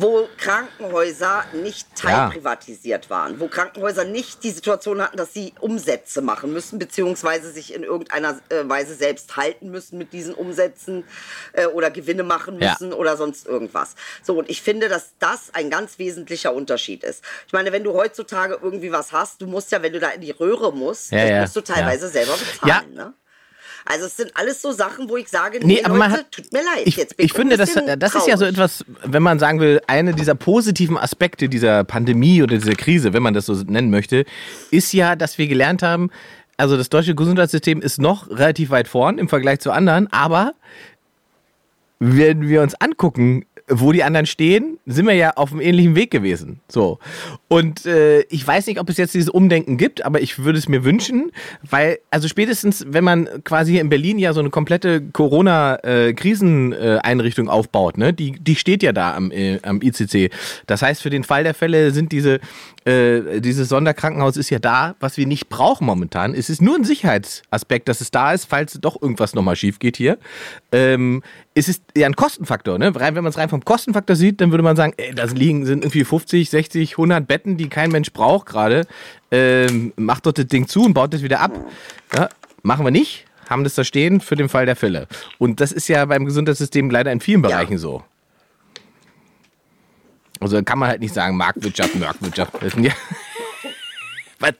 wo 0.00 0.28
Krankenhäuser 0.36 1.44
nicht 1.52 1.88
Ja. 2.04 2.28
teilprivatisiert 2.28 3.10
waren, 3.10 3.40
wo 3.40 3.48
Krankenhäuser 3.48 4.04
nicht 4.04 4.44
die 4.44 4.50
Situation 4.52 5.02
hatten, 5.02 5.16
dass 5.16 5.34
sie 5.34 5.54
Umsätze 5.60 6.22
machen 6.22 6.52
müssen, 6.52 6.78
beziehungsweise 6.78 7.50
sich 7.50 7.74
in 7.74 7.82
irgendeiner 7.82 8.38
äh, 8.48 8.68
Weise 8.68 8.94
selbst 8.94 9.36
halten 9.36 9.70
müssen 9.70 9.98
mit 9.98 10.12
diesen 10.12 10.34
Umsätzen 10.34 11.04
äh, 11.52 11.66
oder 11.66 11.90
Gewinne 11.90 12.22
machen 12.22 12.60
Ja. 12.60 12.70
müssen 12.70 12.92
oder 12.92 13.16
sonst 13.16 13.46
irgendwas. 13.46 13.96
So, 14.22 14.38
und 14.38 14.48
ich 14.48 14.62
finde, 14.62 14.88
dass 14.88 15.14
das 15.18 15.50
ein 15.52 15.68
ganz 15.68 15.98
wesentlicher 15.98 16.54
Unterschied 16.54 17.02
ist. 17.02 17.24
Ich 17.48 17.52
meine, 17.52 17.72
wenn 17.72 17.82
du 17.82 17.94
heutzutage 17.94 18.58
irgendwie 18.62 18.92
was 18.92 19.10
hast, 19.12 19.40
du 19.42 19.46
musst 19.48 19.72
ja, 19.72 19.82
wenn 19.82 19.92
du 19.92 19.98
da 19.98 20.10
in 20.10 20.20
die 20.20 20.30
Röhre 20.30 20.72
musst, 20.72 21.10
Ja, 21.10 21.24
ja, 21.24 21.40
musst 21.40 21.56
du 21.56 21.60
teilweise 21.60 22.06
ja. 22.06 22.12
selber 22.12 22.34
bezahlen. 22.36 22.94
Ne? 22.94 23.12
Also 23.90 24.04
es 24.04 24.18
sind 24.18 24.32
alles 24.34 24.60
so 24.60 24.70
Sachen, 24.70 25.08
wo 25.08 25.16
ich 25.16 25.28
sage, 25.28 25.60
nee, 25.60 25.76
Nee, 25.76 25.82
aber 25.82 25.96
Leute, 25.96 26.10
hat, 26.10 26.32
tut 26.32 26.52
mir 26.52 26.62
leid. 26.62 26.82
ich, 26.84 26.96
jetzt 26.96 27.16
bin 27.16 27.24
ich 27.24 27.32
finde, 27.32 27.56
das, 27.56 27.72
das 27.98 28.14
ist 28.14 28.28
ja 28.28 28.36
so 28.36 28.44
etwas, 28.44 28.84
wenn 29.02 29.22
man 29.22 29.38
sagen 29.38 29.60
will, 29.60 29.80
eine 29.86 30.12
dieser 30.12 30.34
positiven 30.34 30.98
Aspekte 30.98 31.48
dieser 31.48 31.84
Pandemie 31.84 32.42
oder 32.42 32.58
dieser 32.58 32.74
Krise, 32.74 33.14
wenn 33.14 33.22
man 33.22 33.32
das 33.32 33.46
so 33.46 33.54
nennen 33.54 33.88
möchte, 33.88 34.26
ist 34.70 34.92
ja, 34.92 35.16
dass 35.16 35.38
wir 35.38 35.48
gelernt 35.48 35.82
haben, 35.82 36.10
also 36.58 36.76
das 36.76 36.90
deutsche 36.90 37.14
Gesundheitssystem 37.14 37.80
ist 37.80 37.98
noch 37.98 38.28
relativ 38.28 38.68
weit 38.68 38.88
vorn 38.88 39.16
im 39.16 39.28
Vergleich 39.30 39.60
zu 39.60 39.70
anderen, 39.70 40.12
aber 40.12 40.52
wenn 41.98 42.46
wir 42.46 42.60
uns 42.60 42.74
angucken, 42.74 43.46
wo 43.68 43.92
die 43.92 44.02
anderen 44.02 44.26
stehen, 44.26 44.78
sind 44.86 45.06
wir 45.06 45.14
ja 45.14 45.36
auf 45.36 45.52
einem 45.52 45.60
ähnlichen 45.60 45.94
Weg 45.94 46.10
gewesen. 46.10 46.58
So. 46.68 46.98
Und 47.48 47.84
äh, 47.86 48.22
ich 48.22 48.44
weiß 48.46 48.66
nicht, 48.66 48.80
ob 48.80 48.90
es 48.90 48.96
jetzt 48.96 49.14
dieses 49.14 49.28
Umdenken 49.28 49.76
gibt, 49.76 50.04
aber 50.04 50.20
ich 50.20 50.38
würde 50.38 50.58
es 50.58 50.68
mir 50.68 50.82
wünschen, 50.84 51.30
weil, 51.68 51.98
also 52.10 52.28
spätestens, 52.28 52.84
wenn 52.88 53.04
man 53.04 53.28
quasi 53.44 53.72
hier 53.72 53.80
in 53.80 53.88
Berlin 53.88 54.18
ja 54.18 54.32
so 54.32 54.40
eine 54.40 54.50
komplette 54.50 55.00
Corona-Kriseneinrichtung 55.00 57.48
aufbaut, 57.48 57.98
ne, 57.98 58.12
die, 58.12 58.32
die 58.32 58.56
steht 58.56 58.82
ja 58.82 58.92
da 58.92 59.14
am, 59.14 59.30
äh, 59.30 59.60
am 59.62 59.80
ICC. 59.82 60.30
Das 60.66 60.82
heißt, 60.82 61.02
für 61.02 61.10
den 61.10 61.24
Fall 61.24 61.44
der 61.44 61.54
Fälle 61.54 61.90
sind 61.90 62.12
diese, 62.12 62.40
äh, 62.88 63.40
dieses 63.42 63.68
Sonderkrankenhaus 63.68 64.38
ist 64.38 64.48
ja 64.48 64.58
da, 64.58 64.94
was 64.98 65.18
wir 65.18 65.26
nicht 65.26 65.50
brauchen 65.50 65.84
momentan. 65.84 66.32
Es 66.32 66.48
ist 66.48 66.62
nur 66.62 66.74
ein 66.74 66.84
Sicherheitsaspekt, 66.84 67.86
dass 67.86 68.00
es 68.00 68.10
da 68.10 68.32
ist, 68.32 68.46
falls 68.46 68.78
doch 68.80 69.00
irgendwas 69.02 69.34
nochmal 69.34 69.56
schief 69.56 69.78
geht 69.78 69.98
hier. 69.98 70.16
Ähm, 70.72 71.22
es 71.54 71.68
ist 71.68 71.82
ja 71.94 72.06
ein 72.06 72.16
Kostenfaktor, 72.16 72.78
ne? 72.78 72.94
Rein, 72.94 73.14
wenn 73.14 73.24
man 73.24 73.30
es 73.30 73.36
rein 73.36 73.50
vom 73.50 73.62
Kostenfaktor 73.62 74.16
sieht, 74.16 74.40
dann 74.40 74.52
würde 74.52 74.64
man 74.64 74.74
sagen, 74.74 74.94
ey, 74.96 75.14
da 75.14 75.24
liegen 75.24 75.66
sind 75.66 75.84
irgendwie 75.84 76.04
50, 76.04 76.48
60, 76.48 76.92
100 76.92 77.28
Betten, 77.28 77.58
die 77.58 77.68
kein 77.68 77.90
Mensch 77.90 78.10
braucht 78.10 78.46
gerade. 78.46 78.86
Ähm, 79.30 79.92
macht 79.96 80.24
dort 80.24 80.38
das 80.38 80.46
Ding 80.46 80.66
zu 80.66 80.84
und 80.84 80.94
baut 80.94 81.12
das 81.12 81.22
wieder 81.22 81.40
ab. 81.40 81.52
Ja, 82.16 82.30
machen 82.62 82.86
wir 82.86 82.90
nicht, 82.90 83.26
haben 83.50 83.64
das 83.64 83.74
da 83.74 83.84
stehen 83.84 84.22
für 84.22 84.36
den 84.36 84.48
Fall 84.48 84.64
der 84.64 84.76
Fälle. 84.76 85.08
Und 85.36 85.60
das 85.60 85.72
ist 85.72 85.88
ja 85.88 86.06
beim 86.06 86.24
Gesundheitssystem 86.24 86.88
leider 86.88 87.12
in 87.12 87.20
vielen 87.20 87.42
Bereichen 87.42 87.76
so. 87.76 88.02
Also 90.40 90.62
kann 90.62 90.78
man 90.78 90.88
halt 90.88 91.00
nicht 91.00 91.14
sagen, 91.14 91.36
Marktwirtschaft, 91.36 91.94
Marktwirtschaft. 91.96 92.52
Ja 92.76 92.92
was, 94.38 94.52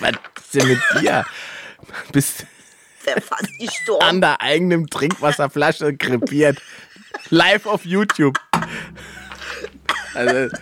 was 0.00 0.10
ist 0.10 0.54
denn 0.54 0.68
mit 0.68 0.80
dir? 1.00 1.24
Bist 2.12 2.46
fast 3.20 3.58
gestorben. 3.58 4.04
an 4.04 4.20
der 4.20 4.40
eigenen 4.40 4.88
Trinkwasserflasche 4.88 5.96
krepiert. 5.96 6.60
Live 7.30 7.66
auf 7.66 7.84
YouTube. 7.84 8.38
Also, 10.14 10.56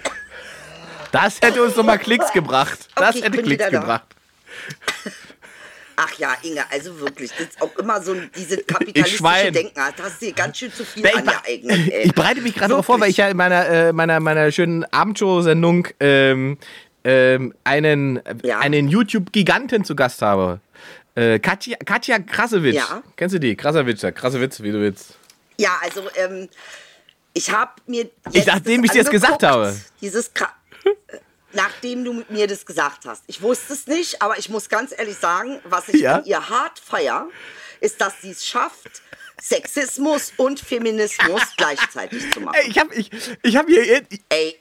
das 1.13 1.41
hätte 1.41 1.63
uns 1.63 1.77
nochmal 1.77 1.99
Klicks 1.99 2.33
gebracht. 2.33 2.89
Das 2.95 3.17
Okay, 3.17 3.25
hätte 3.25 3.43
Klicks 3.43 3.67
wieder 3.67 3.81
da. 3.81 4.03
Ach 6.03 6.19
ja, 6.19 6.35
Inge, 6.43 6.63
also 6.71 6.99
wirklich, 6.99 7.31
das 7.33 7.49
ist 7.49 7.61
auch 7.61 7.77
immer 7.77 8.01
so 8.01 8.15
dieses 8.35 8.67
kapitalistische. 8.67 9.53
Denken. 9.53 9.73
Da 9.75 9.91
hast 10.03 10.23
du 10.23 10.27
dir 10.27 10.33
ganz 10.33 10.57
schön 10.57 10.73
zu 10.73 10.83
viel 10.85 11.05
Ich, 11.05 11.15
angeeignet. 11.15 11.93
ey. 11.93 12.03
ich 12.05 12.15
bereite 12.15 12.41
mich 12.41 12.55
gerade 12.55 12.71
darauf 12.71 12.87
vor, 12.87 12.99
weil 13.01 13.11
ich 13.11 13.19
ja 13.19 13.29
in 13.29 13.37
meiner, 13.37 13.67
äh, 13.69 13.93
meiner, 13.93 14.19
meiner 14.21 14.51
schönen 14.51 14.85
Abendshow-Sendung 14.85 15.89
ähm, 16.01 16.57
ähm, 17.05 17.55
einen, 17.65 18.21
Ja. 18.43 18.61
einen 18.61 18.89
YouTube-Giganten 18.89 19.85
zu 19.85 19.95
Gast 19.95 20.23
habe. 20.23 20.61
Äh, 21.17 21.39
Katja, 21.39 21.77
Katja 21.85 22.19
Krasowitsch. 22.21 22.77
Ja. 22.77 23.03
Kennst 23.17 23.35
du 23.35 23.41
die? 23.41 23.57
Krasowitsch, 23.57 24.03
ja, 24.03 24.11
Krasowitz, 24.11 24.63
wie 24.63 24.73
du 24.73 24.81
willst. 24.81 25.19
Ja, 25.59 25.79
also 25.83 26.03
ähm, 26.17 26.49
ich 27.35 27.51
habe 27.53 27.73
mir 27.87 28.09
Ich- 28.33 28.47
nachdem 28.47 28.85
ich 28.85 28.93
dir 28.93 29.03
das 29.03 29.11
gesagt 29.11 29.43
habe. 29.43 29.77
Dieses 30.01 30.33
Kra 30.33 30.49
nachdem 31.53 32.05
du 32.05 32.25
mir 32.29 32.47
das 32.47 32.65
gesagt 32.67 33.05
hast. 33.07 33.23
Ich 33.27 33.43
wusste 33.43 33.73
es 33.73 33.87
nicht, 33.87 34.23
aber 34.23 34.39
ich 34.39 34.49
muss 34.49 34.69
ganz 34.69 34.93
ehrlich 34.97 35.17
sagen, 35.17 35.61
was 35.65 35.89
ich 35.89 36.01
Ja? 36.03 36.17
an 36.17 36.25
ihr 36.25 36.49
hart 36.49 36.79
feier, 36.79 37.29
ist, 37.81 38.01
dass 38.01 38.21
sie 38.23 38.31
es 38.31 38.47
schafft, 38.47 39.03
Sexismus 39.41 40.33
und 40.37 40.61
Feminismus 40.61 41.43
gleichzeitig 41.57 42.31
zu 42.33 42.41
machen. 42.41 42.57
Ey, 42.61 42.71
ich 42.71 42.79
habe 42.79 42.95
ich, 42.95 43.11
ich 43.43 43.57
hab 43.57 43.67
hier, 43.67 44.03
Ey, 44.29 44.59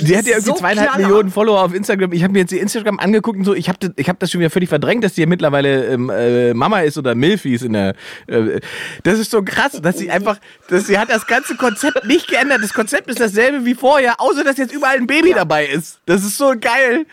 Die 0.00 0.16
hat 0.16 0.26
ja 0.26 0.32
irgendwie 0.36 0.46
so 0.50 0.54
zweieinhalb 0.54 0.90
knaller. 0.90 1.06
Millionen 1.08 1.30
Follower 1.30 1.62
auf 1.64 1.74
Instagram. 1.74 2.12
Ich 2.12 2.22
habe 2.22 2.32
mir 2.32 2.40
jetzt 2.40 2.52
ihr 2.52 2.60
Instagram 2.60 2.98
angeguckt 3.00 3.38
und 3.38 3.44
so. 3.44 3.54
Ich 3.54 3.68
habe 3.68 3.78
das, 3.80 3.90
ich 3.96 4.08
hab 4.08 4.18
das 4.20 4.30
schon 4.30 4.40
wieder 4.40 4.50
völlig 4.50 4.68
verdrängt, 4.68 5.02
dass 5.02 5.14
die 5.14 5.22
ja 5.22 5.26
mittlerweile 5.26 5.86
ähm, 5.86 6.08
äh, 6.10 6.54
Mama 6.54 6.80
ist 6.80 6.98
oder 6.98 7.14
Milfi 7.14 7.54
ist 7.54 7.62
in 7.62 7.72
der. 7.72 7.94
Äh, 8.26 8.60
das 9.02 9.18
ist 9.18 9.30
so 9.30 9.42
krass, 9.42 9.72
dass 9.82 9.98
sie 9.98 10.10
einfach, 10.10 10.38
dass 10.68 10.86
sie 10.86 10.98
hat 10.98 11.10
das 11.10 11.26
ganze 11.26 11.56
Konzept 11.56 12.04
nicht 12.06 12.28
geändert. 12.28 12.62
Das 12.62 12.72
Konzept 12.72 13.08
ist 13.10 13.20
dasselbe 13.20 13.64
wie 13.64 13.74
vorher, 13.74 14.20
außer 14.20 14.44
dass 14.44 14.56
jetzt 14.56 14.72
überall 14.72 14.96
ein 14.98 15.06
Baby 15.06 15.32
dabei 15.32 15.66
ist. 15.66 16.00
Das 16.06 16.22
ist 16.24 16.38
so 16.38 16.54
geil. 16.60 17.04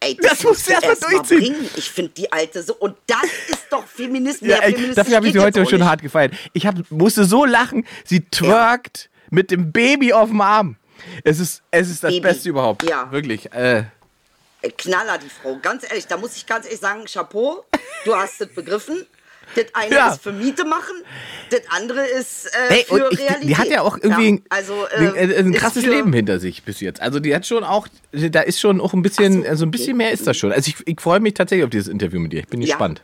Ey, 0.00 0.18
Das 0.20 0.42
musst 0.44 0.68
du 0.68 0.72
erst 0.72 0.82
mal 0.82 0.90
erst 0.90 1.04
durchziehen. 1.04 1.38
bringen. 1.38 1.70
Ich 1.76 1.90
finde 1.90 2.12
die 2.14 2.30
alte 2.30 2.62
so. 2.62 2.74
Und 2.74 2.94
das 3.06 3.24
ist 3.48 3.64
doch 3.70 3.86
Feminismus. 3.86 4.50
Ja, 4.50 4.58
ey, 4.58 4.92
dafür 4.94 5.16
habe 5.16 5.26
ich 5.26 5.32
sie 5.32 5.40
heute 5.40 5.64
schon 5.64 5.82
hart 5.84 6.02
gefeiert. 6.02 6.34
Ich 6.52 6.66
hab, 6.66 6.74
musste 6.90 7.24
so 7.24 7.46
lachen. 7.46 7.86
Sie 8.04 8.20
twerkt 8.20 9.08
mit 9.30 9.50
dem 9.50 9.72
Baby 9.72 10.12
auf 10.12 10.28
dem 10.28 10.42
Arm. 10.42 10.76
Es 11.24 11.38
ist, 11.40 11.62
es 11.70 11.90
ist 11.90 12.02
das 12.04 12.10
Baby. 12.12 12.20
Beste 12.22 12.48
überhaupt. 12.48 12.88
Ja. 12.88 13.10
Wirklich. 13.10 13.52
Äh, 13.52 13.84
Knaller, 14.78 15.18
die 15.18 15.28
Frau. 15.28 15.58
Ganz 15.60 15.84
ehrlich, 15.88 16.06
da 16.06 16.16
muss 16.16 16.36
ich 16.36 16.46
ganz 16.46 16.64
ehrlich 16.66 16.80
sagen, 16.80 17.04
Chapeau, 17.04 17.64
du 18.04 18.14
hast 18.16 18.40
es 18.40 18.48
begriffen. 18.54 19.06
Das 19.56 19.66
eine 19.74 19.94
Ja. 19.94 20.12
ist 20.12 20.22
für 20.22 20.32
Miete 20.32 20.64
machen, 20.64 20.96
das 21.50 21.60
andere 21.68 22.00
ist 22.06 22.46
äh, 22.70 22.76
Ey, 22.78 22.84
für 22.88 23.08
ich, 23.12 23.20
Realität. 23.20 23.48
die 23.48 23.56
hat 23.58 23.68
ja 23.68 23.82
auch 23.82 23.98
irgendwie 24.00 24.28
ein, 24.32 24.44
also, 24.48 24.86
äh, 24.86 24.96
ein, 25.10 25.30
ein 25.32 25.52
ist 25.52 25.60
krasses 25.60 25.84
Leben 25.84 26.12
hinter 26.14 26.40
sich 26.40 26.62
bis 26.64 26.80
jetzt. 26.80 27.00
Also 27.02 27.20
die 27.20 27.34
hat 27.34 27.46
schon 27.46 27.62
auch, 27.62 27.86
da 28.12 28.40
ist 28.40 28.58
schon 28.58 28.80
auch 28.80 28.94
ein 28.94 29.02
bisschen, 29.02 29.42
so, 29.42 29.48
also 29.48 29.66
ein 29.66 29.70
bisschen 29.70 29.98
mehr 29.98 30.12
ist 30.12 30.26
das 30.26 30.38
schon. 30.38 30.50
Also 30.50 30.70
ich, 30.70 30.76
ich 30.88 30.98
freue 31.00 31.20
mich 31.20 31.34
tatsächlich 31.34 31.62
auf 31.64 31.70
dieses 31.70 31.88
Interview 31.88 32.18
mit 32.20 32.32
dir. 32.32 32.40
Ich 32.40 32.48
bin 32.48 32.62
Ja. 32.62 32.68
gespannt. 32.68 33.02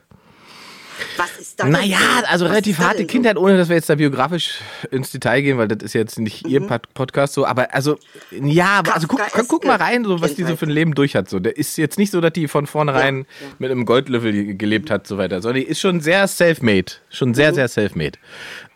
Was 1.18 1.38
denn 1.64 1.72
Naja, 1.72 1.98
so? 2.20 2.26
also 2.26 2.46
relativ 2.46 2.78
harte? 2.78 3.04
Kindheit, 3.06 3.36
ohne 3.36 3.56
dass 3.56 3.68
wir 3.68 3.76
jetzt 3.76 3.88
da 3.90 3.94
biografisch 3.94 4.54
ins 4.90 5.10
Detail 5.10 5.42
gehen, 5.42 5.58
weil 5.58 5.68
das 5.68 5.82
ist 5.82 5.92
jetzt 5.94 6.18
nicht 6.18 6.44
Mhm. 6.46 6.50
ihr 6.52 6.60
Pod- 6.66 6.92
Podcast 6.94 7.34
so. 7.34 7.46
Aber 7.46 7.74
also, 7.74 7.98
ja, 8.30 8.78
aber 8.80 8.94
also 8.94 9.06
guck, 9.06 9.20
guck 9.48 9.64
mal 9.64 9.76
rein, 9.76 10.04
so 10.04 10.20
was 10.20 10.34
die 10.34 10.44
so 10.44 10.56
für 10.56 10.66
ein 10.66 10.70
Leben 10.70 10.94
durch 10.94 11.14
hat. 11.16 11.28
So, 11.28 11.38
der 11.38 11.56
ist 11.56 11.76
jetzt 11.78 11.98
nicht 11.98 12.10
so, 12.10 12.20
dass 12.20 12.32
die 12.32 12.48
von 12.48 12.66
vornherein 12.66 13.18
Ja, 13.18 13.46
ja. 13.46 13.52
mit 13.58 13.70
einem 13.70 13.84
Goldlöffel 13.86 14.56
gelebt 14.56 14.90
hat, 14.90 15.06
so 15.06 15.18
weiter, 15.18 15.40
sondern 15.42 15.62
die 15.62 15.68
ist 15.68 15.80
schon 15.80 16.00
sehr 16.00 16.26
self-made, 16.28 16.92
schon 17.10 17.34
sehr, 17.34 17.52
sehr 17.54 17.68
self-made. 17.68 18.18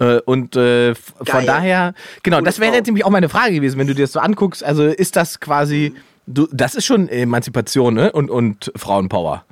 Äh, 0.00 0.20
und 0.24 0.56
äh, 0.56 0.94
von 0.94 1.04
Mhm. 1.20 1.24
Geil. 1.24 1.46
daher, 1.46 1.94
genau, 2.22 2.36
Coole 2.38 2.46
das 2.46 2.58
wäre 2.60 2.74
jetzt 2.74 2.86
nämlich 2.86 3.04
auch 3.04 3.10
meine 3.10 3.28
Frage 3.28 3.54
gewesen, 3.54 3.78
wenn 3.78 3.86
du 3.86 3.94
dir 3.94 4.02
das 4.04 4.12
so 4.12 4.20
anguckst. 4.20 4.62
Also 4.64 4.84
ist 4.84 5.16
das 5.16 5.40
quasi, 5.40 5.94
du, 6.26 6.48
das 6.52 6.74
ist 6.74 6.84
schon 6.86 7.08
Emanzipation 7.08 7.94
ne? 7.94 8.12
und, 8.12 8.30
und 8.30 8.72
Frauenpower. 8.76 9.44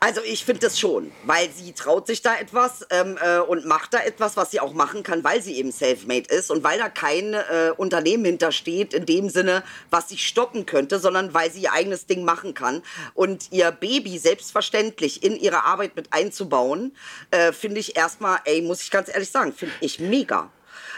Also 0.00 0.20
ich 0.24 0.44
finde 0.44 0.60
das 0.60 0.78
schon, 0.78 1.10
weil 1.24 1.50
sie 1.50 1.72
traut 1.72 2.06
sich 2.06 2.22
da 2.22 2.36
etwas 2.36 2.86
ähm, 2.90 3.18
äh, 3.20 3.40
und 3.40 3.66
macht 3.66 3.94
da 3.94 3.98
etwas, 3.98 4.36
was 4.36 4.52
sie 4.52 4.60
auch 4.60 4.72
machen 4.72 5.02
kann, 5.02 5.24
weil 5.24 5.42
sie 5.42 5.56
eben 5.56 5.72
self-made 5.72 6.32
ist 6.32 6.52
und 6.52 6.62
weil 6.62 6.78
da 6.78 6.88
kein 6.88 7.34
äh, 7.34 7.72
Unternehmen 7.76 8.24
hintersteht 8.24 8.94
in 8.94 9.06
dem 9.06 9.28
Sinne, 9.28 9.64
was 9.90 10.08
sie 10.08 10.18
stoppen 10.18 10.66
könnte, 10.66 11.00
sondern 11.00 11.34
weil 11.34 11.50
sie 11.50 11.62
ihr 11.62 11.72
eigenes 11.72 12.06
Ding 12.06 12.24
machen 12.24 12.54
kann 12.54 12.82
und 13.14 13.50
ihr 13.50 13.72
Baby 13.72 14.18
selbstverständlich 14.18 15.24
in 15.24 15.34
ihre 15.34 15.64
Arbeit 15.64 15.96
mit 15.96 16.12
einzubauen, 16.12 16.94
äh, 17.32 17.50
finde 17.50 17.80
ich 17.80 17.96
erstmal, 17.96 18.38
ey, 18.44 18.62
muss 18.62 18.82
ich 18.82 18.92
ganz 18.92 19.08
ehrlich 19.08 19.32
sagen, 19.32 19.52
finde 19.52 19.74
ich 19.80 19.98
mega. 19.98 20.48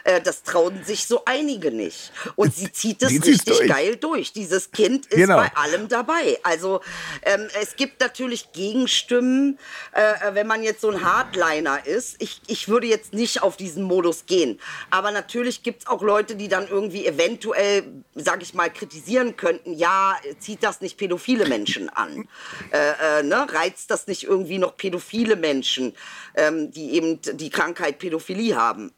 Äh, 0.04 0.20
Das 0.20 0.42
trauen 0.42 0.84
sich 0.84 1.06
so 1.06 1.22
einige 1.24 1.70
nicht. 1.70 2.12
Und 2.36 2.54
sie 2.54 2.70
zieht 2.72 3.02
es 3.02 3.10
richtig 3.10 3.44
durch. 3.44 3.68
geil 3.68 3.96
durch. 3.96 4.32
Dieses 4.32 4.70
Kind 4.70 5.06
ist 5.06 5.16
Genau. 5.16 5.36
bei 5.36 5.50
allem 5.56 5.88
dabei. 5.88 6.38
Also 6.42 6.80
ähm, 7.22 7.48
es 7.60 7.76
gibt 7.76 8.00
natürlich 8.00 8.52
Gegenstimmen, 8.52 9.58
äh, 9.92 10.34
wenn 10.34 10.46
man 10.46 10.62
jetzt 10.62 10.80
so 10.80 10.90
ein 10.90 11.04
Hardliner 11.04 11.86
ist. 11.86 12.16
Ich, 12.20 12.40
ich 12.46 12.68
würde 12.68 12.86
jetzt 12.86 13.12
nicht 13.12 13.42
auf 13.42 13.56
diesen 13.56 13.82
Modus 13.84 14.26
gehen. 14.26 14.60
Aber 14.90 15.10
natürlich 15.10 15.62
gibt 15.62 15.82
es 15.82 15.86
auch 15.88 16.02
Leute, 16.02 16.36
die 16.36 16.48
dann 16.48 16.68
irgendwie 16.68 17.06
eventuell, 17.06 17.84
sag 18.14 18.42
ich 18.42 18.54
mal, 18.54 18.70
kritisieren 18.72 19.36
könnten, 19.36 19.74
ja, 19.74 20.16
zieht 20.38 20.62
das 20.62 20.80
nicht 20.80 20.96
pädophile 20.98 21.46
Menschen 21.48 21.88
an? 21.88 22.28
Äh, 22.72 23.18
äh, 23.20 23.22
ne? 23.22 23.46
Reizt 23.52 23.90
das 23.90 24.06
nicht 24.06 24.24
irgendwie 24.24 24.58
noch 24.58 24.76
pädophile 24.76 25.36
Menschen, 25.36 25.94
ähm, 26.34 26.70
die 26.70 26.92
eben 26.92 27.20
die 27.22 27.50
Krankheit 27.50 27.98
Pädophilie 27.98 28.56
haben? 28.56 28.92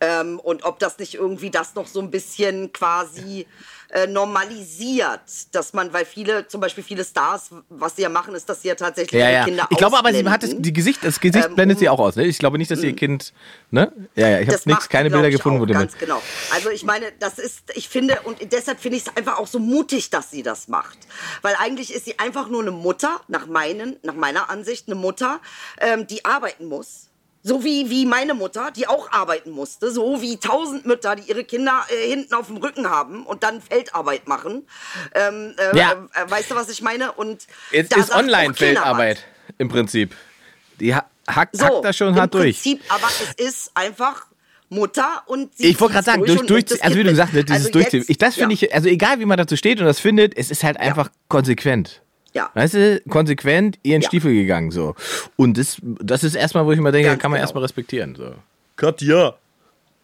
Ähm, 0.00 0.38
und 0.40 0.64
ob 0.64 0.78
das 0.78 0.98
nicht 0.98 1.14
irgendwie 1.14 1.50
das 1.50 1.74
noch 1.74 1.86
so 1.86 2.00
ein 2.00 2.10
bisschen 2.10 2.72
quasi 2.72 3.46
äh, 3.92 4.06
normalisiert, 4.06 5.20
dass 5.52 5.72
man, 5.72 5.92
weil 5.92 6.04
viele, 6.04 6.46
zum 6.46 6.60
Beispiel 6.60 6.84
viele 6.84 7.04
Stars, 7.04 7.50
was 7.68 7.96
sie 7.96 8.02
ja 8.02 8.08
machen, 8.08 8.34
ist, 8.34 8.48
dass 8.48 8.62
sie 8.62 8.68
ja 8.68 8.74
tatsächlich 8.76 9.20
Ja, 9.20 9.28
ihre 9.28 9.38
ja. 9.38 9.44
Kinder 9.44 9.66
Ich 9.70 9.78
glaube 9.78 9.98
aber, 9.98 10.12
sie 10.12 10.28
hat 10.28 10.42
das, 10.42 10.54
die 10.56 10.72
Gesicht, 10.72 11.00
das 11.02 11.18
Gesicht 11.18 11.46
Ähm, 11.46 11.54
blendet 11.56 11.80
sie 11.80 11.88
auch 11.88 11.98
aus. 11.98 12.14
Ne? 12.16 12.24
Ich 12.26 12.38
glaube 12.38 12.56
nicht, 12.58 12.70
dass 12.70 12.82
ihr 12.82 12.94
Kind, 12.94 13.32
ne? 13.70 13.92
Ja, 14.14 14.28
ja, 14.28 14.40
ich 14.40 14.48
habe 14.48 14.60
nichts, 14.66 14.88
keine 14.88 15.10
Bilder 15.10 15.30
gefunden, 15.30 15.62
auch, 15.62 15.66
ganz 15.66 15.92
mit. 15.92 16.00
genau. 16.00 16.22
Also 16.54 16.70
ich 16.70 16.84
meine, 16.84 17.06
das 17.18 17.38
ist, 17.38 17.64
ich 17.74 17.88
finde, 17.88 18.20
und 18.22 18.38
deshalb 18.52 18.78
finde 18.78 18.96
ich 18.96 19.06
es 19.06 19.16
einfach 19.16 19.38
auch 19.38 19.48
so 19.48 19.58
mutig, 19.58 20.10
dass 20.10 20.30
sie 20.30 20.42
das 20.42 20.68
macht. 20.68 20.98
Weil 21.42 21.56
eigentlich 21.58 21.92
ist 21.92 22.04
sie 22.04 22.18
einfach 22.18 22.48
nur 22.48 22.62
eine 22.62 22.70
Mutter, 22.70 23.20
nach, 23.28 23.46
meinen, 23.46 23.96
nach 24.02 24.14
meiner 24.14 24.50
Ansicht, 24.50 24.86
eine 24.86 24.94
Mutter, 24.94 25.40
ähm, 25.80 26.06
die 26.06 26.24
arbeiten 26.24 26.66
muss. 26.66 27.09
So 27.42 27.64
wie, 27.64 27.88
wie 27.88 28.04
meine 28.04 28.34
Mutter, 28.34 28.70
die 28.70 28.86
auch 28.86 29.10
arbeiten 29.12 29.50
musste. 29.50 29.90
So 29.90 30.20
wie 30.20 30.36
tausend 30.36 30.84
Mütter, 30.84 31.16
die 31.16 31.22
ihre 31.30 31.44
Kinder 31.44 31.84
äh, 31.88 32.08
hinten 32.10 32.34
auf 32.34 32.48
dem 32.48 32.58
Rücken 32.58 32.90
haben 32.90 33.24
und 33.24 33.42
dann 33.42 33.62
Feldarbeit 33.62 34.28
machen. 34.28 34.66
Ähm, 35.14 35.54
äh, 35.56 35.76
Ja. 35.76 35.92
äh, 36.14 36.30
weißt 36.30 36.50
du, 36.50 36.54
was 36.54 36.68
ich 36.68 36.82
meine? 36.82 37.12
Und 37.12 37.46
Jetzt 37.70 37.96
ist 37.96 38.14
Online-Feldarbeit 38.14 39.24
im 39.58 39.68
Prinzip. 39.68 40.14
Die 40.80 40.94
ha 40.94 41.04
hackt. 41.28 41.56
So, 41.56 41.64
hackt 41.64 41.84
da 41.84 41.92
schon 41.92 42.08
im 42.08 42.16
hart 42.16 42.34
durch. 42.34 42.56
Prinzip, 42.62 42.82
aber 42.88 43.08
es 43.38 43.46
ist 43.46 43.70
einfach 43.74 44.26
Mutter 44.68 45.22
und 45.26 45.56
sie 45.56 45.66
Ich 45.68 45.80
wollte 45.80 45.94
gerade 45.94 46.04
sagen, 46.04 46.24
durch, 46.24 46.42
durch, 46.46 46.64
das 46.66 46.80
also 46.80 46.96
wie 46.98 47.04
du 47.04 47.10
gesagt 47.10 47.32
hast, 47.32 47.48
dieses 47.48 47.66
Also 47.66 47.70
Durchziehen. 47.70 48.04
Ich, 48.06 48.18
das 48.18 48.34
finde 48.34 48.54
ja. 48.54 48.62
ich, 48.66 48.74
also 48.74 48.88
egal 48.88 49.18
wie 49.18 49.24
man 49.24 49.36
dazu 49.38 49.56
steht 49.56 49.80
und 49.80 49.86
das 49.86 49.98
findet, 49.98 50.36
es 50.36 50.50
ist 50.50 50.62
halt 50.62 50.78
einfach 50.78 51.10
konsequent. 51.28 52.02
Ja. 52.32 52.50
Weißt 52.54 52.74
du, 52.74 53.00
konsequent 53.08 53.78
ihren 53.82 54.02
Ja. 54.02 54.08
Stiefel 54.08 54.32
gegangen 54.32 54.70
so. 54.70 54.94
Und 55.36 55.58
das, 55.58 55.78
das 55.82 56.24
ist 56.24 56.34
erstmal, 56.34 56.64
wo 56.66 56.72
ich 56.72 56.78
immer 56.78 56.92
denke, 56.92 57.08
Ganz 57.08 57.20
kann 57.22 57.30
man 57.30 57.38
genau. 57.38 57.44
erstmal 57.44 57.62
respektieren. 57.64 58.14
So. 58.14 58.34
Katja. 58.76 59.34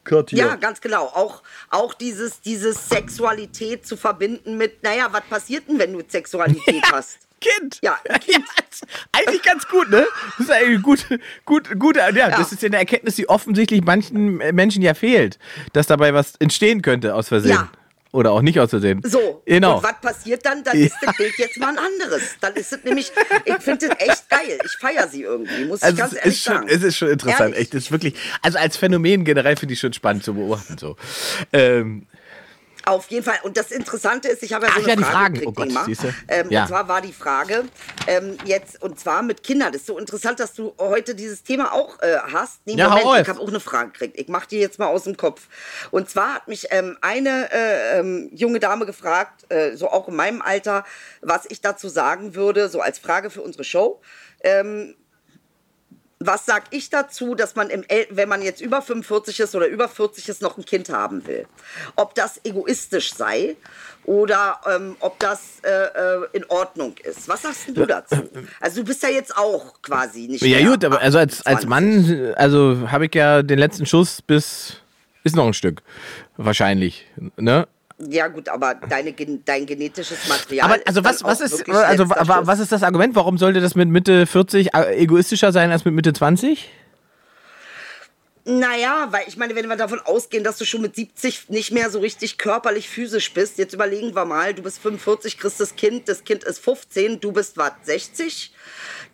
Katja. 0.05 0.39
Ja, 0.39 0.55
ganz 0.57 0.81
genau. 0.81 1.05
Auch, 1.07 1.43
auch 1.71 1.95
dieses, 1.95 2.41
dieses 2.41 2.89
Sexualität 2.89 3.87
zu 3.87 3.97
verbinden 3.97 4.57
mit, 4.57 4.83
naja, 4.83 5.09
was 5.11 5.23
passiert 5.29 5.69
denn, 5.69 5.79
wenn 5.79 5.93
du 5.93 6.03
Sexualität 6.07 6.83
hast? 6.93 7.19
Kind. 7.41 7.79
Ja, 7.83 7.99
Kind. 8.21 8.45
ist 8.71 8.87
eigentlich 9.12 9.43
ganz 9.43 9.67
gut, 9.69 9.91
ne? 9.91 10.07
Das 10.39 10.47
ist 10.47 10.53
eigentlich 10.53 10.83
gut, 10.83 11.07
gut, 11.45 11.79
gut. 11.79 11.97
Ja, 11.97 12.11
das 12.31 12.53
ist 12.53 12.62
ja 12.62 12.69
eine 12.69 12.79
Erkenntnis, 12.79 13.17
die 13.17 13.29
offensichtlich 13.29 13.85
manchen 13.85 14.37
Menschen 14.55 14.83
ja 14.83 14.95
fehlt, 14.95 15.39
dass 15.73 15.87
dabei 15.87 16.15
was 16.15 16.37
entstehen 16.37 16.83
könnte 16.83 17.15
aus 17.15 17.29
Versehen. 17.29 17.53
Ja. 17.53 17.69
Oder 18.12 18.31
auch 18.33 18.40
nicht 18.40 18.59
aus 18.61 18.71
Versehen. 18.71 19.03
So, 19.05 19.42
Genau. 19.45 19.77
und 19.79 19.83
was 19.83 20.01
passiert 20.01 20.45
dann? 20.47 20.64
Dann 20.64 20.77
ist 20.79 20.95
das 21.03 21.16
Bild 21.16 21.35
jetzt 21.38 21.59
mal 21.59 21.69
ein 21.71 21.79
anderes. 21.79 22.23
Dann 22.40 22.55
ist 22.55 22.73
es 22.73 22.83
nämlich, 22.85 23.12
ich 23.45 23.55
finde 23.57 23.88
das 23.88 23.99
echt 24.01 24.31
geil. 24.31 24.59
Ich 24.64 24.73
feiere 24.81 25.07
sie 25.09 25.23
irgendwie, 25.23 25.64
muss 25.66 25.81
ich 25.81 25.85
Also 25.85 25.97
ganz 25.99 26.12
es 26.12 26.19
ehrlich 26.19 26.42
schon, 26.42 26.55
sagen. 26.55 26.69
es 26.71 26.83
ist 26.83 26.97
schon 26.97 27.09
interessant, 27.11 27.40
Ehrlich. 27.55 27.59
echt. 27.59 27.75
Ist 27.75 27.92
wirklich, 27.92 28.14
also 28.42 28.59
als 28.59 28.77
Phänomen 28.77 29.25
generell 29.25 29.57
finde 29.57 29.75
ich 29.75 29.81
schon 29.81 29.92
spannend 29.92 30.25
zu 30.25 30.33
beobachten. 30.35 30.79
So. 30.79 30.97
Ähm, 31.53 32.07
Auf 32.87 33.09
jeden 33.09 33.25
Fall. 33.25 33.38
Und 33.42 33.57
das 33.57 33.72
Interessante 33.72 34.29
ist, 34.29 34.44
ich 34.44 34.53
habe 34.53 34.66
ja 34.66 34.72
so 34.72 34.79
Ach 34.81 34.85
eine 34.85 34.90
ja, 34.90 34.96
die 34.96 35.03
Frage 35.03 35.16
Fragen. 35.16 35.35
gekriegt, 35.35 35.59
Oh 35.59 36.05
Gott. 36.05 36.14
Ähm, 36.29 36.51
Ja. 36.51 36.62
Und 36.62 36.68
zwar 36.68 36.87
war 36.88 37.01
die 37.03 37.12
Frage 37.12 37.64
ähm, 38.07 38.38
jetzt, 38.44 38.81
und 38.81 39.01
zwar 39.01 39.22
mit 39.22 39.42
Kindern. 39.42 39.72
Das 39.72 39.81
ist 39.81 39.88
so 39.88 39.99
interessant, 39.99 40.38
dass 40.38 40.55
du 40.55 40.72
heute 40.79 41.16
dieses 41.16 41.42
Thema 41.42 41.72
auch 41.72 42.01
äh, 42.01 42.16
hast. 42.33 42.61
Nee, 42.64 42.75
Ja, 42.77 42.88
Moment, 42.90 43.22
ich 43.22 43.29
habe 43.29 43.40
auch 43.40 43.49
eine 43.49 43.59
Frage 43.59 43.90
gekriegt. 43.90 44.18
Ich 44.20 44.29
mache 44.29 44.46
die 44.49 44.59
jetzt 44.59 44.79
mal 44.79 44.87
aus 44.87 45.03
dem 45.03 45.16
Kopf. 45.16 45.49
Und 45.90 46.09
zwar 46.09 46.35
hat 46.35 46.46
mich 46.46 46.68
ähm, 46.70 46.96
eine 47.01 47.51
äh, 47.53 47.99
ähm, 47.99 48.31
junge 48.33 48.61
Dame 48.61 48.87
gefragt, 48.87 49.44
äh, 49.51 49.75
so 49.77 49.90
auch 49.90 50.07
in 50.07 50.14
meinem 50.14 50.40
Alter, 50.40 50.85
was 51.22 51.44
ich 51.49 51.61
dazu 51.61 51.88
sagen 51.88 52.37
würde, 52.37 52.68
so 52.68 52.81
als 52.81 53.01
Frage 53.01 53.31
für 53.31 53.42
unsere 53.42 53.64
Show. 53.64 54.01
Ähm, 54.44 54.94
was 56.27 56.45
sag 56.47 56.65
ich 56.71 56.91
dazu, 56.91 57.35
dass 57.35 57.55
man, 57.55 57.71
im 57.71 57.85
wenn 58.11 58.29
man 58.29 58.43
jetzt 58.43 58.61
über 58.61 58.83
45 58.83 59.41
ist 59.41 59.55
oder 59.55 59.67
über 59.67 59.89
40 59.89 60.29
ist, 60.29 60.43
noch 60.43 60.59
ein 60.59 60.65
Kind 60.65 60.89
haben 60.89 61.27
will? 61.27 61.47
Ob 61.95 62.15
das 62.15 62.41
egoistisch 62.45 63.15
sei 63.15 63.57
oder 64.05 64.61
ähm, 64.67 64.97
ob 65.01 65.19
das 65.19 65.61
äh, 65.62 65.71
äh, 65.71 66.27
in 66.33 66.45
Ordnung 66.49 66.95
ist. 67.03 67.29
Was 67.29 67.43
sagst 67.43 67.69
du 67.69 67.87
dazu? 67.87 68.17
Also 68.61 68.81
du 68.81 68.87
bist 68.87 69.03
ja 69.03 69.09
jetzt 69.09 69.37
auch 69.37 69.81
quasi 69.83 70.29
nicht 70.29 70.43
ja 70.43 70.67
gut, 70.67 70.85
aber 70.85 71.01
also 71.01 71.19
als, 71.19 71.45
als 71.45 71.67
28. 71.67 71.69
Mann, 71.69 72.35
also 72.37 72.91
habe 72.91 73.07
ich 73.07 73.15
ja 73.15 73.43
den 73.43 73.59
letzten 73.59 73.87
Schuss 73.87 74.23
bis, 74.23 74.77
ist 75.25 75.37
noch 75.37 75.47
ein 75.47 75.55
Stück. 75.55 75.83
Wahrscheinlich. 76.37 77.07
Ne? 77.37 77.67
Ja 77.98 78.28
gut, 78.28 78.48
aber 78.50 78.74
deine, 78.74 79.12
dein 79.12 79.64
genetisches 79.64 80.28
Material 80.28 80.70
Aber 80.70 80.82
also 80.87 81.02
was, 81.02 81.24
was 81.24 81.40
ist 81.40 81.68
also 81.70 82.09
was 82.09 82.59
ist 82.59 82.70
das 82.70 82.82
Argument? 82.82 83.14
Warum 83.14 83.38
sollte 83.38 83.61
das 83.61 83.74
mit 83.74 83.88
Mitte 83.88 84.26
40 84.26 84.74
egoistischer 84.74 85.51
sein 85.51 85.70
als 85.70 85.84
mit 85.86 85.94
Mitte 85.94 86.12
20? 86.12 86.68
Naja, 88.49 89.09
weil 89.11 89.24
ich 89.26 89.36
meine, 89.36 89.57
wenn 89.57 89.68
wir 89.68 89.74
davon 89.74 89.99
ausgehen, 90.05 90.44
dass 90.44 90.57
du 90.57 90.64
schon 90.64 90.80
mit 90.80 90.94
70 90.94 91.49
nicht 91.49 91.72
mehr 91.72 91.90
so 91.90 91.99
richtig 91.99 92.38
körperlich 92.38 92.88
physisch 92.88 93.32
bist, 93.34 93.59
jetzt 93.59 93.74
überlegen 93.74 94.14
wir 94.14 94.24
mal, 94.24 94.55
du 94.55 94.62
bist 94.62 94.78
45, 94.78 95.36
kriegst 95.36 95.59
das 95.59 95.74
Kind, 95.74 96.09
das 96.09 96.22
Kind 96.22 96.44
ist 96.44 96.61
15, 96.61 97.18
du 97.18 97.32
bist 97.32 97.57
was, 97.57 97.72
60? 97.82 98.53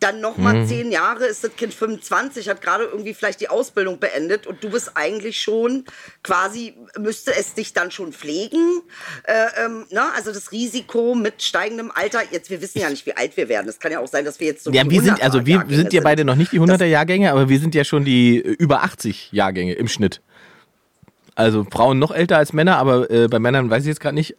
Dann 0.03 0.21
nochmal 0.21 0.55
Mhm. 0.55 0.67
10 0.67 0.91
Jahre 0.91 1.27
ist 1.27 1.45
das 1.45 1.55
Kind 1.55 1.73
25, 1.73 2.49
hat 2.49 2.61
gerade 2.61 2.85
irgendwie 2.85 3.15
vielleicht 3.15 3.41
die 3.41 3.49
Ausbildung 3.49 4.01
beendet 4.01 4.49
und 4.49 4.63
du 4.65 4.69
bist 4.71 4.91
eigentlich 4.97 5.41
schon 5.41 5.85
quasi, 6.25 6.75
müsste 6.99 7.33
es 7.37 7.55
dich 7.55 7.73
dann 7.73 7.93
schon 7.93 8.13
pflegen. 8.13 8.83
Äh, 9.25 9.65
ähm, 9.65 9.87
ne? 9.91 10.03
Also 10.17 10.33
das 10.33 10.51
Risiko 10.51 11.15
mit 11.15 11.41
steigendem 11.41 11.93
Alter, 11.95 12.21
jetzt 12.33 12.51
wir 12.51 12.61
wissen 12.61 12.81
ja 12.81 12.91
nicht, 12.91 13.07
wie 13.07 13.17
alt 13.17 13.37
wir 13.37 13.49
werden. 13.49 13.69
Es 13.69 13.79
kann 13.79 13.93
ja 13.93 14.01
auch 14.01 14.09
sein, 14.09 14.25
dass 14.25 14.41
wir 14.41 14.49
jetzt 14.49 14.65
so 14.65 14.73
Ja, 14.73 14.83
wir 14.91 15.01
sind, 15.03 15.23
also 15.23 15.47
wir 15.47 15.59
100er-Jahrgänge 15.59 15.77
sind 15.77 15.93
ja 15.93 16.01
beide 16.03 16.25
noch 16.25 16.35
nicht 16.35 16.51
die 16.51 16.59
100er 16.61 16.85
Jahrgänge, 16.85 17.31
aber 17.31 17.49
wir 17.49 17.61
sind 17.61 17.75
ja 17.77 17.85
schon 17.85 18.05
die 18.05 18.39
äh, 18.39 18.49
über 18.59 18.83
80 18.83 19.31
Jahrgänge 19.31 19.75
im 19.75 19.87
Schnitt. 19.87 20.21
Also 21.37 21.65
Frauen 21.71 21.99
noch 22.01 22.11
älter 22.11 22.39
als 22.39 22.53
Männer, 22.53 22.77
aber 22.77 23.09
äh, 23.11 23.29
bei 23.29 23.39
Männern 23.39 23.71
weiß 23.71 23.85
ich 23.85 23.89
jetzt 23.89 24.01
gerade 24.01 24.17
nicht. 24.17 24.35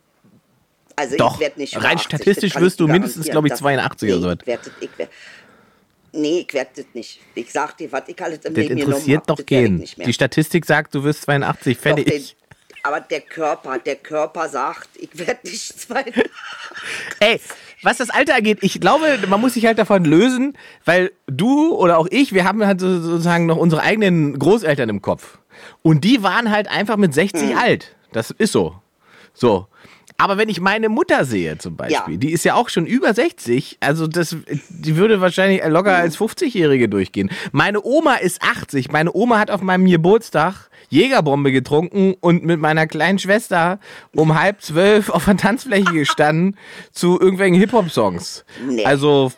Also 0.95 1.15
Doch, 1.17 1.35
ich 1.35 1.39
werd 1.39 1.57
nicht 1.57 1.75
rein 1.77 1.97
80, 1.97 2.01
statistisch 2.03 2.55
wirst 2.57 2.79
du 2.79 2.87
mindestens, 2.87 3.25
garantieren. 3.27 3.31
glaub 3.33 3.45
ich, 3.45 3.51
Das- 3.51 3.59
82 3.59 4.11
oder 4.13 4.21
so. 4.21 4.31
Ich 4.33 4.45
werd, 4.45 4.59
das- 4.65 4.73
ich 4.79 4.89
werd, 4.97 5.09
nee, 6.13 6.45
ich 6.47 6.53
werd 6.53 6.77
das 6.77 6.85
nicht. 6.93 7.19
Ich 7.35 7.51
sag 7.51 7.77
dir, 7.77 7.91
was 7.91 8.03
ich 8.07 8.21
alles 8.21 8.39
im 8.45 8.53
Das 8.53 8.63
Leben 8.63 8.75
genommen 8.75 8.93
interessiert 8.93 9.17
hab, 9.21 9.27
doch 9.27 9.35
das 9.37 9.49
werd 9.49 9.61
ich 9.61 9.67
gehen. 9.67 9.75
nicht 9.77 9.97
mehr. 9.97 10.07
Die 10.07 10.13
Statistik 10.13 10.65
sagt, 10.65 10.95
du 10.95 11.03
wirst 11.03 11.23
82, 11.23 11.75
Doch, 11.77 11.81
fertig. 11.83 12.05
den, 12.05 12.23
aber 12.83 12.99
der 13.01 13.21
Körper, 13.21 13.77
der 13.79 13.95
Körper 13.95 14.49
sagt, 14.49 14.89
ich 14.95 15.09
werde 15.17 15.39
nicht 15.43 15.79
zwei. 15.79 16.03
Ey, 17.19 17.39
was 17.81 17.97
das 17.97 18.09
Alter 18.09 18.35
angeht, 18.35 18.59
ich 18.61 18.79
glaube, 18.81 19.19
man 19.27 19.39
muss 19.41 19.53
sich 19.53 19.65
halt 19.65 19.77
davon 19.79 20.03
lösen, 20.05 20.57
weil 20.85 21.11
du 21.27 21.73
oder 21.75 21.97
auch 21.97 22.07
ich, 22.11 22.33
wir 22.33 22.43
haben 22.45 22.65
halt 22.65 22.79
so- 22.81 23.01
sozusagen 23.01 23.45
noch 23.45 23.57
unsere 23.57 23.81
eigenen 23.81 24.37
Großeltern 24.37 24.89
im 24.89 25.01
Kopf. 25.01 25.37
Und 25.81 26.03
die 26.03 26.23
waren 26.23 26.51
halt 26.51 26.67
einfach 26.67 26.97
mit 26.97 27.13
60 27.13 27.51
Hm. 27.51 27.57
alt. 27.57 27.95
Das 28.11 28.31
ist 28.31 28.51
so. 28.51 28.75
So. 29.33 29.67
Aber 30.23 30.37
wenn 30.37 30.47
ich 30.47 30.61
meine 30.61 30.87
Mutter 30.87 31.25
sehe 31.25 31.57
zum 31.57 31.75
Beispiel, 31.75 32.13
Ja. 32.13 32.17
die 32.17 32.31
ist 32.31 32.45
ja 32.45 32.53
auch 32.55 32.69
schon 32.69 32.85
über 32.85 33.13
60, 33.13 33.77
also 33.81 34.07
das, 34.07 34.37
die 34.69 34.95
würde 34.95 35.19
wahrscheinlich 35.19 35.61
locker 35.67 35.95
als 35.97 36.17
50-Jährige 36.17 36.87
durchgehen. 36.87 37.29
Meine 37.51 37.83
Oma 37.83 38.15
ist 38.15 38.41
80. 38.41 38.89
Meine 38.89 39.11
Oma 39.13 39.37
hat 39.37 39.51
auf 39.51 39.61
meinem 39.61 39.85
Geburtstag 39.85 40.69
Jägerbombe 40.89 41.51
getrunken 41.51 42.13
und 42.21 42.45
mit 42.45 42.57
meiner 42.61 42.87
kleinen 42.87 43.19
Schwester 43.19 43.79
um 44.15 44.39
halb 44.39 44.61
zwölf 44.61 45.09
auf 45.09 45.25
der 45.25 45.35
Tanzfläche 45.35 45.91
gestanden 45.91 46.55
zu 46.93 47.19
irgendwelchen 47.19 47.57
Hip-Hop-Songs. 47.59 48.45
Nee. 48.65 48.85
Also 48.85 49.33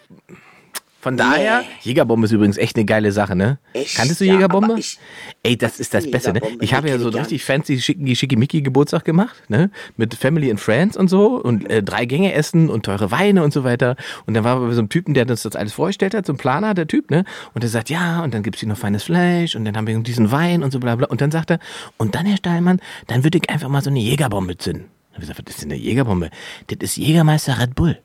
von 1.06 1.18
daher, 1.18 1.64
Jägerbombe 1.84 2.26
ist 2.26 2.32
übrigens 2.32 2.58
echt 2.58 2.76
eine 2.78 2.86
geile 2.86 3.12
Sache, 3.12 3.36
ne? 3.36 3.60
Echt? 3.74 3.96
Kanntest 3.96 4.22
du 4.22 4.26
Ja, 4.26 4.34
Jägerbombe? 4.34 4.76
ich- 4.80 4.98
Ey, 5.44 5.56
das 5.56 5.80
ist 5.80 5.94
das 5.94 6.10
Beste, 6.10 6.34
ne? 6.34 6.42
Ich 6.62 6.74
habe 6.74 6.90
ja 6.90 6.98
so 6.98 7.10
einen 7.10 7.18
richtig 7.20 7.44
fancy 7.44 7.80
schicken 7.80 8.16
schickimicki 8.16 8.64
Geburtstag 8.64 9.06
gemacht, 9.06 9.36
ne? 9.48 9.70
Mit 9.98 10.16
Family 10.16 10.50
and 10.50 10.60
Friends 10.60 10.98
und 10.98 11.08
so 11.08 11.40
und 11.40 11.70
äh, 11.70 11.84
drei 11.84 12.06
Gänge 12.06 12.34
essen 12.34 12.72
und 12.72 12.84
teure 12.88 13.12
Weine 13.12 13.44
und 13.44 13.54
so 13.54 13.64
weiter. 13.64 13.96
Und 14.26 14.34
dann 14.34 14.44
war 14.44 14.60
bei 14.60 14.72
so 14.74 14.80
einem 14.80 14.90
Typen, 14.90 15.14
der 15.14 15.30
uns 15.30 15.44
das 15.44 15.56
alles 15.56 15.74
vorgestellt 15.74 16.16
hat, 16.16 16.26
so 16.26 16.34
ein 16.34 16.38
Planer, 16.38 16.74
der 16.74 16.88
Typ, 16.88 17.12
ne? 17.12 17.24
Und 17.54 17.62
der 17.64 17.70
sagt, 17.70 17.92
ja, 17.92 18.24
und 18.24 18.34
dann 18.34 18.42
gibt's 18.42 18.62
hier 18.62 18.70
noch 18.70 18.78
feines 18.78 19.04
Fleisch 19.04 19.56
und 19.56 19.64
dann 19.66 19.78
haben 19.78 19.86
wir 19.86 20.00
diesen 20.00 20.32
Wein 20.32 20.64
und 20.64 20.72
so 20.72 20.80
bla 20.80 20.96
bla. 20.96 21.06
Und 21.08 21.22
dann 21.22 21.30
sagt 21.30 21.52
er, 21.52 21.60
und 21.98 22.16
dann, 22.16 22.26
Herr 22.26 22.38
Steilmann, 22.38 22.80
dann 23.06 23.24
würde 23.24 23.38
ich 23.38 23.48
einfach 23.52 23.70
mal 23.70 23.84
so 23.84 23.92
eine 23.92 24.00
Jägerbombe 24.00 24.58
zünden. 24.58 24.86
Dann 25.12 25.18
hab 25.18 25.22
ich 25.22 25.30
gesagt, 25.30 25.48
was 25.48 25.56
ist 25.56 25.64
denn 25.64 25.72
eine 25.72 25.80
Jägerbombe? 25.80 26.32
Das 26.68 26.78
ist 26.82 26.98
Jägermeister 26.98 27.60
Red 27.60 27.76
Bull. 27.76 28.00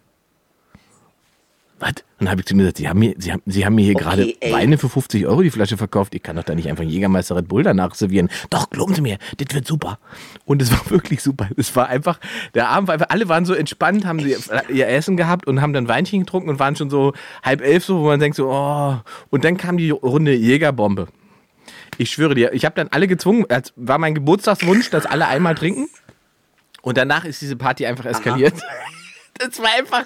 Was? 1.80 1.88
Und 1.88 1.96
dann 2.26 2.30
habe 2.30 2.42
ich 2.42 2.46
zu 2.46 2.54
mir 2.54 2.62
gesagt, 2.62 2.76
Sie 2.76 2.88
haben 2.88 2.98
mir, 2.98 3.14
Sie 3.16 3.32
haben, 3.32 3.42
Sie 3.46 3.64
haben 3.64 3.74
mir 3.74 3.84
hier 3.86 3.96
Okay, 3.96 4.04
gerade 4.04 4.34
ey. 4.40 4.52
Weine 4.52 4.76
für 4.76 4.90
50 4.90 5.26
Euro 5.26 5.40
die 5.40 5.50
Flasche 5.50 5.78
verkauft. 5.78 6.14
Ich 6.14 6.22
kann 6.22 6.36
doch 6.36 6.44
da 6.44 6.54
nicht 6.54 6.68
einfach 6.68 6.84
Jägermeister 6.84 7.36
Red 7.36 7.48
Bull 7.48 7.62
danach 7.62 7.94
servieren. 7.94 8.28
Doch, 8.50 8.68
glauben 8.68 8.94
Sie 8.94 9.00
mir, 9.00 9.16
das 9.38 9.54
wird 9.54 9.66
super. 9.66 9.98
Und 10.44 10.60
es 10.60 10.70
war 10.70 10.82
wirklich 10.90 11.22
super. 11.22 11.48
Es 11.56 11.74
war 11.74 11.88
einfach, 11.88 12.20
der 12.54 12.68
Abend 12.68 12.88
war 12.88 12.92
einfach, 12.92 13.08
alle 13.08 13.28
waren 13.28 13.46
so 13.46 13.54
entspannt, 13.54 14.04
haben 14.04 14.20
sie 14.20 14.36
ihr 14.68 14.88
Essen 14.88 15.16
gehabt 15.16 15.46
und 15.46 15.62
haben 15.62 15.72
dann 15.72 15.88
Weinchen 15.88 16.20
getrunken 16.20 16.50
und 16.50 16.58
waren 16.58 16.76
schon 16.76 16.90
so 16.90 17.14
halb 17.42 17.62
elf 17.62 17.84
so, 17.84 18.00
wo 18.00 18.06
man 18.06 18.20
denkt 18.20 18.36
so, 18.36 18.50
oh. 18.50 18.98
Und 19.30 19.44
dann 19.44 19.56
kam 19.56 19.78
die 19.78 19.90
Runde 19.90 20.34
Jägerbombe. 20.34 21.08
Ich 21.96 22.10
schwöre 22.10 22.34
dir, 22.34 22.52
ich 22.52 22.66
habe 22.66 22.74
dann 22.74 22.88
alle 22.88 23.08
gezwungen, 23.08 23.46
es 23.48 23.72
war 23.76 23.98
mein 23.98 24.14
Geburtstagswunsch, 24.14 24.90
dass 24.90 25.06
alle 25.06 25.26
einmal 25.26 25.54
trinken. 25.54 25.88
Und 26.82 26.98
danach 26.98 27.24
ist 27.24 27.40
diese 27.40 27.56
Party 27.56 27.86
einfach 27.86 28.04
eskaliert. 28.04 28.54
Das 29.38 29.58
war 29.58 29.70
einfach. 29.78 30.04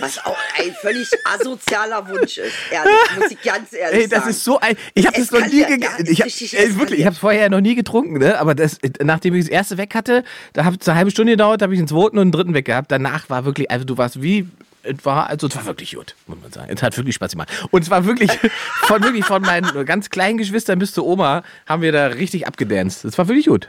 Was 0.00 0.24
auch 0.24 0.36
ein 0.58 0.74
völlig 0.80 1.08
asozialer 1.24 2.08
Wunsch 2.08 2.38
ist, 2.38 2.54
ehrlich, 2.70 2.92
muss 3.18 3.30
ich 3.30 3.42
ganz 3.42 3.72
ehrlich 3.72 4.02
Ey, 4.02 4.08
das 4.08 4.20
sagen. 4.20 4.30
ist 4.30 4.44
so 4.44 4.60
ein. 4.60 4.76
Ich 4.94 5.06
habe 5.06 5.16
das 5.18 5.30
noch 5.30 5.46
nie 5.46 5.64
gegessen. 5.64 6.06
ja, 6.06 6.12
ich 6.12 6.20
hab, 6.20 6.26
richtig 6.26 6.58
ey, 6.58 6.78
wirklich, 6.78 7.00
ich 7.00 7.06
habe 7.06 7.16
vorher 7.16 7.50
noch 7.50 7.60
nie 7.60 7.74
getrunken, 7.74 8.18
ne? 8.18 8.38
Aber 8.38 8.54
das, 8.54 8.78
nachdem 9.02 9.34
ich 9.34 9.44
das 9.44 9.50
erste 9.50 9.78
weg 9.78 9.94
hatte, 9.94 10.24
da 10.52 10.64
hat 10.64 10.80
es 10.80 10.88
eine 10.88 10.98
halbe 10.98 11.10
Stunde 11.10 11.32
gedauert, 11.32 11.62
habe 11.62 11.72
ich 11.74 11.80
den 11.80 11.88
zweiten 11.88 12.18
und 12.18 12.28
den 12.28 12.32
dritten 12.32 12.54
weg 12.54 12.64
gehabt. 12.64 12.90
Danach 12.90 13.28
war 13.30 13.44
wirklich, 13.44 13.70
also 13.70 13.84
du 13.84 13.98
warst 13.98 14.22
wie. 14.22 14.48
Es 14.82 15.04
war, 15.04 15.28
also 15.28 15.46
es 15.46 15.54
war 15.56 15.66
wirklich 15.66 15.94
gut, 15.94 16.14
muss 16.26 16.38
man 16.40 16.50
sagen. 16.52 16.72
Es 16.74 16.82
hat 16.82 16.96
wirklich 16.96 17.14
Spaß 17.16 17.32
gemacht. 17.32 17.50
Und 17.70 17.82
es 17.82 17.90
war 17.90 18.06
wirklich 18.06 18.30
von 18.86 19.02
wirklich 19.02 19.26
von 19.26 19.42
meinen 19.42 19.84
ganz 19.84 20.08
kleinen 20.08 20.38
Geschwistern 20.38 20.78
bis 20.78 20.94
zur 20.94 21.04
Oma 21.04 21.42
haben 21.66 21.82
wir 21.82 21.92
da 21.92 22.06
richtig 22.06 22.46
abgedanced. 22.46 23.04
Es 23.04 23.18
war 23.18 23.28
wirklich 23.28 23.46
gut. 23.46 23.68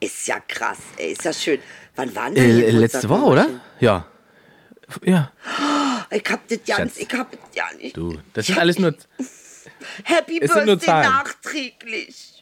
Ist 0.00 0.28
ja 0.28 0.36
krass, 0.46 0.78
ey, 0.98 1.12
ist 1.12 1.24
ja 1.24 1.32
schön. 1.32 1.58
Wann 1.96 2.14
waren 2.14 2.36
Äh, 2.36 2.40
hier? 2.42 2.72
letzte 2.72 3.08
Woche, 3.08 3.22
oder? 3.24 3.48
Ja. 3.80 4.06
Ja. 5.04 5.30
Ich 6.10 6.24
hab 6.30 6.46
das 6.48 6.58
ganz, 6.66 6.96
ich 6.98 7.08
hab 7.12 7.30
das 7.30 7.40
ja 7.54 7.64
nicht. 7.80 7.96
Du, 7.96 8.18
das 8.32 8.46
sind 8.46 8.58
alles 8.58 8.78
nur. 8.78 8.94
Happy 10.04 10.40
Birthday 10.40 11.02
nachträglich. 11.02 12.33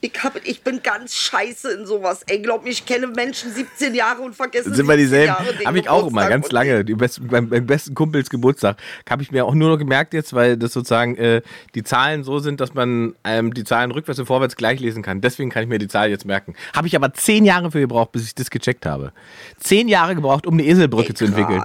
Ich, 0.00 0.12
hab, 0.22 0.36
ich 0.46 0.62
bin 0.62 0.82
ganz 0.82 1.14
scheiße 1.14 1.72
in 1.72 1.86
sowas. 1.86 2.22
Ey, 2.26 2.38
glaub 2.40 2.62
mir, 2.62 2.70
ich 2.70 2.84
kenne 2.84 3.06
Menschen 3.06 3.50
17 3.52 3.94
Jahre 3.94 4.20
und 4.22 4.34
vergesse 4.36 4.74
sind 4.74 4.86
wir 4.86 4.96
17 4.96 4.98
dieselben. 4.98 5.66
Habe 5.66 5.78
ich 5.78 5.88
auch 5.88 6.06
immer, 6.06 6.28
ganz 6.28 6.52
lange. 6.52 6.84
Besten, 6.84 7.26
beim, 7.26 7.48
beim 7.48 7.66
besten 7.66 7.94
Kumpels 7.94 8.28
Geburtstag. 8.28 8.76
Habe 9.08 9.22
ich 9.22 9.32
mir 9.32 9.46
auch 9.46 9.54
nur 9.54 9.70
noch 9.70 9.78
gemerkt 9.78 10.12
jetzt, 10.12 10.34
weil 10.34 10.58
das 10.58 10.74
sozusagen 10.74 11.16
äh, 11.16 11.40
die 11.74 11.82
Zahlen 11.82 12.22
so 12.22 12.38
sind, 12.38 12.60
dass 12.60 12.74
man 12.74 13.14
ähm, 13.24 13.54
die 13.54 13.64
Zahlen 13.64 13.90
rückwärts 13.92 14.20
und 14.20 14.26
vorwärts 14.26 14.56
gleich 14.56 14.78
lesen 14.78 15.02
kann. 15.02 15.22
Deswegen 15.22 15.48
kann 15.50 15.62
ich 15.62 15.68
mir 15.70 15.78
die 15.78 15.88
Zahl 15.88 16.10
jetzt 16.10 16.26
merken. 16.26 16.54
Habe 16.74 16.86
ich 16.86 16.94
aber 16.96 17.14
zehn 17.14 17.44
Jahre 17.46 17.70
für 17.70 17.80
gebraucht, 17.80 18.12
bis 18.12 18.26
ich 18.26 18.34
das 18.34 18.50
gecheckt 18.50 18.84
habe. 18.84 19.12
Zehn 19.58 19.88
Jahre 19.88 20.14
gebraucht, 20.14 20.46
um 20.46 20.54
eine 20.54 20.64
Eselbrücke 20.64 21.08
Ey, 21.08 21.14
zu 21.14 21.24
entwickeln. 21.24 21.62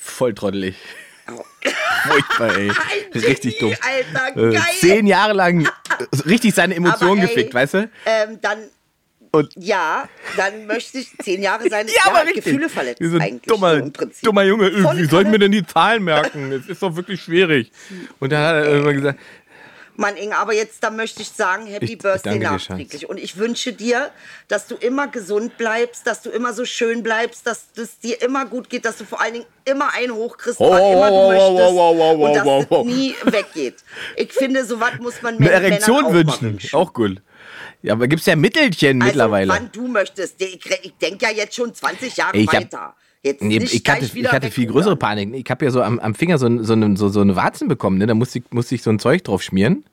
Voll 0.00 0.34
trottelig. 0.34 0.76
Furchtbar, 2.06 2.54
ey. 2.58 2.70
Richtig 3.14 3.58
dumm. 3.58 3.72
Alter, 3.80 4.36
Äh, 4.48 4.52
geil. 4.52 4.62
zehn 4.78 5.06
Jahre 5.06 5.32
lang 5.32 5.66
richtig 6.26 6.54
seine 6.54 6.74
Emotionen 6.74 7.20
ey, 7.22 7.28
gefickt, 7.28 7.54
weißt 7.54 7.74
du? 7.74 7.90
Ähm, 8.06 8.38
dann, 8.40 8.58
Und 9.30 9.52
ja, 9.56 10.08
dann 10.36 10.66
möchte 10.66 10.98
ich 10.98 11.16
zehn 11.18 11.42
Jahre 11.42 11.68
sein. 11.68 11.86
Ja, 11.88 12.10
aber 12.10 12.24
richtig. 12.24 12.44
Gefühle 12.44 12.68
so 12.68 13.16
ein 13.16 13.22
eigentlich. 13.22 13.42
dummer, 13.42 13.78
so 13.78 13.90
dummer 14.22 14.42
Junge. 14.42 14.68
Äh, 14.68 14.96
Wie 14.96 15.04
soll 15.06 15.22
ich 15.22 15.28
mir 15.28 15.38
denn 15.38 15.52
die 15.52 15.66
Zahlen 15.66 16.04
merken? 16.04 16.52
Es 16.52 16.66
ist 16.68 16.82
doch 16.82 16.94
wirklich 16.94 17.20
schwierig. 17.22 17.72
Und 18.20 18.32
dann 18.32 18.42
hat 18.42 18.66
er 18.66 18.76
immer 18.76 18.92
gesagt, 18.92 19.18
Mann, 19.96 20.16
Inge, 20.16 20.36
aber 20.36 20.52
jetzt, 20.54 20.82
da 20.82 20.90
möchte 20.90 21.22
ich 21.22 21.28
sagen, 21.30 21.66
Happy 21.66 21.92
Ich- 21.92 21.98
Birthday 21.98 22.38
nachträglich. 22.38 23.08
Und 23.08 23.18
ich 23.18 23.36
wünsche 23.36 23.72
dir, 23.72 24.10
dass 24.48 24.66
du 24.66 24.74
immer 24.74 25.06
gesund 25.06 25.56
bleibst, 25.56 26.06
dass 26.06 26.22
du 26.22 26.30
immer 26.30 26.52
so 26.52 26.64
schön 26.64 27.02
bleibst, 27.02 27.46
dass 27.46 27.66
es 27.76 27.98
dir 28.00 28.20
immer 28.22 28.44
gut 28.46 28.68
geht, 28.68 28.84
dass 28.84 28.96
du 28.98 29.04
vor 29.04 29.20
allen 29.20 29.34
Dingen 29.34 29.46
immer 29.64 29.94
einen 29.94 30.12
hochkriegst, 30.12 30.58
Oh, 30.60 30.70
wann 30.70 30.80
oh, 30.82 30.92
immer 30.92 31.08
du 31.08 31.14
oh, 31.14 31.28
möchtest. 31.28 31.72
oh, 31.72 31.96
oh, 31.98 32.26
und 32.26 32.34
dass 32.34 32.64
es 32.64 32.66
oh. 32.70 32.84
nie 32.84 33.14
weggeht. 33.24 33.76
Ich 34.16 34.32
finde, 34.32 34.64
so 34.64 34.80
was 34.80 34.98
muss 34.98 35.22
man 35.22 35.36
eine 35.36 35.50
Erektion 35.50 36.12
wünschen. 36.12 36.58
Auch 36.72 36.92
gut. 36.92 37.22
Ja, 37.82 37.92
aber 37.92 38.08
gibt's 38.08 38.26
ja 38.26 38.34
Mittelchen 38.34 39.00
also, 39.02 39.12
mittlerweile. 39.12 39.52
wann 39.52 39.70
du 39.70 39.86
möchtest. 39.86 40.40
Ich, 40.40 40.64
ich 40.82 40.94
denke 40.96 41.26
ja 41.26 41.30
jetzt 41.32 41.54
schon 41.54 41.74
20 41.74 42.16
Jahre 42.16 42.36
ich 42.36 42.50
weiter. 42.52 42.96
Jetzt 43.24 43.42
Nee, 43.42 43.58
nicht 43.58 43.72
ich 43.74 43.82
hatte, 43.90 44.04
ich 44.04 44.32
hatte 44.32 44.50
viel 44.50 44.66
größere 44.66 44.96
Panik. 44.96 45.34
Ich 45.34 45.50
habe 45.50 45.64
ja 45.64 45.70
so 45.70 45.82
am, 45.82 45.98
am 45.98 46.14
Finger 46.14 46.38
so, 46.38 46.62
so, 46.62 46.74
eine, 46.74 46.96
so, 46.96 47.08
so 47.08 47.20
eine 47.22 47.34
Warzen 47.36 47.68
bekommen. 47.68 47.98
Ne? 47.98 48.06
Da 48.06 48.14
musste 48.14 48.38
ich, 48.40 48.44
musste 48.50 48.74
ich 48.74 48.82
so 48.82 48.90
ein 48.90 48.98
Zeug 48.98 49.24
drauf 49.24 49.42
schmieren. 49.42 49.84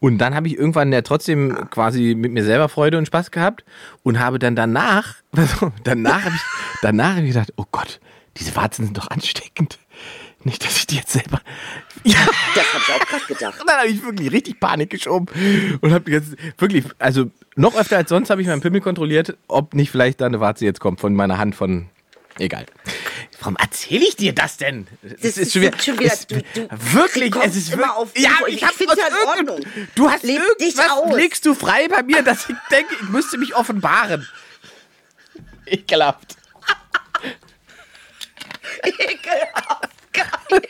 Und 0.00 0.18
dann 0.18 0.34
habe 0.34 0.46
ich 0.48 0.56
irgendwann 0.58 0.92
ja 0.92 1.02
trotzdem 1.02 1.52
Ah. 1.56 1.64
quasi 1.66 2.14
mit 2.16 2.32
mir 2.32 2.44
selber 2.44 2.68
Freude 2.68 2.98
und 2.98 3.06
Spaß 3.06 3.30
gehabt 3.30 3.64
und 4.02 4.18
habe 4.20 4.38
dann 4.38 4.54
danach, 4.56 5.14
danach 5.84 6.24
habe 6.24 6.34
ich, 6.34 6.42
danach 6.82 7.16
hab 7.16 7.22
ich 7.22 7.28
gedacht, 7.32 7.52
oh 7.56 7.64
Gott, 7.72 8.00
diese 8.36 8.54
Warzen 8.56 8.84
sind 8.84 8.96
doch 8.96 9.08
ansteckend. 9.10 9.78
Nicht, 10.44 10.64
dass 10.64 10.76
ich 10.76 10.86
die 10.86 10.96
jetzt 10.96 11.10
selber. 11.12 11.40
Ja, 12.04 12.14
Das 12.54 12.64
habe 12.72 12.84
ich 12.86 12.94
auch 13.02 13.06
gerade 13.08 13.24
gedacht. 13.26 13.64
dann 13.66 13.76
habe 13.76 13.88
ich 13.88 14.02
wirklich 14.04 14.30
richtig 14.30 14.60
Panik 14.60 14.88
geschoben 14.90 15.26
und 15.80 15.92
habe 15.92 16.08
jetzt 16.12 16.36
wirklich, 16.56 16.84
also 17.00 17.28
noch 17.56 17.74
öfter 17.76 17.96
als 17.96 18.08
sonst 18.08 18.30
habe 18.30 18.40
ich 18.40 18.46
meinen 18.46 18.60
Pimmel 18.60 18.80
kontrolliert, 18.80 19.36
ob 19.48 19.74
nicht 19.74 19.90
vielleicht 19.90 20.20
da 20.20 20.26
eine 20.26 20.38
Warze 20.38 20.64
jetzt 20.64 20.78
kommt 20.78 21.00
von 21.00 21.12
meiner 21.14 21.38
Hand 21.38 21.56
von. 21.56 21.86
Egal. 22.38 22.66
Warum 23.40 23.56
erzähle 23.56 24.04
ich 24.06 24.16
dir 24.16 24.32
das 24.34 24.56
denn? 24.56 24.86
Es 25.20 25.36
ist 25.38 25.52
schon 25.52 25.62
wieder- 25.62 25.76
es- 26.12 26.26
du- 26.26 26.40
du 26.42 26.68
wirklich, 26.94 27.34
es 27.36 27.56
ist 27.56 27.72
immer 27.72 27.82
wirklich. 27.82 27.96
auf 27.96 28.16
ja, 28.18 28.30
ich 28.46 28.54
Ich 28.56 28.64
hab's 28.64 28.76
aus 28.86 28.96
ja 28.96 29.06
in 29.08 29.28
Ordnung. 29.48 29.60
Du 29.94 30.10
hast 30.10 30.22
Leb 30.24 30.40
dich 30.58 30.76
irgendwas 30.76 30.90
aus. 30.90 31.14
legst 31.16 31.46
du 31.46 31.54
frei 31.54 31.88
bei 31.88 32.02
mir, 32.02 32.22
dass 32.22 32.48
ich 32.48 32.56
denke, 32.70 32.94
ich 33.00 33.08
müsste 33.08 33.38
mich 33.38 33.54
offenbaren. 33.54 34.26
Ekelhaft. 35.66 36.36
Ekelhaft. 38.82 39.90
Geil. 40.12 40.62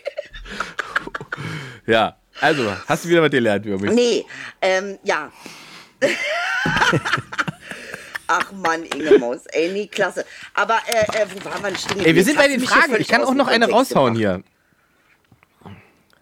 Ja. 1.87 2.17
Also, 2.41 2.73
hast 2.87 3.05
du 3.05 3.09
wieder 3.09 3.23
was 3.23 3.31
gelernt 3.31 3.67
über 3.67 3.79
mich? 3.79 3.91
Nee, 3.91 4.25
ähm, 4.63 4.99
ja. 5.03 5.31
Ach 8.29 8.53
Mann, 8.53 8.85
Inge 8.85 9.19
Maus, 9.19 9.47
ey, 9.53 9.73
nee, 9.73 9.87
klasse. 9.87 10.25
Aber, 10.55 10.79
äh, 10.87 11.23
äh, 11.23 11.27
wo 11.35 11.45
waren 11.51 11.63
wir 11.63 11.71
denn 11.71 11.79
stehen? 11.79 12.05
Ey, 12.05 12.15
wir 12.15 12.23
sind 12.25 12.37
bei 12.37 12.47
den 12.47 12.61
Fragen. 12.61 12.95
Ich 12.99 13.09
kann 13.09 13.23
auch 13.23 13.35
noch 13.35 13.49
eine 13.49 13.69
raushauen 13.71 14.15
gebracht. 14.15 14.45
hier. 14.45 15.73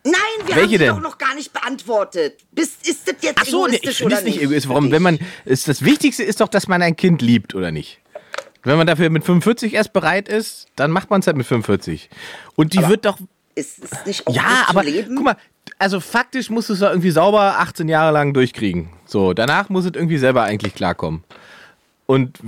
Nein, 0.04 0.12
wir 0.46 0.54
Welche 0.54 0.61
haben 0.61 0.70
die 0.70 0.78
denn? 0.78 0.88
doch 0.94 1.00
noch 1.00 1.18
gar 1.18 1.34
nicht 1.34 1.52
beantwortet. 1.52 2.38
Bist, 2.52 2.86
ist 2.88 3.09
das 3.09 3.16
jetzt 3.22 3.38
Ach 3.40 3.44
so, 3.44 3.66
nee, 3.66 3.74
egoistisch 3.76 4.00
ich 4.00 4.07
oder 4.07 4.20
nicht 4.20 4.40
egoistisch. 4.40 4.68
Warum? 4.68 4.92
Wenn 4.92 5.02
man, 5.02 5.18
ist, 5.44 5.66
das 5.66 5.84
Wichtigste 5.84 6.22
ist 6.22 6.40
doch, 6.40 6.46
dass 6.48 6.68
man 6.68 6.80
ein 6.80 6.94
Kind 6.94 7.22
liebt, 7.22 7.57
oder 7.57 7.72
nicht? 7.72 7.98
Wenn 8.62 8.76
man 8.78 8.86
dafür 8.86 9.11
mit 9.11 9.24
45 9.24 9.74
erst 9.74 9.92
bereit 9.92 10.28
ist, 10.28 10.68
dann 10.76 10.92
macht 10.92 11.11
man 11.11 11.20
es 11.20 11.26
halt 11.26 11.36
mit 11.36 11.46
45. 11.46 12.09
Und 12.54 12.72
die 12.72 12.86
wird 12.88 13.04
doch, 13.04 13.18
Ist 13.57 13.82
es 13.82 14.07
nicht 14.07 14.26
auch 14.28 14.34
ja, 14.34 14.66
aber 14.68 14.84
leben? 14.84 15.16
guck 15.16 15.24
mal, 15.24 15.36
also 15.78 15.98
faktisch 15.98 16.50
musst 16.50 16.68
du 16.68 16.74
es 16.74 16.80
doch 16.80 16.90
irgendwie 16.90 17.11
sauber 17.11 17.59
18 17.59 17.88
Jahre 17.88 18.12
lang 18.12 18.32
durchkriegen. 18.32 18.90
So, 19.07 19.34
danach 19.34 19.68
muss 19.70 19.84
es 19.86 19.92
irgendwie 19.94 20.18
selber 20.18 20.42
eigentlich 20.42 20.74
klarkommen. 20.74 21.24
Und 22.07 22.38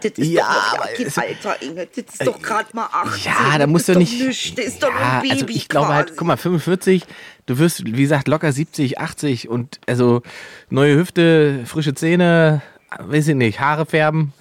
Das 0.00 0.12
ist 0.12 0.26
Ja, 0.28 0.42
doch 0.74 0.78
aber 0.78 1.00
es- 1.00 1.18
Alter, 1.18 1.60
Inge. 1.62 1.86
Das 1.86 1.96
ist 2.14 2.26
doch 2.26 2.40
gerade 2.40 2.68
mal 2.74 2.86
18. 2.92 3.32
ja, 3.32 3.58
da 3.58 3.66
musst 3.66 3.88
das 3.88 3.96
du 3.96 4.02
ist 4.02 4.10
nicht. 4.10 4.20
Doch 4.22 4.26
nichts. 4.28 4.54
Das 4.54 4.64
ist 4.66 4.82
doch 4.82 4.88
ja, 4.94 5.12
ein 5.16 5.20
Baby 5.22 5.32
also 5.32 5.46
ich 5.48 5.68
glaube 5.68 5.88
halt, 5.88 6.16
guck 6.16 6.26
mal, 6.26 6.36
45, 6.36 7.04
du 7.46 7.58
wirst, 7.58 7.84
wie 7.84 7.90
gesagt, 8.02 8.28
locker 8.28 8.52
70, 8.52 8.98
80 9.00 9.48
und 9.48 9.80
also 9.86 10.22
neue 10.70 10.96
Hüfte, 10.96 11.64
frische 11.66 11.94
Zähne, 11.94 12.62
weiß 12.98 13.28
ich 13.28 13.34
nicht, 13.34 13.60
Haare 13.60 13.84
färben. 13.86 14.32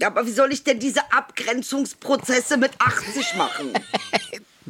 Ja, 0.00 0.08
aber 0.08 0.26
wie 0.26 0.30
soll 0.32 0.52
ich 0.52 0.64
denn 0.64 0.78
diese 0.78 1.00
Abgrenzungsprozesse 1.12 2.56
mit 2.56 2.72
80 2.78 3.34
machen? 3.36 3.72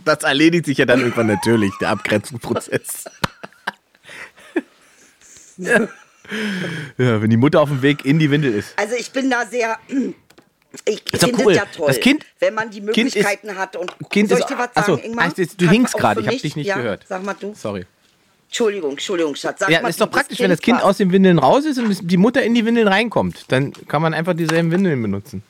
Das 0.05 0.24
erledigt 0.24 0.66
sich 0.66 0.77
ja 0.77 0.85
dann 0.85 1.01
irgendwann 1.01 1.27
natürlich, 1.29 1.72
der 1.81 1.89
Abgrenzungsprozess. 1.89 3.05
ja. 5.57 5.89
ja, 6.99 7.20
wenn 7.22 7.31
die 7.31 7.37
Mutter 7.37 7.61
auf 7.61 7.68
dem 7.68 7.83
Weg 7.83 8.05
in 8.05 8.18
die 8.18 8.31
Windel 8.31 8.55
ist. 8.55 8.72
Also 8.77 8.95
ich 8.97 9.11
bin 9.11 9.31
da 9.31 9.47
sehr. 9.47 9.79
Ich 10.85 11.03
finde 11.18 11.43
cool. 11.45 11.53
es 11.53 11.59
ja 11.59 11.64
toll, 11.74 11.87
Das 11.89 12.01
Kind- 12.01 12.24
wenn 12.39 12.53
man 12.55 12.70
die 12.70 12.81
Kind 12.81 12.91
ist- 13.09 13.14
Möglichkeiten 13.16 13.57
hat. 13.57 13.77
Und 13.77 13.93
Kind 14.11 14.29
soll 14.29 14.41
ich 14.41 14.45
dir 14.45 14.59
was 14.59 14.68
sagen, 14.74 14.99
Ingmar? 15.03 15.24
also 15.24 15.43
du 15.57 15.68
hinkst 15.70 15.95
gerade, 15.97 16.20
ich 16.20 16.27
hab 16.27 16.33
mich- 16.35 16.43
dich 16.43 16.57
nicht 16.57 16.66
ja, 16.66 16.77
gehört. 16.77 17.05
Sag 17.09 17.22
mal 17.24 17.35
du. 17.39 17.55
Sorry. 17.55 17.87
Entschuldigung, 18.49 18.93
Entschuldigung, 18.93 19.35
Schatz. 19.35 19.61
Sag 19.61 19.70
Ja, 19.70 19.81
mal 19.81 19.89
ist 19.89 20.01
doch 20.01 20.11
praktisch, 20.11 20.39
wenn 20.39 20.51
das 20.51 20.61
Kind 20.61 20.79
was? 20.79 20.85
aus 20.85 20.97
den 20.99 21.12
Windeln 21.12 21.39
raus 21.39 21.64
ist 21.64 21.79
und 21.79 22.11
die 22.11 22.16
Mutter 22.16 22.43
in 22.43 22.55
die 22.55 22.64
Windeln 22.64 22.89
reinkommt. 22.89 23.45
Dann 23.49 23.72
kann 23.89 24.03
man 24.03 24.14
einfach 24.14 24.35
dieselben 24.35 24.70
Windeln 24.70 25.01
benutzen. 25.03 25.43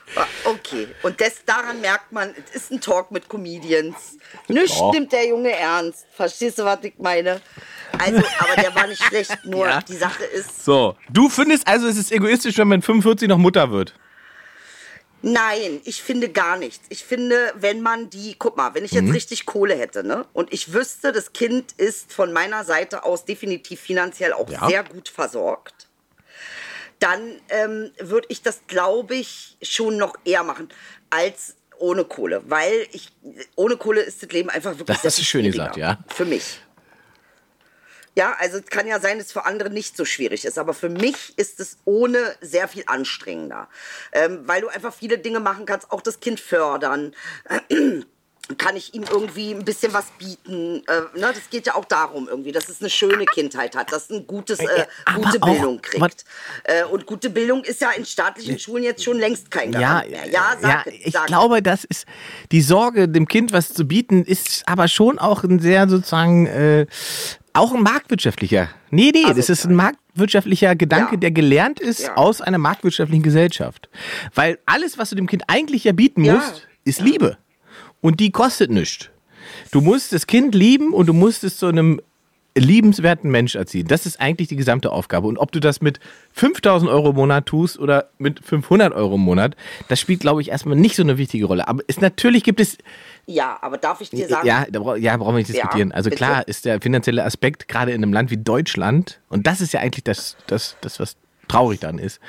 Okay, 0.43 0.87
und 1.03 1.19
das, 1.21 1.45
daran 1.45 1.79
merkt 1.81 2.11
man, 2.11 2.33
es 2.49 2.63
ist 2.63 2.71
ein 2.71 2.81
Talk 2.81 3.11
mit 3.11 3.29
Comedians. 3.29 4.17
Nichts 4.47 4.77
Doch. 4.77 4.91
nimmt 4.91 5.11
der 5.11 5.27
Junge 5.27 5.51
ernst. 5.51 6.05
Verstehst 6.15 6.59
du, 6.59 6.65
was 6.65 6.79
ich 6.83 6.93
meine? 6.97 7.39
Also, 7.97 8.21
aber 8.39 8.55
der 8.61 8.73
war 8.75 8.87
nicht 8.87 9.01
schlecht, 9.03 9.37
nur 9.45 9.67
Ja. 9.67 9.81
die 9.81 9.95
Sache 9.95 10.23
ist, 10.25 10.65
So, 10.65 10.95
du 11.09 11.29
findest 11.29 11.67
also, 11.67 11.87
es 11.87 11.97
ist 11.97 12.11
egoistisch, 12.11 12.57
wenn 12.57 12.67
man 12.67 12.79
mit 12.79 12.85
45 12.85 13.29
noch 13.29 13.37
Mutter 13.37 13.71
wird. 13.71 13.93
Nein, 15.23 15.81
ich 15.83 16.01
finde 16.01 16.29
gar 16.29 16.57
nichts. 16.57 16.83
Ich 16.89 17.03
finde, 17.05 17.53
wenn 17.55 17.81
man 17.81 18.09
die, 18.09 18.35
guck 18.39 18.57
mal, 18.57 18.73
wenn 18.73 18.83
ich 18.83 18.93
Mhm. 18.93 19.05
jetzt 19.05 19.13
richtig 19.15 19.45
Kohle 19.45 19.75
hätte, 19.75 20.03
ne, 20.03 20.25
und 20.33 20.51
ich 20.51 20.73
wüsste, 20.73 21.11
das 21.11 21.31
Kind 21.31 21.73
ist 21.73 22.11
von 22.11 22.33
meiner 22.33 22.63
Seite 22.63 23.03
aus 23.03 23.23
definitiv 23.25 23.79
finanziell 23.79 24.33
auch 24.33 24.49
Ja. 24.49 24.67
sehr 24.67 24.83
gut 24.83 25.09
versorgt, 25.09 25.80
dann 27.01 27.41
ähm, 27.49 27.91
würde 27.99 28.27
ich 28.29 28.43
das, 28.43 28.61
glaube 28.67 29.15
ich, 29.15 29.57
schon 29.61 29.97
noch 29.97 30.15
eher 30.23 30.43
machen 30.43 30.69
als 31.09 31.55
ohne 31.79 32.05
Kohle, 32.05 32.43
weil 32.45 32.87
ich 32.91 33.11
ohne 33.55 33.75
Kohle 33.75 34.01
ist 34.01 34.21
das 34.21 34.31
Leben 34.31 34.49
einfach 34.49 34.77
wirklich 34.77 34.97
Das 34.97 35.03
hast 35.03 35.19
du 35.19 35.23
schön 35.23 35.43
gesagt, 35.43 35.77
ja. 35.77 35.97
Für 36.07 36.25
mich. 36.25 36.61
Ja, 38.15 38.35
also 38.39 38.57
es 38.57 38.65
kann 38.65 38.87
ja 38.87 38.99
sein, 38.99 39.17
dass 39.17 39.27
es 39.27 39.33
für 39.33 39.45
andere 39.45 39.69
nicht 39.69 39.97
so 39.97 40.05
schwierig 40.05 40.45
ist, 40.45 40.59
aber 40.59 40.73
für 40.73 40.89
mich 40.89 41.37
ist 41.37 41.59
es 41.59 41.77
ohne 41.85 42.35
sehr 42.41 42.67
viel 42.67 42.83
anstrengender, 42.85 43.67
ähm, 44.11 44.41
weil 44.45 44.61
du 44.61 44.67
einfach 44.67 44.93
viele 44.93 45.17
Dinge 45.17 45.39
machen 45.39 45.65
kannst, 45.65 45.91
auch 45.91 46.01
das 46.01 46.19
Kind 46.19 46.39
fördern. 46.39 47.15
Kann 48.57 48.75
ich 48.75 48.93
ihm 48.93 49.03
irgendwie 49.09 49.51
ein 49.53 49.63
bisschen 49.65 49.93
was 49.93 50.05
bieten? 50.17 50.83
Äh, 50.87 51.19
ne, 51.19 51.31
das 51.33 51.49
geht 51.49 51.65
ja 51.67 51.75
auch 51.75 51.85
darum 51.85 52.27
irgendwie, 52.29 52.51
dass 52.51 52.69
es 52.69 52.81
eine 52.81 52.89
schöne 52.89 53.25
Kindheit 53.25 53.75
hat, 53.75 53.91
dass 53.91 54.03
es 54.03 54.09
ein 54.11 54.27
gutes, 54.27 54.59
äh, 54.59 54.85
aber 55.05 55.21
gute 55.23 55.41
auch- 55.41 55.47
Bildung 55.51 55.81
kriegt. 55.81 56.25
Äh, 56.63 56.83
und 56.85 57.05
gute 57.05 57.29
Bildung 57.29 57.63
ist 57.63 57.81
ja 57.81 57.91
in 57.91 58.05
staatlichen 58.05 58.59
Schulen 58.59 58.83
jetzt 58.83 59.03
schon 59.03 59.17
längst 59.17 59.51
kein 59.51 59.71
Ja, 59.73 59.79
Garant 59.79 60.09
mehr. 60.11 60.27
Ja, 60.29 60.57
sag 60.59 60.85
ja 60.85 60.91
ich 61.03 61.13
sag 61.13 61.27
glaube, 61.27 61.61
das 61.61 61.83
ist 61.83 62.05
die 62.51 62.61
Sorge, 62.61 63.07
dem 63.09 63.27
Kind 63.27 63.51
was 63.53 63.73
zu 63.73 63.85
bieten, 63.85 64.23
ist 64.23 64.63
aber 64.67 64.87
schon 64.87 65.19
auch 65.19 65.43
ein 65.43 65.59
sehr 65.59 65.87
sozusagen 65.89 66.45
äh, 66.47 66.85
auch 67.53 67.73
ein 67.73 67.83
marktwirtschaftlicher. 67.83 68.69
Nee, 68.91 69.11
nee, 69.13 69.25
das 69.33 69.49
ist 69.49 69.65
ein 69.65 69.75
marktwirtschaftlicher 69.75 70.75
Gedanke, 70.75 71.15
Ja. 71.15 71.19
der 71.19 71.31
gelernt 71.31 71.79
ist 71.79 71.99
Ja. 72.03 72.15
aus 72.15 72.39
einer 72.41 72.57
marktwirtschaftlichen 72.57 73.23
Gesellschaft. 73.23 73.89
Weil 74.35 74.59
alles, 74.65 74.97
was 74.97 75.09
du 75.09 75.15
dem 75.15 75.27
Kind 75.27 75.43
eigentlich 75.47 75.83
ja 75.83 75.91
bieten 75.91 76.23
Ja. 76.23 76.35
musst, 76.35 76.67
ist 76.85 77.01
Liebe. 77.01 77.37
Und 78.01 78.19
die 78.19 78.31
kostet 78.31 78.71
nichts. 78.71 79.09
Du 79.71 79.81
musst 79.81 80.13
das 80.13 80.27
Kind 80.27 80.53
lieben 80.55 80.93
und 80.93 81.07
du 81.07 81.13
musst 81.13 81.43
es 81.43 81.57
zu 81.57 81.67
einem 81.67 82.01
liebenswerten 82.55 83.31
Mensch 83.31 83.55
erziehen. 83.55 83.87
Das 83.87 84.05
ist 84.05 84.19
eigentlich 84.19 84.49
die 84.49 84.57
gesamte 84.57 84.91
Aufgabe. 84.91 85.25
Und 85.27 85.37
ob 85.37 85.53
du 85.53 85.61
das 85.61 85.79
mit 85.79 85.99
5000 86.33 86.91
Euro 86.91 87.11
im 87.11 87.15
Monat 87.15 87.45
tust 87.45 87.79
oder 87.79 88.09
mit 88.17 88.43
500 88.43 88.93
Euro 88.93 89.15
im 89.15 89.21
Monat, 89.21 89.55
das 89.87 90.01
spielt, 90.01 90.19
glaube 90.19 90.41
ich, 90.41 90.49
erstmal 90.49 90.75
nicht 90.75 90.95
so 90.97 91.03
eine 91.03 91.17
wichtige 91.17 91.45
Rolle. 91.45 91.67
Aber 91.69 91.81
es, 91.87 92.01
natürlich 92.01 92.43
gibt 92.43 92.59
es, 92.59 92.77
Ja, 93.25 93.57
aber 93.61 93.77
darf 93.77 94.01
ich 94.01 94.09
dir 94.09 94.27
sagen, 94.27 94.45
ja, 94.45 94.65
da 94.69 94.95
ja, 94.97 95.15
brauchen 95.15 95.35
wir 95.35 95.39
nicht 95.39 95.49
Ja, 95.49 95.61
diskutieren. 95.61 95.93
also 95.93 96.09
bitte. 96.09 96.17
klar 96.17 96.47
ist 96.47 96.65
der 96.65 96.81
finanzielle 96.81 97.23
Aspekt 97.23 97.69
gerade 97.69 97.91
in 97.91 98.03
einem 98.03 98.11
Land 98.11 98.31
wie 98.31 98.37
Deutschland, 98.37 99.21
und 99.29 99.47
das 99.47 99.61
ist 99.61 99.71
ja 99.71 99.79
eigentlich 99.79 100.03
das, 100.03 100.35
das, 100.47 100.75
das 100.81 100.99
was 100.99 101.15
traurig 101.47 101.79
dann 101.79 101.99
ist, 101.99 102.19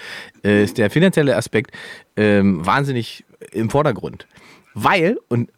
äh, 0.45 0.63
ist 0.63 0.79
der 0.79 0.89
finanzielle 0.91 1.37
Aspekt 1.37 1.73
ähm, 2.17 2.65
wahnsinnig 2.65 3.25
im 3.51 3.71
Vordergrund. 3.71 4.27
Weil, 4.75 5.19
und 5.29 5.51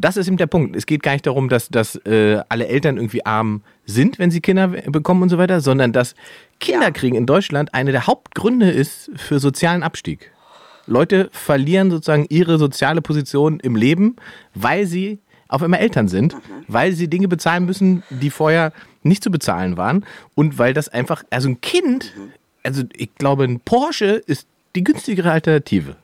das 0.00 0.16
ist 0.16 0.28
eben 0.28 0.36
der 0.36 0.46
Punkt. 0.46 0.76
Es 0.76 0.86
geht 0.86 1.02
gar 1.02 1.12
nicht 1.12 1.26
darum, 1.26 1.48
dass, 1.48 1.68
dass 1.68 1.96
äh, 2.06 2.40
alle 2.48 2.68
Eltern 2.68 2.96
irgendwie 2.96 3.24
arm 3.26 3.62
sind, 3.84 4.18
wenn 4.18 4.30
sie 4.30 4.40
Kinder 4.40 4.68
bekommen 4.68 5.22
und 5.22 5.28
so 5.28 5.38
weiter, 5.38 5.60
sondern 5.60 5.92
dass 5.92 6.14
Kinderkriegen 6.60 7.16
in 7.16 7.26
Deutschland 7.26 7.74
eine 7.74 7.92
der 7.92 8.06
Hauptgründe 8.06 8.70
ist 8.70 9.10
für 9.16 9.38
sozialen 9.38 9.82
Abstieg. 9.82 10.32
Leute 10.86 11.28
verlieren 11.32 11.90
sozusagen 11.90 12.26
ihre 12.28 12.58
soziale 12.58 13.02
Position 13.02 13.60
im 13.60 13.76
Leben, 13.76 14.16
weil 14.54 14.86
sie 14.86 15.18
auf 15.48 15.62
einmal 15.62 15.80
Eltern 15.80 16.08
sind, 16.08 16.36
weil 16.66 16.92
sie 16.92 17.08
Dinge 17.08 17.28
bezahlen 17.28 17.64
müssen, 17.64 18.02
die 18.10 18.30
vorher 18.30 18.72
nicht 19.02 19.22
zu 19.22 19.30
bezahlen 19.30 19.76
waren 19.76 20.04
und 20.34 20.58
weil 20.58 20.74
das 20.74 20.88
einfach, 20.88 21.24
also 21.30 21.48
ein 21.48 21.60
Kind, 21.60 22.14
also 22.62 22.82
ich 22.94 23.14
glaube, 23.14 23.44
ein 23.44 23.60
Porsche 23.60 24.22
ist 24.26 24.46
die 24.76 24.84
günstigere 24.84 25.30
Alternative. 25.30 25.96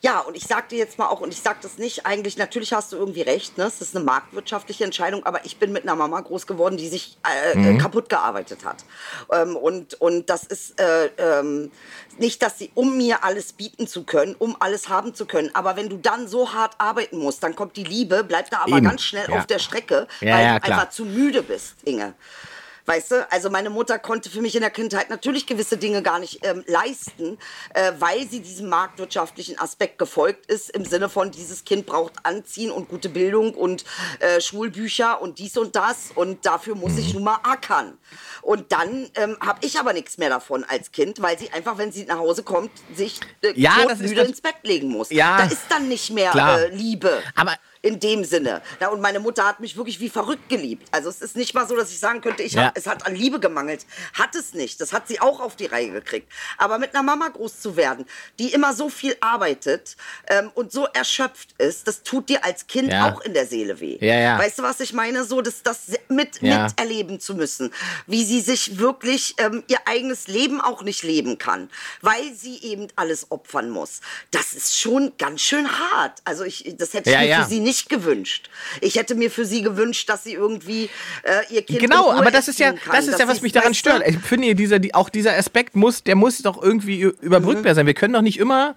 Ja, 0.00 0.20
und 0.20 0.36
ich 0.36 0.44
sag 0.44 0.68
dir 0.68 0.78
jetzt 0.78 0.98
mal 0.98 1.08
auch, 1.08 1.20
und 1.20 1.32
ich 1.32 1.40
sag 1.42 1.60
das 1.60 1.78
nicht 1.78 2.06
eigentlich, 2.06 2.36
natürlich 2.36 2.72
hast 2.72 2.92
du 2.92 2.96
irgendwie 2.96 3.22
recht, 3.22 3.58
ne? 3.58 3.64
Es 3.64 3.80
ist 3.80 3.96
eine 3.96 4.04
marktwirtschaftliche 4.04 4.84
Entscheidung, 4.84 5.24
aber 5.26 5.44
ich 5.44 5.58
bin 5.58 5.72
mit 5.72 5.82
einer 5.82 5.96
Mama 5.96 6.20
groß 6.20 6.46
geworden, 6.46 6.76
die 6.76 6.88
sich 6.88 7.18
äh, 7.26 7.56
Mhm. 7.58 7.64
äh, 7.76 7.78
kaputt 7.78 8.08
gearbeitet 8.08 8.64
hat. 8.64 8.84
Ähm, 9.32 9.56
und, 9.56 9.94
und 10.00 10.30
das 10.30 10.44
ist 10.44 10.78
äh, 10.80 11.06
ähm, 11.18 11.70
nicht, 12.18 12.42
dass 12.42 12.58
sie, 12.58 12.70
um 12.74 12.96
mir 12.96 13.24
alles 13.24 13.52
bieten 13.52 13.86
zu 13.86 14.04
können, 14.04 14.34
um 14.38 14.56
alles 14.60 14.88
haben 14.88 15.14
zu 15.14 15.26
können, 15.26 15.50
aber 15.54 15.76
wenn 15.76 15.88
du 15.88 15.96
dann 15.96 16.28
so 16.28 16.52
hart 16.52 16.74
arbeiten 16.78 17.18
musst, 17.18 17.42
dann 17.42 17.54
kommt 17.56 17.76
die 17.76 17.84
Liebe, 17.84 18.24
bleibt 18.24 18.52
da 18.52 18.58
aber 18.58 18.76
Eben, 18.76 18.86
ganz 18.86 19.02
schnell 19.02 19.28
ja. 19.28 19.36
auf 19.38 19.46
der 19.46 19.58
Strecke, 19.58 20.06
Ja, 20.20 20.34
weil 20.34 20.44
ja, 20.44 20.58
du 20.58 20.64
einfach 20.64 20.90
zu 20.90 21.04
müde 21.04 21.42
bist, 21.42 21.74
Inge. 21.84 22.14
Weißt 22.88 23.10
du, 23.10 23.30
also 23.30 23.50
meine 23.50 23.68
Mutter 23.68 23.98
konnte 23.98 24.30
für 24.30 24.40
mich 24.40 24.54
in 24.54 24.62
der 24.62 24.70
Kindheit 24.70 25.10
natürlich 25.10 25.44
gewisse 25.46 25.76
Dinge 25.76 26.02
gar 26.02 26.18
nicht 26.18 26.40
ähm, 26.46 26.64
leisten, 26.66 27.36
äh, 27.74 27.92
weil 27.98 28.26
sie 28.26 28.40
diesem 28.40 28.70
marktwirtschaftlichen 28.70 29.58
Aspekt 29.58 29.98
gefolgt 29.98 30.46
ist, 30.46 30.70
im 30.70 30.86
Sinne 30.86 31.10
von, 31.10 31.30
dieses 31.30 31.66
Kind 31.66 31.84
braucht 31.84 32.14
Anziehen 32.22 32.70
und 32.70 32.88
gute 32.88 33.10
Bildung 33.10 33.52
und 33.52 33.84
äh, 34.20 34.40
Schulbücher 34.40 35.20
und 35.20 35.38
dies 35.38 35.58
und 35.58 35.76
das 35.76 36.12
und 36.14 36.46
dafür 36.46 36.76
muss 36.76 36.92
Mhm. 36.92 36.98
ich 36.98 37.12
nun 37.12 37.24
mal 37.24 37.40
ackern. 37.42 37.98
Und 38.40 38.72
dann 38.72 39.10
ähm, 39.16 39.36
habe 39.44 39.58
ich 39.66 39.78
aber 39.78 39.92
nichts 39.92 40.16
mehr 40.16 40.30
davon 40.30 40.64
als 40.64 40.90
Kind, 40.90 41.20
weil 41.20 41.38
sie 41.38 41.50
einfach, 41.50 41.76
wenn 41.76 41.92
sie 41.92 42.04
nach 42.06 42.16
Hause 42.18 42.42
kommt, 42.42 42.70
sich 42.94 43.20
äh, 43.42 43.52
Ja, 43.54 43.72
das 43.72 43.82
ist 43.82 43.88
todmüde 43.98 44.14
das- 44.14 44.28
ins 44.28 44.40
Bett 44.40 44.54
legen 44.62 44.88
muss. 44.88 45.10
Ja, 45.10 45.36
da 45.36 45.44
ist 45.44 45.66
dann 45.68 45.88
nicht 45.88 46.10
mehr 46.10 46.34
äh, 46.34 46.74
Liebe. 46.74 47.22
Aber 47.36 47.54
in 47.88 47.98
dem 48.00 48.22
Sinne. 48.24 48.60
Na, 48.80 48.88
und 48.88 49.00
meine 49.00 49.18
Mutter 49.18 49.46
hat 49.46 49.60
mich 49.60 49.76
wirklich 49.76 49.98
wie 50.00 50.10
verrückt 50.10 50.48
geliebt. 50.48 50.86
Also 50.92 51.08
es 51.08 51.22
ist 51.22 51.36
nicht 51.36 51.54
mal 51.54 51.66
so, 51.66 51.74
dass 51.74 51.90
ich 51.90 51.98
sagen 51.98 52.20
könnte, 52.20 52.42
ich 52.42 52.52
Ja. 52.52 52.66
hab, 52.66 52.76
es 52.78 52.86
hat 52.86 53.06
an 53.06 53.14
Liebe 53.14 53.40
gemangelt. 53.40 53.86
Hat 54.12 54.34
es 54.34 54.52
nicht. 54.54 54.80
Das 54.80 54.92
hat 54.92 55.08
sie 55.08 55.20
auch 55.20 55.40
auf 55.40 55.56
die 55.56 55.66
Reihe 55.66 55.90
gekriegt. 55.90 56.30
Aber 56.58 56.78
mit 56.78 56.94
einer 56.94 57.02
Mama 57.02 57.28
groß 57.28 57.60
zu 57.60 57.76
werden, 57.76 58.04
die 58.38 58.52
immer 58.52 58.74
so 58.74 58.88
viel 58.90 59.16
arbeitet 59.20 59.96
ähm, 60.28 60.50
und 60.54 60.70
so 60.72 60.84
erschöpft 60.86 61.54
ist, 61.58 61.88
das 61.88 62.02
tut 62.02 62.28
dir 62.28 62.44
als 62.44 62.66
Kind 62.66 62.92
Ja. 62.92 63.10
auch 63.12 63.20
in 63.22 63.32
der 63.34 63.46
Seele 63.46 63.80
weh. 63.80 63.96
Ja, 64.00 64.14
ja. 64.20 64.38
Weißt 64.38 64.58
du, 64.58 64.62
was 64.62 64.80
ich 64.80 64.92
meine? 64.92 65.24
So, 65.24 65.40
das, 65.40 65.62
das 65.62 65.78
mit, 66.08 66.42
Ja. 66.42 66.64
miterleben 66.64 67.20
zu 67.20 67.34
müssen. 67.34 67.72
Wie 68.06 68.24
sie 68.24 68.40
sich 68.42 68.78
wirklich 68.78 69.34
ähm, 69.38 69.64
ihr 69.68 69.78
eigenes 69.86 70.28
Leben 70.28 70.60
auch 70.60 70.82
nicht 70.82 71.02
leben 71.02 71.38
kann. 71.38 71.70
Weil 72.02 72.34
sie 72.34 72.58
eben 72.62 72.88
alles 72.96 73.30
opfern 73.30 73.70
muss. 73.70 74.00
Das 74.30 74.52
ist 74.52 74.78
schon 74.78 75.12
ganz 75.16 75.40
schön 75.40 75.66
hart. 75.70 76.20
Also 76.24 76.44
ich, 76.44 76.74
das 76.76 76.92
hätte 76.92 77.08
ich 77.10 77.14
Ja, 77.16 77.22
ja. 77.22 77.42
für 77.42 77.48
sie 77.48 77.60
nicht 77.60 77.77
gewünscht. 77.86 78.50
Ich 78.80 78.96
hätte 78.96 79.14
mir 79.14 79.30
für 79.30 79.44
sie 79.44 79.62
gewünscht, 79.62 80.08
dass 80.08 80.24
sie 80.24 80.34
irgendwie 80.34 80.90
äh, 81.22 81.54
ihr 81.54 81.62
Kind 81.62 81.80
Genau, 81.80 82.10
aber 82.10 82.30
das 82.30 82.48
ist 82.48 82.58
ja, 82.58 82.72
kann, 82.72 82.94
das 82.94 83.08
ist 83.08 83.18
ja, 83.20 83.28
was 83.28 83.42
mich 83.42 83.52
daran 83.52 83.74
stört. 83.74 84.02
Ich 84.06 84.18
finde, 84.18 84.54
dieser, 84.54 84.78
die, 84.78 84.94
auch 84.94 85.08
dieser 85.08 85.36
Aspekt 85.36 85.76
muss, 85.76 86.02
der 86.02 86.16
muss 86.16 86.38
doch 86.38 86.62
irgendwie 86.62 87.02
überbrückbar 87.02 87.74
sein. 87.74 87.86
Wir 87.86 87.94
können 87.94 88.14
doch 88.14 88.22
nicht 88.22 88.38
immer, 88.38 88.74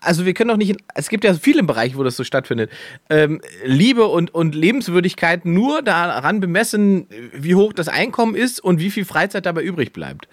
also 0.00 0.24
wir 0.24 0.34
können 0.34 0.48
doch 0.48 0.56
nicht, 0.56 0.76
es 0.94 1.08
gibt 1.08 1.24
ja 1.24 1.34
viele 1.34 1.62
Bereiche, 1.62 1.96
wo 1.96 2.02
das 2.02 2.16
so 2.16 2.24
stattfindet, 2.24 2.70
ähm, 3.10 3.40
Liebe 3.64 4.06
und, 4.06 4.34
und 4.34 4.54
Lebenswürdigkeit 4.54 5.44
nur 5.44 5.82
daran 5.82 6.40
bemessen, 6.40 7.06
wie 7.32 7.54
hoch 7.54 7.72
das 7.72 7.88
Einkommen 7.88 8.34
ist 8.34 8.60
und 8.60 8.80
wie 8.80 8.90
viel 8.90 9.04
Freizeit 9.04 9.46
dabei 9.46 9.62
übrig 9.62 9.92
bleibt. 9.92 10.28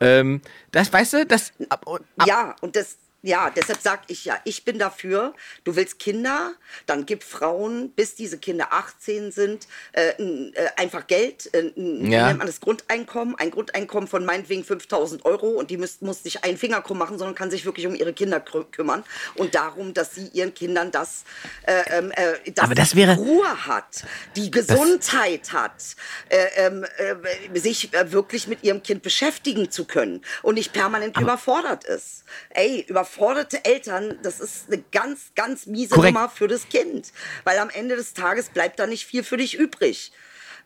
Ähm, 0.00 0.40
das, 0.72 0.92
weißt 0.92 1.12
du, 1.12 1.26
das, 1.26 1.52
ab, 1.68 1.86
ab, 1.86 2.26
Ja, 2.26 2.56
und 2.60 2.76
das, 2.76 2.96
ja, 3.26 3.48
deshalb 3.48 3.80
sag 3.80 4.02
ich 4.08 4.26
ja, 4.26 4.38
ich 4.44 4.64
bin 4.66 4.78
dafür, 4.78 5.32
du 5.64 5.76
willst 5.76 5.98
Kinder, 5.98 6.52
dann 6.84 7.06
gib 7.06 7.22
Frauen, 7.24 7.90
bis 7.92 8.14
diese 8.14 8.36
Kinder 8.36 8.68
18 8.70 9.32
sind, 9.32 9.66
äh, 9.92 10.10
äh, 10.10 10.52
einfach 10.76 11.06
Geld, 11.06 11.48
äh, 11.54 11.72
Ja. 11.76 12.26
nennt 12.26 12.38
man 12.38 12.46
das 12.46 12.60
Grundeinkommen, 12.60 13.34
ein 13.36 13.50
Grundeinkommen 13.50 14.08
von 14.08 14.26
meinetwegen 14.26 14.62
5000 14.62 15.24
Euro 15.24 15.48
und 15.48 15.70
die 15.70 15.78
müsst, 15.78 16.02
muss 16.02 16.22
nicht 16.24 16.44
einen 16.44 16.58
Finger 16.58 16.82
krumm 16.82 16.98
machen, 16.98 17.16
sondern 17.16 17.34
kann 17.34 17.50
sich 17.50 17.64
wirklich 17.64 17.86
um 17.86 17.94
ihre 17.94 18.12
Kinder 18.12 18.38
kü- 18.38 18.66
kümmern 18.70 19.02
und 19.36 19.54
darum, 19.54 19.94
dass 19.94 20.14
sie 20.14 20.28
ihren 20.34 20.52
Kindern 20.52 20.90
das, 20.90 21.24
äh, 21.66 21.82
ähm, 21.98 22.12
äh, 22.12 22.50
dass 22.52 22.64
Aber 22.66 22.74
das 22.74 22.90
sie 22.90 22.96
wäre- 22.98 23.16
Ruhe 23.16 23.66
hat, 23.66 24.04
die 24.36 24.50
Gesundheit 24.50 25.52
hat, 25.52 25.96
äh, 26.28 26.46
ähm, 26.56 26.84
äh, 26.98 27.58
sich 27.58 27.94
äh, 27.94 28.12
wirklich 28.12 28.48
mit 28.48 28.62
ihrem 28.64 28.82
Kind 28.82 29.02
beschäftigen 29.02 29.70
zu 29.70 29.86
können 29.86 30.20
und 30.42 30.56
nicht 30.56 30.74
permanent 30.74 31.18
überfordert 31.18 31.84
ist. 31.84 32.24
Ey, 32.50 32.84
überforderte 33.18 33.64
Eltern, 33.64 34.18
das 34.22 34.40
ist 34.40 34.66
eine 34.68 34.82
ganz, 34.92 35.32
ganz 35.34 35.66
miese 35.66 35.94
Korrekt. 35.94 36.14
Nummer 36.14 36.28
für 36.28 36.48
das 36.48 36.68
Kind, 36.68 37.12
weil 37.44 37.58
am 37.58 37.70
Ende 37.70 37.96
des 37.96 38.12
Tages 38.14 38.48
bleibt 38.50 38.78
da 38.78 38.86
nicht 38.86 39.06
viel 39.06 39.22
für 39.22 39.36
dich 39.36 39.54
übrig. 39.56 40.12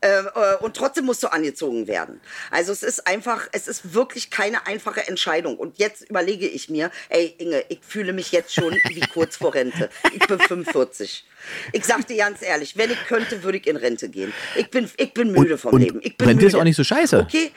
Äh, 0.01 0.21
äh, 0.21 0.57
und 0.61 0.77
trotzdem 0.77 1.07
musst 1.07 1.25
du 1.25 1.29
angezogen 1.33 1.89
werden. 1.89 2.21
Also 2.53 2.71
es 2.71 2.85
ist 2.85 3.09
einfach, 3.09 3.49
es 3.51 3.67
ist 3.67 3.95
wirklich 3.95 4.31
keine 4.31 4.65
einfache 4.69 5.07
Entscheidung. 5.09 5.57
Und 5.59 5.79
jetzt 5.79 6.09
überlege 6.09 6.47
ich 6.47 6.71
mir, 6.71 6.93
ey 7.09 7.35
Inge, 7.39 7.65
ich 7.69 7.81
fühle 7.83 8.13
mich 8.13 8.31
jetzt 8.31 8.55
schon 8.55 8.73
wie 8.87 9.01
kurz 9.13 9.37
vor 9.37 9.55
Rente. 9.55 9.91
Ich 10.15 10.25
bin 10.25 10.39
45. 10.39 11.27
Ich 11.73 11.85
sag 11.85 12.07
dir 12.07 12.17
ganz 12.17 12.43
ehrlich, 12.43 12.77
wenn 12.77 12.93
ich 12.93 13.05
könnte, 13.09 13.43
würde 13.43 13.59
ich 13.59 13.67
in 13.67 13.77
Rente 13.77 14.09
gehen. 14.09 14.33
Ich 14.55 14.71
bin, 14.71 14.89
ich 14.99 15.13
bin 15.15 15.33
müde 15.33 15.55
Und- 15.55 15.59
vom 15.61 15.75
und 15.75 15.81
Leben. 15.81 16.01
Ich 16.05 16.17
bin 16.17 16.29
Rente 16.29 16.47
ist 16.47 16.53
müde. 16.53 16.61
auch 16.61 16.65
nicht 16.65 16.77
so 16.77 16.85
scheiße. 16.85 17.19
Okay, 17.19 17.51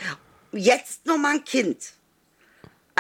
jetzt 0.52 1.06
noch 1.06 1.18
mal 1.20 1.36
ein 1.36 1.46
Kind. 1.46 1.94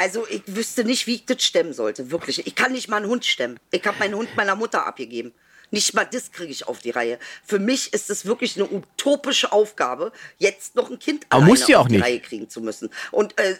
Also 0.01 0.25
ich 0.27 0.41
wüsste 0.47 0.83
nicht, 0.83 1.05
wie 1.05 1.13
ich 1.15 1.25
das 1.25 1.43
stemmen 1.43 1.73
sollte. 1.73 2.09
Wirklich. 2.09 2.47
Ich 2.47 2.55
kann 2.55 2.71
nicht 2.71 2.87
mal 2.87 2.97
einen 2.97 3.05
Hund 3.05 3.23
stemmen. 3.23 3.59
Ich 3.69 3.85
habe 3.85 3.99
meinen 3.99 4.15
Hund 4.15 4.35
meiner 4.35 4.55
Mutter 4.55 4.87
abgegeben. 4.87 5.31
Nicht 5.69 5.93
mal 5.93 6.05
das 6.05 6.31
kriege 6.31 6.51
ich 6.51 6.67
auf 6.67 6.79
die 6.79 6.89
Reihe. 6.89 7.19
Für 7.45 7.59
mich 7.59 7.93
ist 7.93 8.09
es 8.09 8.25
wirklich 8.25 8.55
eine 8.57 8.67
utopische 8.67 9.51
Aufgabe, 9.51 10.11
jetzt 10.39 10.75
noch 10.75 10.89
ein 10.89 10.97
Kind 10.97 11.27
Aber 11.29 11.45
musst 11.45 11.69
auf 11.69 11.81
auch 11.81 11.87
die 11.87 11.97
nicht. 11.97 12.03
Reihe 12.03 12.19
kriegen 12.19 12.49
zu 12.49 12.61
müssen. 12.61 12.89
Und 13.11 13.39
äh, 13.39 13.57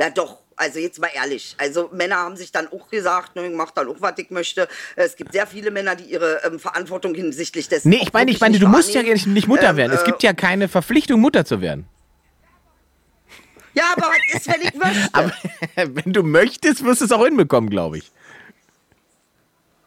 ja 0.00 0.08
doch, 0.08 0.38
also 0.56 0.78
jetzt 0.78 0.98
mal 0.98 1.10
ehrlich. 1.14 1.56
Also 1.58 1.90
Männer 1.92 2.16
haben 2.16 2.36
sich 2.38 2.50
dann 2.52 2.68
auch 2.68 2.88
gesagt, 2.88 3.36
ne, 3.36 3.46
ich 3.46 3.52
mach 3.54 3.70
dann 3.72 3.86
auch, 3.88 3.96
was 4.00 4.14
ich 4.16 4.30
möchte. 4.30 4.68
Es 4.96 5.14
gibt 5.14 5.34
sehr 5.34 5.46
viele 5.46 5.70
Männer, 5.70 5.94
die 5.94 6.04
ihre 6.04 6.40
ähm, 6.42 6.58
Verantwortung 6.58 7.14
hinsichtlich 7.14 7.68
dessen 7.68 7.90
nee, 7.90 8.00
ich 8.02 8.14
meine, 8.14 8.30
ich 8.30 8.40
meine, 8.40 8.58
du 8.58 8.66
musst 8.66 8.94
ja 8.94 9.02
nicht, 9.02 9.46
Mutter 9.46 9.68
Ähm, 9.68 9.76
werden. 9.76 9.92
Es 9.92 10.02
äh, 10.02 10.06
gibt 10.06 10.22
ja 10.22 10.32
keine 10.32 10.68
Verpflichtung, 10.68 11.20
Mutter 11.20 11.44
zu 11.44 11.60
werden. 11.60 11.86
Ja, 13.74 13.84
aber 13.96 14.08
was 14.08 14.34
ist, 14.34 14.48
wenn 14.48 14.62
ich 14.62 14.74
möchte? 14.74 15.08
Aber 15.12 15.32
wenn 16.04 16.12
du 16.12 16.22
möchtest, 16.22 16.84
wirst 16.84 17.00
du 17.00 17.04
es 17.06 17.12
auch 17.12 17.24
hinbekommen, 17.24 17.70
glaube 17.70 17.98
ich. 17.98 18.10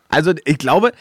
Also 0.09 0.33
ich 0.45 0.57
glaube, 0.57 0.91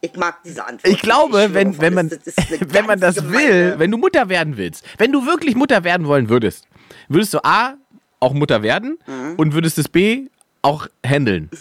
Ich 0.00 0.14
mag 0.14 0.42
diese 0.44 0.64
Antwort. 0.64 0.92
ich 0.92 1.00
glaube, 1.02 1.38
schwöre 1.38 1.54
wenn, 1.54 1.78
wenn 1.80 1.94
man, 1.94 2.10
wenn 2.10 2.86
man 2.86 3.00
das 3.00 3.16
ganz 3.16 3.28
will, 3.28 3.46
gemeine- 3.48 3.78
wenn 3.78 3.90
du 3.90 3.98
Mutter 3.98 4.28
werden 4.28 4.56
willst, 4.56 4.84
wenn 4.98 5.12
du 5.12 5.26
wirklich 5.26 5.54
Mutter 5.56 5.84
werden 5.84 6.06
wollen 6.06 6.28
würdest, 6.28 6.66
würdest 7.08 7.34
du 7.34 7.44
A, 7.44 7.74
auch 8.20 8.32
Mutter 8.32 8.62
werden 8.62 8.98
Mhm. 9.06 9.34
und 9.36 9.52
würdest 9.54 9.78
es 9.78 9.88
B, 9.88 10.28
auch 10.62 10.86
handeln. 11.04 11.50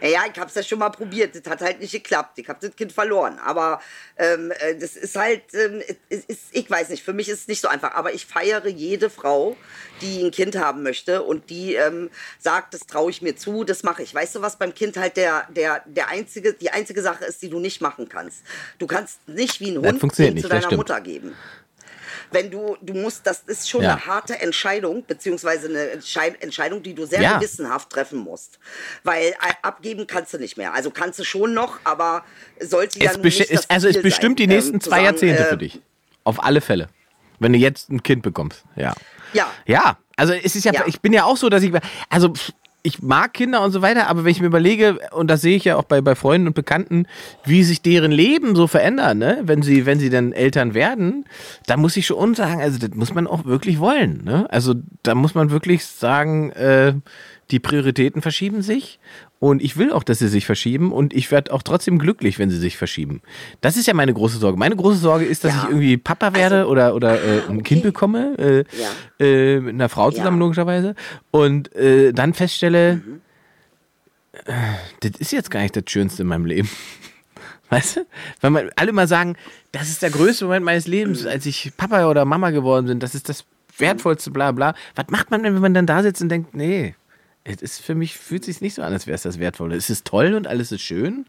Ja, 0.00 0.08
ja, 0.08 0.20
ich 0.32 0.38
hab's 0.38 0.54
ja 0.54 0.62
schon 0.62 0.78
mal 0.78 0.90
probiert. 0.90 1.34
Das 1.34 1.50
hat 1.50 1.60
halt 1.60 1.80
nicht 1.80 1.92
geklappt. 1.92 2.38
Ich 2.38 2.48
hab 2.48 2.60
das 2.60 2.74
Kind 2.76 2.92
verloren. 2.92 3.38
Aber 3.38 3.80
ähm, 4.16 4.52
äh, 4.60 4.76
das 4.76 4.96
ist 4.96 5.16
halt, 5.16 5.42
ähm, 5.54 5.82
es 6.08 6.24
ist, 6.26 6.40
ich 6.52 6.70
weiß 6.70 6.90
nicht, 6.90 7.02
für 7.02 7.12
mich 7.12 7.28
ist 7.28 7.40
es 7.40 7.48
nicht 7.48 7.60
so 7.60 7.68
einfach. 7.68 7.94
Aber 7.94 8.12
ich 8.14 8.26
feiere 8.26 8.66
jede 8.66 9.10
Frau, 9.10 9.56
die 10.00 10.22
ein 10.22 10.30
Kind 10.30 10.56
haben 10.56 10.82
möchte 10.82 11.22
und 11.22 11.50
die 11.50 11.74
ähm, 11.74 12.10
sagt, 12.38 12.74
das 12.74 12.86
traue 12.86 13.10
ich 13.10 13.22
mir 13.22 13.36
zu, 13.36 13.64
das 13.64 13.82
mache 13.82 14.02
ich. 14.02 14.14
Weißt 14.14 14.34
du, 14.34 14.42
was 14.42 14.56
beim 14.56 14.74
Kind 14.74 14.96
halt 14.96 15.16
der, 15.16 15.46
der, 15.50 15.82
der 15.86 16.08
einzige, 16.08 16.52
die 16.52 16.70
einzige 16.70 17.02
Sache 17.02 17.24
ist, 17.24 17.42
die 17.42 17.48
du 17.48 17.58
nicht 17.60 17.80
machen 17.80 18.08
kannst? 18.08 18.42
Du 18.78 18.86
kannst 18.86 19.26
nicht 19.28 19.60
wie 19.60 19.70
ein 19.70 19.82
Das 19.82 19.92
Hund 19.92 20.00
funktioniert 20.00 20.34
Kind 20.34 20.44
zu 20.44 20.48
das 20.48 20.64
deiner. 20.64 20.76
Mutter 20.76 21.00
geben. 21.00 21.34
Wenn 22.32 22.50
du, 22.50 22.76
du 22.80 22.94
musst, 22.94 23.26
das 23.26 23.40
ist 23.46 23.68
schon 23.68 23.82
Ja. 23.82 23.92
eine 23.94 24.06
harte 24.06 24.40
Entscheidung, 24.40 25.04
beziehungsweise 25.06 25.68
eine 25.68 25.84
Entschei- 26.00 26.34
Entscheidung, 26.40 26.82
die 26.82 26.94
du 26.94 27.06
sehr 27.06 27.20
Ja. 27.22 27.38
gewissenhaft 27.38 27.90
treffen 27.90 28.18
musst. 28.18 28.58
Weil 29.04 29.28
äh, 29.28 29.34
abgeben 29.62 30.06
kannst 30.06 30.34
du 30.34 30.38
nicht 30.38 30.56
mehr. 30.56 30.74
Also 30.74 30.90
kannst 30.90 31.18
du 31.18 31.24
schon 31.24 31.54
noch, 31.54 31.78
aber 31.84 32.24
sollte 32.60 32.98
ja 32.98 33.10
Es 33.12 33.18
nicht 33.18 33.40
es, 33.50 33.70
also 33.70 33.88
es 33.88 33.94
Ziel 33.94 34.02
bestimmt 34.02 34.38
sein, 34.38 34.48
die 34.48 34.54
nächsten 34.54 34.74
ähm, 34.74 34.80
zwei 34.80 34.90
sagen, 34.90 35.04
Jahrzehnte 35.04 35.42
äh, 35.44 35.48
für 35.48 35.56
dich. 35.56 35.80
Auf 36.24 36.42
alle 36.42 36.60
Fälle. 36.60 36.88
Wenn 37.38 37.52
du 37.52 37.58
jetzt 37.58 37.90
ein 37.90 38.02
Kind 38.02 38.22
bekommst. 38.22 38.64
Ja. 38.76 38.94
Ja. 39.32 39.50
Ja, 39.66 39.98
also 40.16 40.32
es 40.32 40.56
ist 40.56 40.64
ja, 40.64 40.72
Ja. 40.72 40.84
ich 40.86 41.00
bin 41.00 41.12
ja 41.12 41.24
auch 41.24 41.36
so, 41.36 41.48
dass 41.48 41.62
ich, 41.62 41.72
also 42.08 42.32
ich 42.86 43.02
mag 43.02 43.34
Kinder 43.34 43.64
und 43.64 43.72
so 43.72 43.82
weiter, 43.82 44.06
aber 44.06 44.24
wenn 44.24 44.30
ich 44.30 44.40
mir 44.40 44.46
überlege, 44.46 45.00
und 45.10 45.28
das 45.28 45.40
sehe 45.40 45.56
ich 45.56 45.64
ja 45.64 45.76
auch 45.76 45.82
bei, 45.82 46.00
bei 46.00 46.14
Freunden 46.14 46.46
und 46.46 46.54
Bekannten, 46.54 47.06
wie 47.44 47.64
sich 47.64 47.82
deren 47.82 48.12
Leben 48.12 48.54
so 48.54 48.68
verändern, 48.68 49.18
ne? 49.18 49.40
wenn 49.42 49.62
sie, 49.62 49.86
wenn 49.86 49.98
sie 49.98 50.08
dann 50.08 50.32
Eltern 50.32 50.72
werden, 50.72 51.24
da 51.66 51.76
muss 51.76 51.96
ich 51.96 52.06
schon 52.06 52.36
sagen, 52.36 52.60
also 52.60 52.78
das 52.78 52.90
muss 52.94 53.12
man 53.12 53.26
auch 53.26 53.44
wirklich 53.44 53.80
wollen. 53.80 54.22
Ne? 54.24 54.46
Also 54.50 54.74
da 55.02 55.16
muss 55.16 55.34
man 55.34 55.50
wirklich 55.50 55.84
sagen, 55.84 56.52
äh, 56.52 56.94
die 57.50 57.60
Prioritäten 57.60 58.22
verschieben 58.22 58.62
sich 58.62 58.98
und 59.38 59.62
ich 59.62 59.76
will 59.76 59.92
auch, 59.92 60.02
dass 60.02 60.18
sie 60.18 60.26
sich 60.28 60.46
verschieben 60.46 60.90
und 60.92 61.14
ich 61.14 61.30
werde 61.30 61.52
auch 61.52 61.62
trotzdem 61.62 61.98
glücklich, 61.98 62.38
wenn 62.40 62.50
sie 62.50 62.58
sich 62.58 62.76
verschieben. 62.76 63.22
Das 63.60 63.76
ist 63.76 63.86
ja 63.86 63.94
meine 63.94 64.12
große 64.12 64.38
Sorge. 64.38 64.58
Meine 64.58 64.74
große 64.74 64.98
Sorge 64.98 65.24
ist, 65.24 65.44
dass 65.44 65.52
Ja. 65.54 65.62
ich 65.62 65.68
irgendwie 65.70 65.96
Papa 65.96 66.34
werde 66.34 66.66
oder, 66.66 66.94
oder 66.94 67.22
äh, 67.22 67.42
ein 67.48 67.62
Kind 67.62 67.80
okay. 67.80 67.88
bekomme, 67.88 68.36
äh, 68.38 68.64
Ja. 68.76 69.24
äh, 69.24 69.60
mit 69.60 69.74
einer 69.74 69.88
Frau 69.88 70.10
zusammen 70.10 70.38
Ja. 70.38 70.44
logischerweise 70.44 70.94
und 71.30 71.72
äh, 71.76 72.12
dann 72.12 72.34
feststelle, 72.34 73.00
äh, 74.44 74.52
das 75.00 75.12
ist 75.20 75.32
jetzt 75.32 75.50
gar 75.50 75.60
nicht 75.60 75.76
das 75.76 75.84
Schönste 75.88 76.22
in 76.22 76.28
meinem 76.28 76.46
Leben. 76.46 76.68
Weißt 77.70 77.96
du? 77.96 78.06
Weil 78.40 78.50
man, 78.50 78.70
alle 78.76 78.92
mal 78.92 79.08
sagen, 79.08 79.36
das 79.72 79.88
ist 79.88 80.02
der 80.02 80.10
größte 80.10 80.44
Moment 80.44 80.64
meines 80.64 80.86
Lebens, 80.86 81.26
als 81.26 81.46
ich 81.46 81.72
Papa 81.76 82.08
oder 82.08 82.24
Mama 82.24 82.50
geworden 82.50 82.86
bin, 82.86 83.00
das 83.00 83.14
ist 83.14 83.28
das 83.28 83.44
wertvollste, 83.78 84.30
bla 84.30 84.52
bla. 84.52 84.74
Was 84.94 85.06
macht 85.10 85.30
man 85.30 85.42
denn, 85.42 85.54
wenn 85.54 85.62
man 85.62 85.74
dann 85.74 85.86
da 85.86 86.02
sitzt 86.02 86.22
und 86.22 86.28
denkt, 86.28 86.54
nee, 86.54 86.94
es 87.46 87.62
ist 87.62 87.80
für 87.80 87.94
mich, 87.94 88.16
fühlt 88.16 88.44
sich 88.44 88.60
nicht 88.60 88.74
so 88.74 88.82
an, 88.82 88.92
als 88.92 89.06
wäre 89.06 89.14
es 89.14 89.22
das 89.22 89.38
Wertvolle. 89.38 89.76
Es 89.76 89.90
ist 89.90 90.04
toll 90.04 90.34
und 90.34 90.46
alles 90.46 90.72
ist 90.72 90.82
schön, 90.82 91.26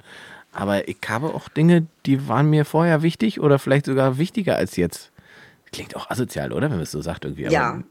aber 0.51 0.88
ich 0.88 0.97
habe 1.07 1.34
auch 1.34 1.49
Dinge, 1.49 1.88
die 2.05 2.28
waren 2.28 2.49
mir 2.49 2.65
vorher 2.65 3.01
wichtig 3.03 3.39
oder 3.39 3.59
vielleicht 3.59 3.86
sogar 3.86 4.18
wichtiger 4.18 4.55
als 4.55 4.76
jetzt. 4.76 5.11
Klingt 5.72 5.95
auch 5.95 6.09
asozial, 6.09 6.53
oder? 6.53 6.70
Wenn 6.70 6.78
man 6.78 6.84
es 6.84 6.91
so 6.91 7.01
sagt 7.01 7.26
irgendwie. 7.26 7.43
Ja. 7.43 7.84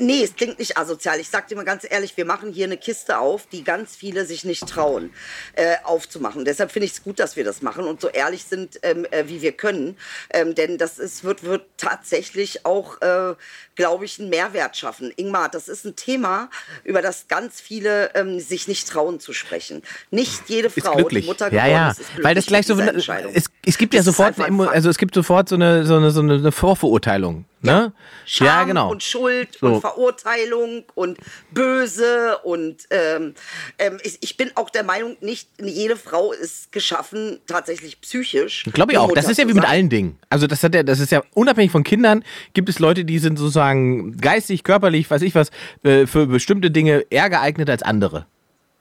Nee, 0.00 0.22
es 0.22 0.34
klingt 0.34 0.58
nicht 0.58 0.78
asozial. 0.78 1.20
Ich 1.20 1.28
sag 1.28 1.48
dir 1.48 1.56
mal 1.56 1.64
ganz 1.66 1.86
ehrlich, 1.88 2.16
wir 2.16 2.24
machen 2.24 2.52
hier 2.52 2.64
eine 2.64 2.78
Kiste 2.78 3.18
auf, 3.18 3.46
die 3.46 3.62
ganz 3.62 3.94
viele 3.94 4.24
sich 4.24 4.44
nicht 4.44 4.66
trauen, 4.66 5.10
äh, 5.56 5.74
aufzumachen. 5.84 6.46
Deshalb 6.46 6.72
finde 6.72 6.86
ich 6.86 6.92
es 6.92 7.02
gut, 7.02 7.20
dass 7.20 7.36
wir 7.36 7.44
das 7.44 7.60
machen 7.60 7.84
und 7.84 8.00
so 8.00 8.08
ehrlich 8.08 8.44
sind, 8.44 8.80
ähm, 8.82 9.06
äh, 9.10 9.24
wie 9.26 9.42
wir 9.42 9.52
können. 9.52 9.98
Ähm, 10.30 10.54
denn 10.54 10.78
das 10.78 10.98
ist, 10.98 11.22
wird, 11.22 11.42
wird 11.42 11.66
tatsächlich 11.76 12.64
auch, 12.64 12.98
äh, 13.02 13.34
glaube 13.74 14.06
ich, 14.06 14.18
einen 14.18 14.30
Mehrwert 14.30 14.74
schaffen. 14.78 15.12
Ingmar, 15.16 15.50
das 15.50 15.68
ist 15.68 15.84
ein 15.84 15.96
Thema, 15.96 16.48
über 16.82 17.02
das 17.02 17.28
ganz 17.28 17.60
viele 17.60 18.14
ähm, 18.14 18.40
sich 18.40 18.68
nicht 18.68 18.88
trauen 18.88 19.20
zu 19.20 19.34
sprechen. 19.34 19.82
Nicht 20.10 20.48
jede 20.48 20.70
Frau, 20.70 20.96
die 21.10 21.20
Mutter 21.20 21.52
ja, 21.52 21.64
geworden 21.64 21.72
ja. 21.72 21.90
ist, 21.90 22.00
ist 22.00 22.06
glücklich 22.06 22.24
Weil 22.24 22.34
das 22.36 22.46
gleich 22.46 22.66
so, 22.66 22.78
es, 22.78 23.50
es 23.66 23.76
gibt 23.76 23.92
ja 23.92 24.02
sofort, 24.02 24.40
also 24.40 24.88
es 24.88 24.96
gibt 24.96 25.14
sofort 25.14 25.50
so 25.50 25.56
eine, 25.56 25.84
so 25.84 25.96
eine, 25.96 26.10
so 26.10 26.22
eine 26.22 26.52
Vorverurteilung. 26.52 27.44
Ne? 27.62 27.92
Scham 28.24 28.46
ja, 28.46 28.64
genau. 28.64 28.90
und 28.90 29.02
Schuld 29.02 29.58
So. 29.60 29.66
und 29.66 29.80
Verurteilung 29.82 30.84
und 30.94 31.18
Böse 31.50 32.38
und 32.38 32.86
ähm, 32.90 33.34
ähm, 33.78 33.98
ich, 34.02 34.16
ich 34.22 34.36
bin 34.38 34.50
auch 34.54 34.70
der 34.70 34.82
Meinung, 34.82 35.18
nicht 35.20 35.48
jede 35.62 35.96
Frau 35.96 36.32
ist 36.32 36.72
geschaffen 36.72 37.38
tatsächlich 37.46 38.00
psychisch. 38.00 38.64
Glaube 38.72 38.92
ich 38.92 38.98
auch. 38.98 39.08
Das 39.08 39.24
Mutter 39.24 39.30
ist 39.32 39.38
ja 39.38 39.48
wie 39.48 39.52
mit 39.52 39.66
allen 39.68 39.90
Dingen. 39.90 40.18
Also 40.30 40.46
das 40.46 40.62
hat 40.62 40.74
ja, 40.74 40.82
das 40.82 41.00
ist 41.00 41.12
ja 41.12 41.22
unabhängig 41.34 41.70
von 41.70 41.84
Kindern, 41.84 42.24
gibt 42.54 42.70
es 42.70 42.78
Leute, 42.78 43.04
die 43.04 43.18
sind 43.18 43.38
sozusagen 43.38 44.16
geistig, 44.16 44.64
körperlich, 44.64 45.10
weiß 45.10 45.20
ich 45.20 45.34
was, 45.34 45.50
äh, 45.82 46.06
für 46.06 46.26
bestimmte 46.26 46.70
Dinge 46.70 47.04
eher 47.10 47.28
geeignet 47.28 47.68
als 47.68 47.82
andere. 47.82 48.26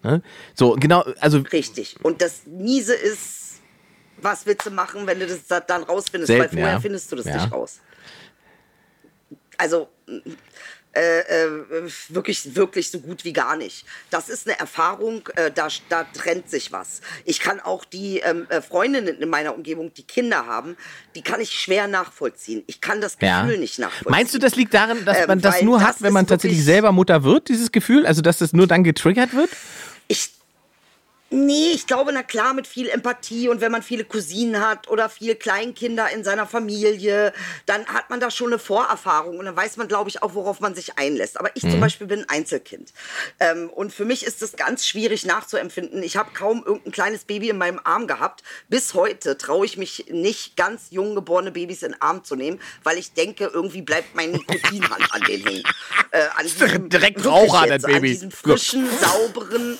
Ne? 0.03 0.21
So, 0.55 0.77
genau, 0.79 1.03
also 1.19 1.39
Richtig. 1.51 1.97
Und 2.01 2.21
das 2.21 2.43
Miese 2.45 2.93
ist, 2.95 3.59
was 4.21 4.45
willst 4.45 4.65
du 4.65 4.71
machen, 4.71 5.05
wenn 5.05 5.19
du 5.19 5.27
das 5.27 5.45
da- 5.47 5.59
dann 5.59 5.83
rausfindest? 5.83 6.27
Selten, 6.27 6.43
Weil 6.43 6.49
vorher 6.61 6.73
ja. 6.75 6.79
findest 6.79 7.11
du 7.11 7.17
das 7.17 7.25
Ja. 7.25 7.35
nicht 7.43 7.51
raus. 7.51 7.81
Also 9.59 9.89
äh, 10.93 11.19
äh, 11.19 11.47
wirklich, 12.07 12.55
wirklich 12.55 12.89
so 12.89 12.99
gut 12.99 13.23
wie 13.23 13.31
gar 13.31 13.55
nicht. 13.55 13.85
Das 14.09 14.27
ist 14.27 14.47
eine 14.47 14.59
Erfahrung, 14.59 15.21
äh, 15.35 15.51
da, 15.51 15.67
da 15.87 16.03
trennt 16.05 16.49
sich 16.49 16.71
was. 16.71 17.01
Ich 17.25 17.39
kann 17.39 17.59
auch 17.59 17.85
die 17.85 18.19
ähm, 18.19 18.47
äh, 18.49 18.59
Freundinnen 18.59 19.21
in 19.21 19.29
meiner 19.29 19.53
Umgebung, 19.53 19.93
die 19.93 20.01
Kinder 20.01 20.47
haben, 20.47 20.75
die 21.13 21.21
kann 21.21 21.41
ich 21.41 21.51
schwer 21.51 21.87
nachvollziehen. 21.87 22.63
Ich 22.65 22.81
kann 22.81 23.01
das 23.01 23.17
ja. 23.21 23.43
Gefühl 23.43 23.59
nicht 23.59 23.77
nachvollziehen. 23.77 24.11
Meinst 24.11 24.33
du, 24.33 24.39
das 24.39 24.55
liegt 24.55 24.73
daran, 24.73 25.05
dass 25.05 25.17
Ähm, 25.19 25.27
man 25.27 25.41
das 25.41 25.57
weil 25.57 25.63
nur 25.65 25.77
das 25.77 25.87
hat, 25.87 26.01
wenn 26.01 26.13
man 26.13 26.25
tatsächlich 26.25 26.63
selber 26.63 26.91
Mutter 26.91 27.23
wird, 27.23 27.49
dieses 27.49 27.71
Gefühl? 27.71 28.07
Also 28.07 28.23
dass 28.23 28.39
das 28.39 28.53
nur 28.53 28.65
dann 28.65 28.83
getriggert 28.83 29.35
wird? 29.35 29.51
Ich. 30.07 30.31
Nee, 31.31 31.71
ich 31.73 31.85
glaube, 31.85 32.11
na 32.11 32.23
klar, 32.23 32.53
mit 32.55 32.65
viel 32.65 32.89
Empathie 32.89 33.49
und 33.49 33.61
wenn 33.61 33.71
man 33.71 33.83
viele 33.83 34.03
Cousinen 34.03 34.61
hat 34.65 34.87
oder 34.87 35.09
viele 35.09 35.35
Kleinkinder 35.35 36.09
in 36.09 36.23
seiner 36.23 36.47
Familie, 36.47 37.33
dann 37.67 37.85
hat 37.85 38.09
man 38.09 38.19
da 38.19 38.31
schon 38.31 38.47
eine 38.47 38.57
Vorerfahrung 38.57 39.37
und 39.37 39.45
dann 39.45 39.55
weiß 39.55 39.77
man, 39.77 39.87
glaube 39.87 40.09
ich, 40.09 40.23
auch, 40.23 40.33
worauf 40.33 40.59
man 40.59 40.73
sich 40.73 40.97
einlässt. 40.97 41.39
Aber 41.39 41.51
ich 41.55 41.63
Mhm. 41.63 41.71
zum 41.71 41.79
Beispiel 41.81 42.07
bin 42.07 42.21
ein 42.21 42.29
Einzelkind. 42.29 42.93
Ähm, 43.39 43.69
und 43.69 43.93
für 43.93 44.05
mich 44.05 44.23
ist 44.25 44.41
es 44.41 44.53
ganz 44.53 44.87
schwierig 44.87 45.23
nachzuempfinden. 45.25 46.01
Ich 46.01 46.17
habe 46.17 46.31
kaum 46.33 46.63
irgendein 46.65 46.91
kleines 46.93 47.25
Baby 47.25 47.49
in 47.49 47.57
meinem 47.59 47.79
Arm 47.83 48.07
gehabt. 48.07 48.41
Bis 48.67 48.95
heute 48.95 49.37
traue 49.37 49.65
ich 49.67 49.77
mich 49.77 50.05
nicht, 50.09 50.55
ganz 50.57 50.87
jung 50.89 51.13
geborene 51.13 51.51
Babys 51.51 51.83
in 51.83 51.91
den 51.91 52.01
Arm 52.01 52.23
zu 52.23 52.35
nehmen, 52.35 52.59
weil 52.83 52.97
ich 52.97 53.13
denke, 53.13 53.51
irgendwie 53.53 53.83
bleibt 53.83 54.15
mein 54.15 54.31
Nikotinhand 54.31 55.13
an 55.13 55.21
den 55.21 55.43
hängen. 55.45 55.63
Äh, 56.11 56.23
an 56.35 56.45
diesem, 56.45 56.89
direkt 56.89 57.23
Raucher, 57.23 57.67
das 57.67 57.83
Baby. 57.83 57.95
An 57.97 58.03
diesem 58.03 58.31
frischen, 58.31 58.87
sauberen, 58.99 59.77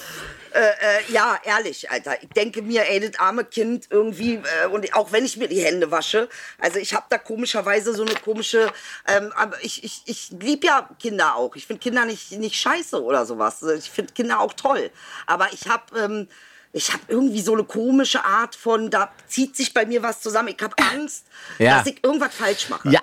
äh, 0.54 0.60
äh, 0.60 1.12
ja, 1.12 1.38
ehrlich, 1.44 1.90
Alter. 1.90 2.22
Ich 2.22 2.30
denke 2.30 2.62
mir, 2.62 2.88
ey, 2.90 3.00
das 3.00 3.20
arme 3.20 3.46
Kind 3.46 3.88
irgendwie, 3.90 4.36
äh, 4.36 4.68
und 4.68 4.94
auch 4.96 5.12
wenn 5.12 5.26
ich 5.26 5.38
mir 5.38 5.48
die 5.48 5.62
Hände 5.62 5.92
wasche, 5.92 6.30
also 6.58 6.80
ich 6.80 6.94
habe 6.94 7.06
da 7.10 7.18
komischerweise 7.18 7.94
so 7.94 8.04
eine 8.04 8.16
komische, 8.16 8.72
ähm, 9.08 9.32
aber 9.36 9.64
ich, 9.64 9.84
ich, 9.84 10.02
ich 10.06 10.32
lieb 10.40 10.64
ja 10.64 10.90
Kinder 11.00 11.36
auch. 11.36 11.56
Ich 11.56 11.68
finde 11.68 11.82
Kinder 11.82 12.06
nicht, 12.06 12.32
nicht 12.34 12.56
scheiße 12.56 13.02
oder 13.04 13.26
sowas. 13.26 13.62
Ich 13.64 13.90
finde 13.90 14.14
Kinder 14.14 14.40
auch 14.40 14.54
toll. 14.54 14.92
Aber 15.26 15.52
ich 15.54 15.68
habe, 15.68 16.00
ähm, 16.00 16.28
ich 16.74 16.92
habe 16.94 17.04
irgendwie 17.08 17.42
so 17.42 17.54
eine 17.54 17.64
komische 17.64 18.24
Art 18.24 18.56
von, 18.56 18.90
da 18.90 19.12
zieht 19.28 19.56
sich 19.56 19.74
bei 19.74 19.86
mir 19.86 20.04
was 20.04 20.22
zusammen. 20.22 20.50
Ich 20.50 20.62
habe 20.64 20.76
Angst, 20.92 21.26
Ja. 21.58 21.78
dass 21.78 21.88
ich 21.88 22.04
irgendwas 22.04 22.34
falsch 22.36 22.70
mache. 22.70 22.90
Ja. 22.90 23.00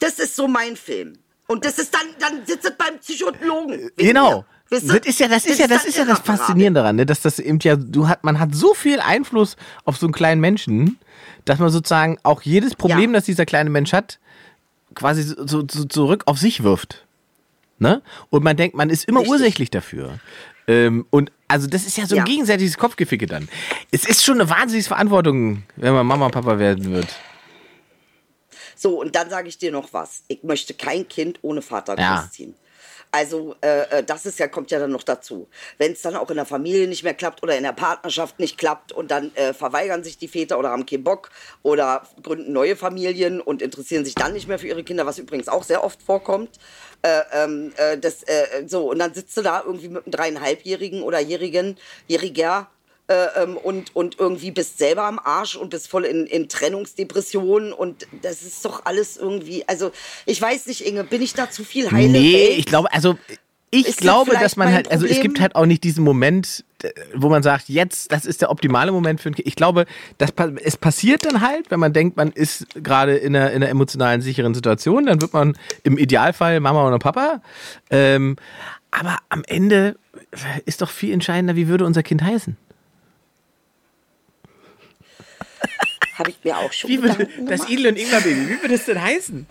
Das 0.00 0.18
ist 0.18 0.36
so 0.36 0.48
mein 0.48 0.76
Film. 0.76 1.18
Und 1.46 1.64
das 1.64 1.78
ist 1.78 1.94
dann, 1.94 2.06
dann 2.18 2.46
sitzt 2.46 2.64
es 2.64 2.76
beim 2.76 2.98
Psychologen. 2.98 3.90
Genau. 3.96 4.38
mir. 4.38 4.46
Weißt 4.70 4.88
du? 4.90 4.98
Das 4.98 5.06
ist 5.06 5.20
ja, 5.20 5.28
das 5.28 5.44
ist 5.46 5.58
ja, 5.58 5.66
das 5.66 5.84
ist 5.84 5.96
ja 5.98 6.04
das. 6.04 6.20
Faszinierende 6.20 6.80
daran, 6.80 6.96
ne? 6.96 7.06
dass 7.06 7.20
das 7.20 7.38
eben 7.38 7.58
ja, 7.62 7.76
du 7.76 8.08
hat, 8.08 8.24
man 8.24 8.40
hat 8.40 8.54
so 8.54 8.74
viel 8.74 9.00
Einfluss 9.00 9.56
auf 9.84 9.96
so 9.98 10.06
einen 10.06 10.12
kleinen 10.14 10.40
Menschen, 10.40 10.98
dass 11.44 11.58
man 11.58 11.70
sozusagen 11.70 12.18
auch 12.22 12.42
jedes 12.42 12.74
Problem, 12.74 13.10
Ja. 13.12 13.18
das 13.18 13.24
dieser 13.26 13.44
kleine 13.46 13.70
Mensch 13.70 13.92
hat, 13.92 14.18
quasi 14.94 15.22
so, 15.22 15.46
so, 15.46 15.64
so 15.70 15.84
zurück 15.84 16.22
auf 16.26 16.38
sich 16.38 16.62
wirft. 16.62 17.04
Ne? 17.78 18.00
Und 18.30 18.42
man 18.44 18.56
denkt, 18.56 18.76
man 18.76 18.88
ist 18.90 19.04
immer 19.06 19.20
Richtig. 19.20 19.32
ursächlich 19.32 19.70
dafür. 19.70 20.18
Ähm, 20.66 21.04
und 21.10 21.30
also 21.48 21.66
das 21.66 21.84
ist 21.86 21.98
ja 21.98 22.06
so 22.06 22.14
ein 22.14 22.18
Ja. 22.20 22.24
gegenseitiges 22.24 22.78
Kopfgeficke 22.78 23.26
dann. 23.26 23.48
Es 23.90 24.06
ist 24.06 24.24
schon 24.24 24.40
eine 24.40 24.48
wahnsinnige 24.48 24.88
Verantwortung, 24.88 25.64
wenn 25.76 25.92
man 25.92 26.06
Mama 26.06 26.26
und 26.26 26.32
Papa 26.32 26.58
werden 26.58 26.90
wird. 26.90 27.14
So, 28.76 29.00
und 29.00 29.14
dann 29.14 29.28
sage 29.30 29.48
ich 29.48 29.58
dir 29.58 29.70
noch 29.72 29.92
was. 29.92 30.22
Ich 30.28 30.42
möchte 30.42 30.74
kein 30.74 31.06
Kind 31.08 31.38
ohne 31.42 31.62
Vater 31.62 31.98
Ja. 31.98 32.20
großziehen. 32.22 32.54
Also, 33.14 33.54
äh, 33.60 33.98
äh, 33.98 34.02
das 34.02 34.26
ist 34.26 34.40
ja, 34.40 34.48
kommt 34.48 34.72
ja 34.72 34.80
dann 34.80 34.90
noch 34.90 35.04
dazu. 35.04 35.46
Wenn 35.78 35.92
es 35.92 36.02
dann 36.02 36.16
auch 36.16 36.30
in 36.30 36.36
der 36.36 36.46
Familie 36.46 36.88
nicht 36.88 37.04
mehr 37.04 37.14
klappt 37.14 37.44
oder 37.44 37.56
in 37.56 37.62
der 37.62 37.70
Partnerschaft 37.70 38.40
nicht 38.40 38.58
klappt 38.58 38.90
und 38.90 39.12
dann 39.12 39.32
äh, 39.36 39.54
verweigern 39.54 40.02
sich 40.02 40.18
die 40.18 40.26
Väter 40.26 40.58
oder 40.58 40.70
haben 40.70 40.84
keinen 40.84 41.04
Bock 41.04 41.30
oder 41.62 42.08
gründen 42.24 42.52
neue 42.52 42.74
Familien 42.74 43.40
und 43.40 43.62
interessieren 43.62 44.04
sich 44.04 44.16
dann 44.16 44.32
nicht 44.32 44.48
mehr 44.48 44.58
für 44.58 44.66
ihre 44.66 44.82
Kinder, 44.82 45.06
was 45.06 45.20
übrigens 45.20 45.46
auch 45.46 45.62
sehr 45.62 45.84
oft 45.84 46.02
vorkommt. 46.02 46.58
Äh, 47.02 47.20
ähm, 47.32 47.72
äh, 47.76 47.96
das, 47.98 48.24
äh, 48.24 48.64
so, 48.66 48.90
und 48.90 48.98
dann 48.98 49.14
sitzt 49.14 49.36
du 49.36 49.42
da 49.42 49.62
irgendwie 49.64 49.90
mit 49.90 50.06
einem 50.06 50.10
dreieinhalbjährigen 50.10 51.04
oder 51.04 51.20
jährigen, 51.20 51.76
jähriger 52.08 52.62
äh, 52.62 52.73
ähm, 53.08 53.56
und, 53.56 53.94
und 53.94 54.18
irgendwie 54.18 54.50
bist 54.50 54.78
selber 54.78 55.04
am 55.04 55.18
Arsch 55.18 55.56
und 55.56 55.70
bist 55.70 55.88
voll 55.88 56.04
in, 56.04 56.26
in 56.26 56.48
Trennungsdepressionen 56.48 57.72
und 57.72 58.06
das 58.22 58.42
ist 58.42 58.64
doch 58.64 58.86
alles 58.86 59.16
irgendwie, 59.16 59.66
also 59.68 59.90
ich 60.26 60.40
weiß 60.40 60.66
nicht, 60.66 60.86
Inge, 60.86 61.04
bin 61.04 61.20
ich 61.22 61.34
da 61.34 61.50
zu 61.50 61.64
viel 61.64 61.90
heile 61.90 62.08
Nee, 62.08 62.32
Welt? 62.32 62.58
ich 62.58 62.66
glaube, 62.66 62.92
also 62.92 63.18
ich 63.70 63.88
Ist 63.88 63.98
glaube, 63.98 64.34
dass 64.34 64.56
man 64.56 64.72
halt, 64.72 64.88
also 64.92 65.04
es 65.04 65.20
gibt 65.20 65.40
halt 65.40 65.56
auch 65.56 65.66
nicht 65.66 65.82
diesen 65.82 66.04
Moment, 66.04 66.64
äh, 66.84 66.90
wo 67.12 67.28
man 67.28 67.42
sagt, 67.42 67.68
jetzt, 67.68 68.12
das 68.12 68.24
ist 68.24 68.40
der 68.40 68.52
optimale 68.52 68.92
Moment 68.92 69.20
für 69.20 69.30
ein 69.30 69.34
Kind. 69.34 69.48
Ich 69.48 69.56
glaube, 69.56 69.86
das, 70.16 70.32
es 70.62 70.76
passiert 70.76 71.26
dann 71.26 71.40
halt, 71.40 71.72
wenn 71.72 71.80
man 71.80 71.92
denkt, 71.92 72.16
man 72.16 72.30
ist 72.30 72.68
gerade 72.76 73.16
in 73.16 73.34
einer, 73.34 73.50
in 73.50 73.56
einer 73.56 73.68
emotionalen, 73.68 74.20
sicheren 74.20 74.54
Situation, 74.54 75.06
dann 75.06 75.20
wird 75.20 75.32
man 75.32 75.58
im 75.82 75.98
Idealfall 75.98 76.60
Mama 76.60 76.86
oder 76.86 77.00
Papa. 77.00 77.42
Ähm, 77.90 78.36
aber 78.92 79.18
am 79.28 79.42
Ende 79.44 79.96
ist 80.66 80.80
doch 80.80 80.90
viel 80.90 81.12
entscheidender, 81.12 81.56
wie 81.56 81.66
würde 81.66 81.84
unser 81.84 82.04
Kind 82.04 82.22
heißen? 82.22 82.56
Habe 86.14 86.30
ich 86.30 86.36
mir 86.44 86.56
auch 86.58 86.72
schon 86.72 86.90
Wie 86.90 87.02
würde 87.02 87.16
Gedanken 87.26 87.46
das. 87.46 87.68
Idel 87.68 87.88
und 87.88 87.96
Ingwer 87.98 88.20
Baby, 88.20 88.48
wie 88.48 88.62
würde 88.62 88.74
es 88.74 88.84
denn 88.86 89.00
heißen? 89.02 89.46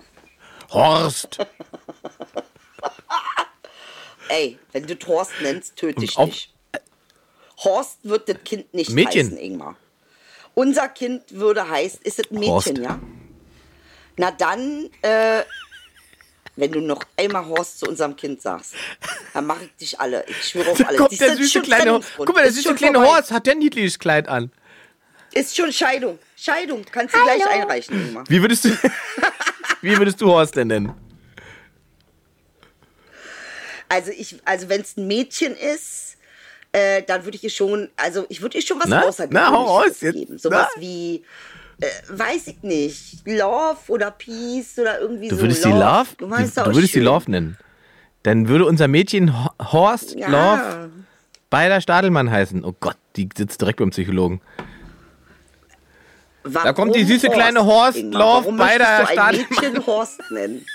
Horst. 0.71 1.37
Ey, 4.29 4.57
wenn 4.71 4.85
du 4.87 4.95
Horst 5.07 5.31
nennst, 5.41 5.75
töte 5.75 6.03
ich 6.03 6.15
dich. 6.15 6.53
Horst 7.63 7.99
wird 8.03 8.27
das 8.29 8.37
Kind 8.43 8.73
nicht 8.73 8.89
Mädchen. 8.91 9.27
heißen, 9.27 9.37
Ingmar. 9.37 9.75
Unser 10.55 10.87
Kind 10.89 11.23
würde 11.29 11.67
heißen, 11.67 11.99
ist 12.03 12.19
es 12.19 12.31
ein 12.31 12.39
Mädchen, 12.39 12.51
Horst. 12.53 12.77
ja? 12.77 12.99
Na 14.17 14.31
dann, 14.31 14.89
äh, 15.01 15.43
wenn 16.55 16.71
du 16.71 16.79
noch 16.81 17.03
einmal 17.17 17.45
Horst 17.47 17.79
zu 17.79 17.87
unserem 17.87 18.15
Kind 18.15 18.41
sagst, 18.41 18.73
dann 19.33 19.45
mache 19.45 19.65
ich 19.65 19.75
dich 19.75 19.99
alle. 19.99 20.23
Ich 20.27 20.49
schwöre 20.49 20.71
auf 20.71 20.79
alles. 20.87 20.97
kommt 20.99 21.19
der 21.19 21.29
das 21.29 21.37
süße 21.37 21.61
kleine. 21.61 21.99
Guck 22.17 22.33
mal, 22.33 22.43
der 22.43 22.51
süße 22.51 22.73
kleine 22.75 22.99
vorbei. 22.99 23.11
Horst 23.15 23.31
hat 23.31 23.45
der 23.47 23.53
ein 23.53 23.59
niedliches 23.59 23.99
Kleid 23.99 24.27
an. 24.27 24.51
Ist 25.33 25.55
schon 25.55 25.73
Scheidung. 25.73 26.19
Scheidung. 26.43 26.83
Kannst 26.91 27.15
du 27.15 27.23
gleich 27.23 27.45
einreichen, 27.47 28.07
Ingmar. 28.07 28.23
Wie 28.27 28.41
würdest 28.41 28.65
du, 28.65 28.69
wie 29.81 29.97
würdest 29.97 30.19
du 30.21 30.27
Horst 30.27 30.55
denn 30.55 30.67
nennen? 30.67 30.93
Also, 33.89 34.11
ich, 34.11 34.35
also 34.45 34.69
wenn 34.69 34.81
es 34.81 34.97
ein 34.97 35.07
Mädchen 35.07 35.55
ist, 35.55 36.17
äh, 36.71 37.03
dann 37.03 37.23
würde 37.25 37.37
ich 37.37 37.43
ihr 37.43 37.49
schon, 37.49 37.89
also 37.95 38.25
ich 38.29 38.41
würde 38.41 38.57
ihr 38.57 38.63
schon 38.63 38.79
was 38.79 38.87
Na? 38.87 39.03
Außergewöhnliches 39.03 40.01
Na, 40.01 40.11
geben. 40.11 40.37
Sowas 40.39 40.67
Na? 40.75 40.81
wie, 40.81 41.23
äh, 41.79 41.85
weiß 42.09 42.47
ich 42.47 42.63
nicht, 42.63 43.27
Love 43.27 43.77
oder 43.89 44.09
Peace 44.11 44.79
oder 44.79 44.99
irgendwie 44.99 45.27
Du 45.27 45.35
so. 45.35 45.41
würdest 45.43 45.63
die 45.65 45.69
Love, 45.69 46.07
Du, 46.17 46.25
du, 46.25 46.27
meinst 46.27 46.57
du 46.57 46.65
würdest 46.65 46.87
die 46.95 46.99
schön. 46.99 47.03
Love 47.03 47.29
nennen. 47.29 47.57
Dann 48.23 48.47
würde 48.47 48.65
unser 48.65 48.87
Mädchen 48.87 49.43
Ho- 49.45 49.51
Horst 49.71 50.15
Ja. 50.15 50.27
Love 50.29 50.89
beider 51.51 51.79
Stadelmann 51.81 52.31
heißen. 52.31 52.63
Oh 52.65 52.73
Gott, 52.79 52.97
die 53.15 53.29
sitzt 53.37 53.61
direkt 53.61 53.77
beim 53.79 53.91
Psychologen. 53.91 54.41
Warum 56.43 56.65
Da 56.65 56.73
kommt 56.73 56.95
die 56.95 57.03
süße 57.05 57.29
kleine 57.29 57.63
Horst 57.65 57.97
Ingmar? 57.97 58.21
Warum 58.21 58.57
bei 58.57 58.77
der 58.77 58.97
du 58.99 59.07
ein 59.07 59.13
Stadelmann? 59.13 59.47
Mädchen 59.49 59.85
Horst 59.85 60.19
nennen? 60.29 60.65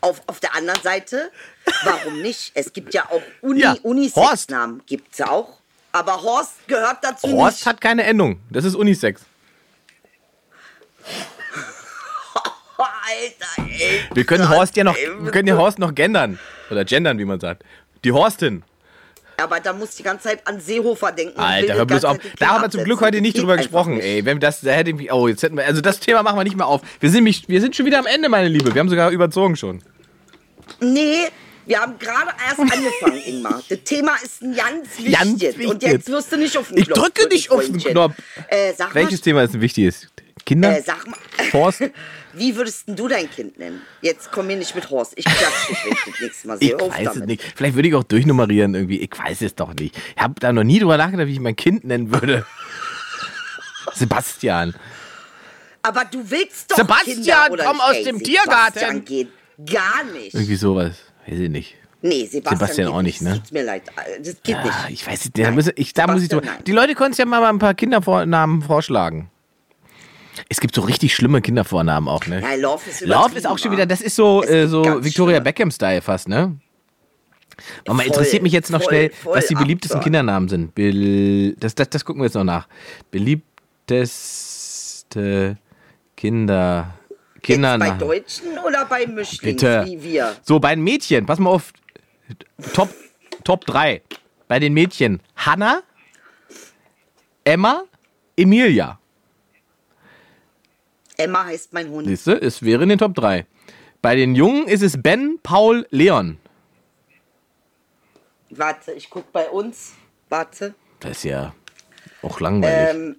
Auf, 0.00 0.20
auf 0.26 0.38
der 0.40 0.54
anderen 0.54 0.80
Seite, 0.82 1.30
warum 1.84 2.20
nicht? 2.20 2.52
Es 2.54 2.72
gibt 2.72 2.92
ja 2.94 3.04
auch 3.10 3.22
Uni, 3.40 3.60
Ja, 3.60 3.70
Horst. 3.70 3.84
Unisex-Namen. 3.84 4.82
Gibt 4.86 5.12
es 5.12 5.18
ja 5.18 5.30
auch. 5.30 5.58
Aber 5.92 6.22
Horst 6.22 6.52
gehört 6.66 6.98
dazu 7.02 7.28
Horst 7.32 7.58
nicht. 7.58 7.66
hat 7.66 7.80
keine 7.80 8.04
Endung. 8.04 8.40
Das 8.50 8.64
ist 8.64 8.74
Unisex. 8.74 9.22
Alter, 12.78 13.70
ey. 13.70 14.00
Wir 14.14 14.24
können 14.24 14.48
Horst 14.48 14.76
ja 14.76 14.84
noch, 14.84 14.96
wir 14.96 15.30
können 15.30 15.56
Horst 15.56 15.78
noch 15.78 15.94
gendern. 15.94 16.38
Oder 16.70 16.84
gendern, 16.84 17.18
wie 17.18 17.24
man 17.24 17.40
sagt. 17.40 17.62
Die 18.04 18.12
Horstin. 18.12 18.64
Aber 19.42 19.60
da 19.60 19.72
muss 19.72 19.90
ich 19.90 19.96
die 19.96 20.02
ganze 20.02 20.28
Zeit 20.28 20.46
an 20.46 20.60
Seehofer 20.60 21.12
denken. 21.12 21.38
und 21.38 21.44
Alter, 21.44 21.74
hör 21.74 21.86
bloß 21.86 22.04
auf. 22.04 22.18
Da 22.38 22.48
haben 22.48 22.62
wir 22.62 22.70
zum 22.70 22.84
Glück 22.84 23.00
heute 23.00 23.20
nicht 23.20 23.38
drüber 23.38 23.56
gesprochen, 23.56 23.94
nicht. 23.94 24.04
ey. 24.04 24.24
Wenn 24.24 24.40
das, 24.40 24.60
da 24.60 24.70
hätte 24.70 24.90
ich, 24.90 25.12
oh, 25.12 25.28
jetzt 25.28 25.42
hätten 25.42 25.56
wir, 25.56 25.64
also 25.64 25.80
das 25.80 26.00
Thema 26.00 26.22
machen 26.22 26.38
wir 26.38 26.44
nicht 26.44 26.56
mehr 26.56 26.66
auf. 26.66 26.82
Wir 27.00 27.10
sind, 27.10 27.24
mich, 27.24 27.48
wir 27.48 27.60
sind 27.60 27.74
schon 27.76 27.86
wieder 27.86 27.98
am 27.98 28.06
Ende, 28.06 28.28
meine 28.28 28.48
Liebe. 28.48 28.74
Wir 28.74 28.80
haben 28.80 28.88
sogar 28.88 29.10
überzogen 29.10 29.56
schon. 29.56 29.82
Nee, 30.80 31.28
wir 31.66 31.80
haben 31.80 31.98
gerade 31.98 32.30
erst 32.48 32.58
angefangen, 32.60 33.22
Ingmar. 33.24 33.62
Das 33.68 33.82
Thema 33.84 34.16
ist 34.22 34.42
ein 34.42 34.54
ganz 34.54 34.88
wichtiges. 34.98 35.18
Ganz 35.18 35.32
Und 35.32 35.58
wichtig. 35.58 35.82
jetzt 35.88 36.08
wirst 36.08 36.32
du 36.32 36.36
nicht 36.36 36.56
auf 36.56 36.68
den 36.68 36.78
Ich 36.78 36.86
Knopf 36.86 36.98
drücke 36.98 37.20
drücken, 37.22 37.34
nicht 37.34 37.50
auf 37.50 37.64
den. 37.64 37.78
Knopf. 37.78 38.14
Äh, 38.48 38.72
Welches 38.92 39.20
mal, 39.20 39.24
Thema 39.24 39.42
ist 39.44 39.54
ein 39.54 39.60
wichtiges? 39.60 40.08
Kinder? 40.44 40.76
Äh, 40.76 40.82
sag 40.82 41.06
mal, 41.06 41.18
Forst? 41.50 41.82
wie 42.34 42.56
würdest 42.56 42.88
denn 42.88 42.96
du 42.96 43.08
dein 43.08 43.30
Kind 43.30 43.58
nennen? 43.58 43.80
Jetzt 44.00 44.30
komm 44.32 44.46
mir 44.46 44.56
nicht 44.56 44.74
mit 44.74 44.88
Horst. 44.90 45.12
Ich 45.16 45.24
klatsch 45.24 45.68
dich, 45.68 45.84
wenn 45.84 45.92
ich 45.92 45.98
das 46.06 46.20
nächste 46.20 46.48
Mal 46.48 46.56
Ich 46.60 46.68
sehe. 46.68 46.76
Auf 46.80 46.90
weiß 46.92 47.06
es 47.08 47.12
damit. 47.14 47.28
nicht. 47.28 47.42
Vielleicht 47.56 47.74
würde 47.74 47.88
ich 47.88 47.94
auch 47.94 48.04
durchnummerieren 48.04 48.74
irgendwie. 48.74 49.00
Ich 49.00 49.10
weiß 49.18 49.42
es 49.42 49.54
doch 49.54 49.74
nicht. 49.74 49.96
Ich 50.16 50.22
habe 50.22 50.34
da 50.40 50.52
noch 50.52 50.64
nie 50.64 50.78
drüber 50.78 50.96
nachgedacht, 50.96 51.26
wie 51.28 51.32
ich 51.32 51.40
mein 51.40 51.56
Kind 51.56 51.84
nennen 51.84 52.10
würde. 52.12 52.44
Sebastian. 53.94 54.74
Aber 55.82 56.04
du 56.04 56.30
willst 56.30 56.70
doch 56.70 56.76
Sebastian, 56.76 57.16
Kinder 57.16 57.46
oder 57.50 57.64
komm 57.64 57.80
aus 57.80 57.94
dem 58.02 58.18
Sebastian 58.18 58.24
Tiergarten. 58.24 59.04
geht 59.04 59.28
gar 59.66 60.04
nicht. 60.04 60.34
Irgendwie 60.34 60.56
sowas. 60.56 60.94
Weiß 61.26 61.38
ich 61.38 61.50
nicht. 61.50 61.76
Nee, 62.04 62.26
Sebastian, 62.26 62.58
Sebastian 62.58 62.88
auch 62.88 63.02
nicht, 63.02 63.22
ne? 63.22 63.34
Tut 63.42 63.52
mir 63.52 63.62
leid, 63.64 63.82
das 64.20 64.36
geht 64.42 64.56
Ah, 64.56 64.64
nicht. 64.88 65.00
ich 65.02 65.06
weiß 65.06 65.24
nicht. 65.26 65.38
Da, 65.38 65.50
muss 65.52 65.70
ich, 65.76 65.92
da 65.92 66.06
muss 66.08 66.22
ich 66.22 66.28
Sebastian, 66.28 66.54
drüber. 66.56 66.64
Die 66.64 66.72
Leute 66.72 66.94
können 66.94 67.12
es 67.12 67.18
ja 67.18 67.24
mal 67.26 67.44
ein 67.44 67.58
paar 67.60 67.74
Kindervornamen 67.74 68.62
vorschlagen. 68.62 69.30
Es 70.48 70.60
gibt 70.60 70.74
so 70.74 70.80
richtig 70.82 71.14
schlimme 71.14 71.40
Kindervornamen 71.42 72.08
auch, 72.08 72.26
ne? 72.26 72.40
Ja, 72.40 72.54
Love 72.54 72.82
ist 72.88 73.00
Love 73.02 73.36
ist 73.36 73.46
auch 73.46 73.58
schon 73.58 73.70
wieder, 73.72 73.84
das 73.86 74.00
ist 74.00 74.16
so, 74.16 74.42
äh, 74.42 74.66
so 74.66 74.82
Victoria. 75.04 75.40
Beckham-Style 75.40 76.00
fast, 76.02 76.28
ne? 76.28 76.56
Mal 77.86 77.96
Voll, 77.96 78.06
interessiert 78.06 78.42
mich 78.42 78.52
jetzt 78.52 78.70
noch 78.70 78.82
voll, 78.82 78.88
schnell, 78.92 79.10
voll 79.10 79.36
was 79.36 79.46
die 79.46 79.54
beliebtesten 79.54 79.98
absurd. 79.98 80.04
Kindernamen 80.04 80.48
sind. 80.48 80.74
Bel 80.74 81.54
das, 81.56 81.74
das, 81.74 81.90
das 81.90 82.02
gucken 82.04 82.22
wir 82.22 82.26
jetzt 82.26 82.34
noch 82.34 82.44
nach. 82.44 82.66
Beliebteste 83.10 85.58
Kinder. 86.16 86.94
Jetzt 87.08 87.18
bei 87.34 87.40
Kindernamen. 87.40 87.98
Deutschen 87.98 88.58
oder 88.66 88.84
bei 88.86 89.06
Mischlingen 89.06 89.56
Bitte. 89.56 89.84
wie 89.86 90.02
wir? 90.02 90.34
So, 90.42 90.58
bei 90.60 90.74
den 90.74 90.82
Mädchen, 90.84 91.26
pass 91.26 91.38
mal 91.38 91.50
auf. 91.50 91.72
Top, 92.72 92.88
Top 93.44 93.66
3. 93.66 94.00
Bei 94.48 94.58
den 94.58 94.72
Mädchen 94.72 95.20
Hanna, 95.36 95.82
Emma, 97.44 97.82
Emilia. 98.36 98.98
Emma 101.16 101.44
heißt 101.44 101.72
mein 101.72 101.90
Hund. 101.90 102.06
Siehst 102.06 102.26
du, 102.26 102.32
es 102.32 102.62
wäre 102.62 102.82
in 102.82 102.90
den 102.90 102.98
Top 102.98 103.14
3. 103.14 103.46
Bei 104.00 104.16
den 104.16 104.34
Jungen 104.34 104.66
ist 104.66 104.82
es 104.82 105.00
Ben, 105.00 105.38
Paul, 105.42 105.86
Leon. 105.90 106.38
Warte, 108.50 108.92
ich 108.92 109.08
guck 109.08 109.30
bei 109.32 109.48
uns. 109.48 109.92
Warte. 110.28 110.74
Das 111.00 111.12
ist 111.12 111.24
ja 111.24 111.54
auch 112.22 112.40
langweilig. 112.40 112.94
Ähm, 112.94 113.16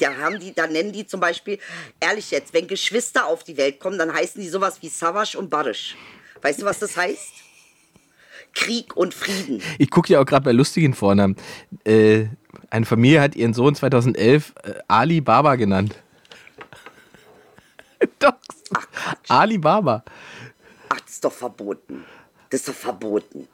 Da 0.00 0.16
haben 0.16 0.40
die, 0.40 0.52
da 0.54 0.66
nennen 0.66 0.92
die 0.92 1.06
zum 1.06 1.20
Beispiel, 1.20 1.58
ehrlich 2.00 2.30
jetzt, 2.30 2.54
wenn 2.54 2.66
Geschwister 2.66 3.26
auf 3.26 3.44
die 3.44 3.56
Welt 3.56 3.78
kommen, 3.80 3.98
dann 3.98 4.12
heißen 4.12 4.40
die 4.40 4.48
sowas 4.48 4.78
wie 4.80 4.88
Savasch 4.88 5.34
und 5.34 5.50
Barisch. 5.50 5.96
Weißt 6.42 6.60
du, 6.60 6.64
was 6.64 6.78
das 6.78 6.96
heißt? 6.96 7.32
Krieg 8.54 8.96
und 8.96 9.14
Frieden. 9.14 9.62
Ich 9.78 9.90
gucke 9.90 10.12
ja 10.12 10.20
auch 10.20 10.24
gerade 10.24 10.44
bei 10.44 10.52
lustigen 10.52 10.94
Vornamen. 10.94 11.36
Äh, 11.84 12.26
eine 12.70 12.86
Familie 12.86 13.20
hat 13.20 13.36
ihren 13.36 13.54
Sohn 13.54 13.74
2011 13.74 14.54
äh, 14.62 14.72
Ali 14.88 15.20
Baba 15.20 15.54
genannt. 15.56 16.02
Doch. 18.20 18.34
Ali 19.28 19.58
Baba. 19.58 20.04
Ach, 20.88 21.00
das 21.00 21.10
ist 21.14 21.24
doch 21.24 21.32
verboten. 21.32 22.04
Das 22.50 22.60
ist 22.60 22.68
doch 22.68 22.74
verboten. 22.74 23.48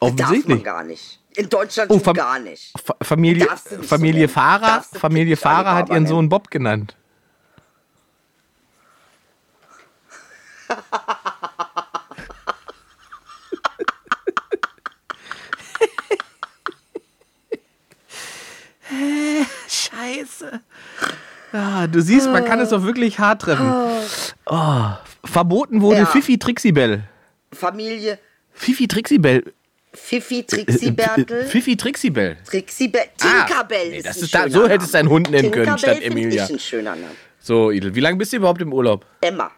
man 0.00 0.12
Offensichtlich. 0.20 0.64
gar 0.64 0.84
nicht. 0.84 1.20
In 1.36 1.48
Deutschland 1.48 1.90
Oh, 1.90 1.98
gar 2.12 2.38
nicht. 2.38 2.72
Fa- 2.84 2.96
Familie, 3.02 3.44
nicht 3.50 3.68
so 3.68 3.82
Familie 3.82 4.20
nennen. 4.22 4.32
Fahrer, 4.32 4.82
Familie 4.82 5.36
Fahrer 5.36 5.74
hat 5.74 5.88
ihren 5.88 6.02
nennen. 6.02 6.06
Sohn 6.08 6.28
Bob 6.28 6.50
genannt. 6.50 6.96
Scheiße. 19.68 20.60
Ja, 21.52 21.86
du 21.86 22.00
siehst, 22.00 22.28
man 22.30 22.44
kann 22.44 22.60
es 22.60 22.68
doch 22.70 22.82
wirklich 22.84 23.18
hart 23.18 23.42
treffen. 23.42 23.72
Oh, 24.46 24.82
verboten 25.24 25.80
wurde 25.80 26.00
Ja. 26.00 26.06
Fifi 26.06 26.38
Trixibell. 26.38 27.02
Familie 27.52 28.18
Fifi 28.52 28.86
Trixibell. 28.86 29.52
Fifi, 29.92 30.44
Trixie, 30.44 30.92
Bertel. 30.92 31.44
Fifi 31.46 31.76
Trixibell. 31.76 32.36
Trixie, 32.48 32.86
Be 32.86 33.00
Ah, 33.22 33.44
Tinkerbell 33.46 33.90
nee, 33.90 33.96
ist 33.96 34.06
das 34.06 34.18
ein 34.18 34.22
ist 34.22 34.34
da- 34.34 34.42
schöner 34.42 34.52
so 34.52 34.68
hättest 34.68 34.94
du 34.94 34.96
Name. 34.98 35.02
deinen 35.02 35.08
Hund 35.08 35.30
nennen 35.32 35.50
können, 35.50 35.64
Tinkerbell 35.76 35.96
statt 35.96 36.02
Emilia. 36.04 36.44
Ich 36.44 36.50
ein 36.50 36.58
schöner 36.60 36.90
Name. 36.94 37.10
So, 37.40 37.72
Idel, 37.72 37.92
wie 37.96 38.00
lange 38.00 38.16
bist 38.16 38.32
du 38.32 38.36
überhaupt 38.36 38.62
im 38.62 38.72
Urlaub? 38.72 39.04
Emma. 39.20 39.50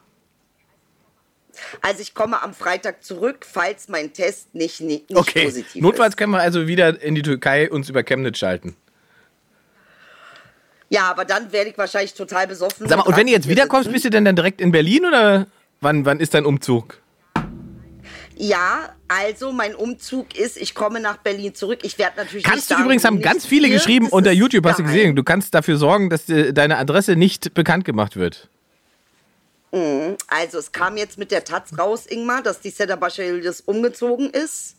Also 1.82 2.00
ich 2.00 2.14
komme 2.14 2.42
am 2.42 2.54
Freitag 2.54 3.04
zurück, 3.04 3.44
falls 3.50 3.88
mein 3.88 4.14
Test 4.14 4.54
nicht, 4.54 4.80
nicht, 4.80 5.10
nicht 5.10 5.18
Okay. 5.18 5.44
positiv 5.44 5.82
Notfalls 5.82 6.14
ist. 6.14 6.16
können 6.16 6.32
wir 6.32 6.40
also 6.40 6.66
wieder 6.66 7.00
in 7.02 7.14
die 7.14 7.22
Türkei 7.22 7.70
uns 7.70 7.90
über 7.90 8.02
Chemnitz 8.02 8.38
schalten. 8.38 8.74
Ja, 10.92 11.10
aber 11.10 11.24
dann 11.24 11.50
werde 11.52 11.70
ich 11.70 11.78
wahrscheinlich 11.78 12.12
total 12.12 12.46
besoffen. 12.46 12.86
Sag 12.86 12.98
mal, 12.98 13.04
und 13.04 13.16
wenn 13.16 13.26
du 13.26 13.32
jetzt 13.32 13.48
wiederkommst, 13.48 13.90
bist 13.90 14.04
du 14.04 14.10
denn 14.10 14.26
dann 14.26 14.36
direkt 14.36 14.60
in 14.60 14.72
Berlin 14.72 15.06
oder 15.06 15.46
wann, 15.80 16.04
wann 16.04 16.20
ist 16.20 16.34
dein 16.34 16.44
Umzug? 16.44 16.98
Ja, 18.36 18.94
also 19.08 19.52
mein 19.52 19.74
Umzug 19.74 20.36
ist, 20.36 20.58
ich 20.58 20.74
komme 20.74 21.00
nach 21.00 21.16
Berlin 21.16 21.54
zurück. 21.54 21.78
Ich 21.82 21.98
werde 21.98 22.18
natürlich 22.18 22.44
Kannst 22.44 22.56
nicht 22.64 22.70
du 22.70 22.74
sagen, 22.74 22.84
übrigens, 22.84 23.04
haben 23.06 23.22
ganz 23.22 23.46
viele 23.46 23.68
hier. 23.68 23.76
geschrieben 23.76 24.08
unter 24.08 24.32
YouTube, 24.32 24.66
hast 24.66 24.80
du 24.80 24.82
gesehen. 24.82 25.16
Du 25.16 25.22
kannst 25.22 25.54
dafür 25.54 25.78
sorgen, 25.78 26.10
dass 26.10 26.28
äh, 26.28 26.52
deine 26.52 26.76
Adresse 26.76 27.16
nicht 27.16 27.54
bekannt 27.54 27.86
gemacht 27.86 28.16
wird. 28.16 28.48
Also 30.28 30.58
es 30.58 30.72
kam 30.72 30.98
jetzt 30.98 31.16
mit 31.16 31.30
der 31.30 31.44
Taz 31.44 31.70
raus, 31.78 32.04
Ingmar, 32.06 32.42
dass 32.42 32.60
die 32.60 32.68
Seda 32.68 32.96
Basharilis 32.96 33.62
umgezogen 33.62 34.28
ist. 34.28 34.76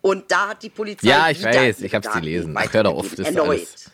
Und 0.00 0.30
da 0.30 0.50
hat 0.50 0.62
die 0.62 0.68
Polizei. 0.68 1.08
Ja, 1.08 1.28
ich 1.30 1.42
weiß, 1.42 1.80
ich 1.80 1.92
hab's 1.92 2.06
Daten 2.06 2.20
gelesen. 2.20 2.54
Ach, 2.56 2.72
hör 2.72 2.84
doch 2.84 2.94
auf, 2.94 3.10
weitergegeben. 3.10 3.24
das 3.24 3.28
ist 3.34 3.36
Erneut. 3.40 3.58
alles- 3.58 3.90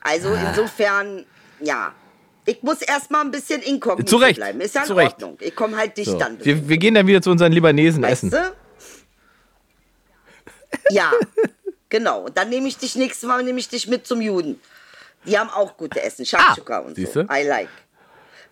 Also 0.00 0.34
insofern, 0.34 1.24
ja. 1.60 1.92
Ich 2.46 2.62
muss 2.62 2.82
erstmal 2.82 3.22
ein 3.22 3.30
bisschen 3.30 3.62
inkognito 3.62 4.08
Zu 4.10 4.16
Recht, 4.16 4.36
bleiben. 4.36 4.60
Ist 4.60 4.74
ja 4.74 4.82
in 4.82 4.86
zu 4.86 4.94
Recht. 4.94 5.12
Ordnung. 5.14 5.38
Ich 5.40 5.56
komme 5.56 5.76
halt 5.78 5.96
dich 5.96 6.06
So. 6.08 6.18
dann. 6.18 6.42
Wir, 6.44 6.68
wir 6.68 6.76
gehen 6.76 6.94
dann 6.94 7.06
wieder 7.06 7.22
zu 7.22 7.30
unseren 7.30 7.52
Libanesen 7.52 8.02
weißt 8.02 8.24
essen. 8.24 8.30
du? 8.30 8.52
Ja, 10.90 11.10
genau. 11.88 12.24
Und 12.26 12.36
dann 12.36 12.48
nehme 12.50 12.68
ich 12.68 12.76
dich 12.76 12.96
nächstes 12.96 13.26
Mal 13.28 13.42
nehme 13.42 13.58
ich 13.58 13.68
dich 13.68 13.86
mit 13.88 14.06
zum 14.06 14.20
Juden. 14.20 14.60
Die 15.26 15.38
haben 15.38 15.48
auch 15.50 15.76
gute 15.76 16.02
Essen, 16.02 16.26
Shakshuka 16.26 16.80
und 16.80 16.92
Ah, 16.92 16.94
siehste? 16.96 17.26
so. 17.28 17.34
I 17.34 17.44
like. 17.46 17.68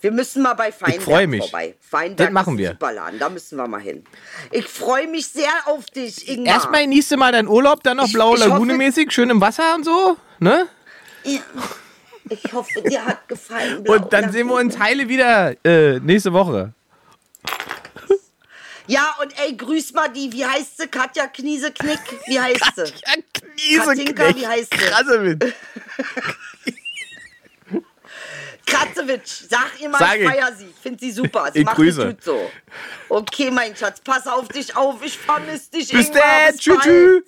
Wir 0.00 0.10
müssen 0.10 0.42
mal 0.42 0.54
bei 0.54 0.72
Feinberg 0.72 1.02
freu 1.02 1.26
mich. 1.26 1.42
vorbei. 1.42 1.74
Feinberg 1.80 2.28
Das 2.28 2.32
machen 2.32 2.56
wir. 2.58 2.70
Superladen, 2.70 3.18
da 3.20 3.28
müssen 3.28 3.56
wir 3.56 3.68
mal 3.68 3.80
hin. 3.80 4.04
Ich 4.50 4.66
freue 4.66 5.06
mich 5.06 5.26
sehr 5.28 5.50
auf 5.66 5.84
dich, 5.86 6.26
Ingmar. 6.28 6.54
Erstmal 6.54 6.82
genießt 6.84 7.12
du 7.12 7.16
mal 7.18 7.30
deinen 7.30 7.46
Urlaub, 7.46 7.82
dann 7.84 7.98
noch 7.98 8.10
blaue 8.10 8.38
Lagune 8.38 8.74
mäßig, 8.74 9.12
schön 9.12 9.30
im 9.30 9.40
Wasser 9.40 9.74
und 9.76 9.84
so, 9.84 10.16
ne? 10.40 10.66
Ja. 11.24 11.40
Ich 12.28 12.52
hoffe, 12.52 12.82
dir 12.82 13.04
hat 13.04 13.28
gefallen. 13.28 13.82
Blau 13.82 13.94
Und 13.94 14.12
dann 14.12 14.30
sehen 14.32 14.46
wir 14.46 14.54
uns 14.54 14.78
heile 14.78 15.08
wieder 15.08 15.54
äh, 15.64 15.98
nächste 16.00 16.32
Woche. 16.32 16.72
Ja, 18.86 19.14
und 19.20 19.32
ey, 19.38 19.56
grüß 19.56 19.92
mal 19.94 20.08
die, 20.08 20.32
wie 20.32 20.44
heißt 20.44 20.78
sie? 20.78 20.88
Katja 20.88 21.26
Kniese-Knick? 21.26 22.00
Wie 22.26 22.40
heißt 22.40 22.64
sie? 22.74 22.82
Ja, 22.82 23.14
Kniese 23.32 23.84
Katinka, 23.84 24.36
wie 24.36 24.46
heißt 24.46 24.72
sie? 24.72 24.78
Krassewitsch. 24.78 25.52
Kratzewitsch, 28.66 29.42
sag 29.50 29.80
ihr 29.80 29.88
mal, 29.88 29.98
Sag 29.98 30.18
ich 30.18 30.28
feier 30.28 30.52
sie. 30.56 30.66
Ich 30.66 30.76
finde 30.82 30.98
sie 31.00 31.12
super. 31.12 31.50
Sie 31.52 31.60
Ich 31.60 31.64
macht 31.64 31.76
grüße. 31.76 32.16
so. 32.20 32.50
Okay, 33.08 33.50
mein 33.50 33.76
Schatz, 33.76 34.00
pass 34.00 34.26
auf 34.26 34.48
dich 34.48 34.74
auf. 34.76 35.02
Ich 35.04 35.18
vermisse 35.18 35.70
dich. 35.70 35.88
Bis 35.90 36.08
Ingmar. 36.08 36.22
dann. 36.22 36.56
Bis 36.56 36.64
bald. 36.66 36.82
tschüss. 36.82 37.22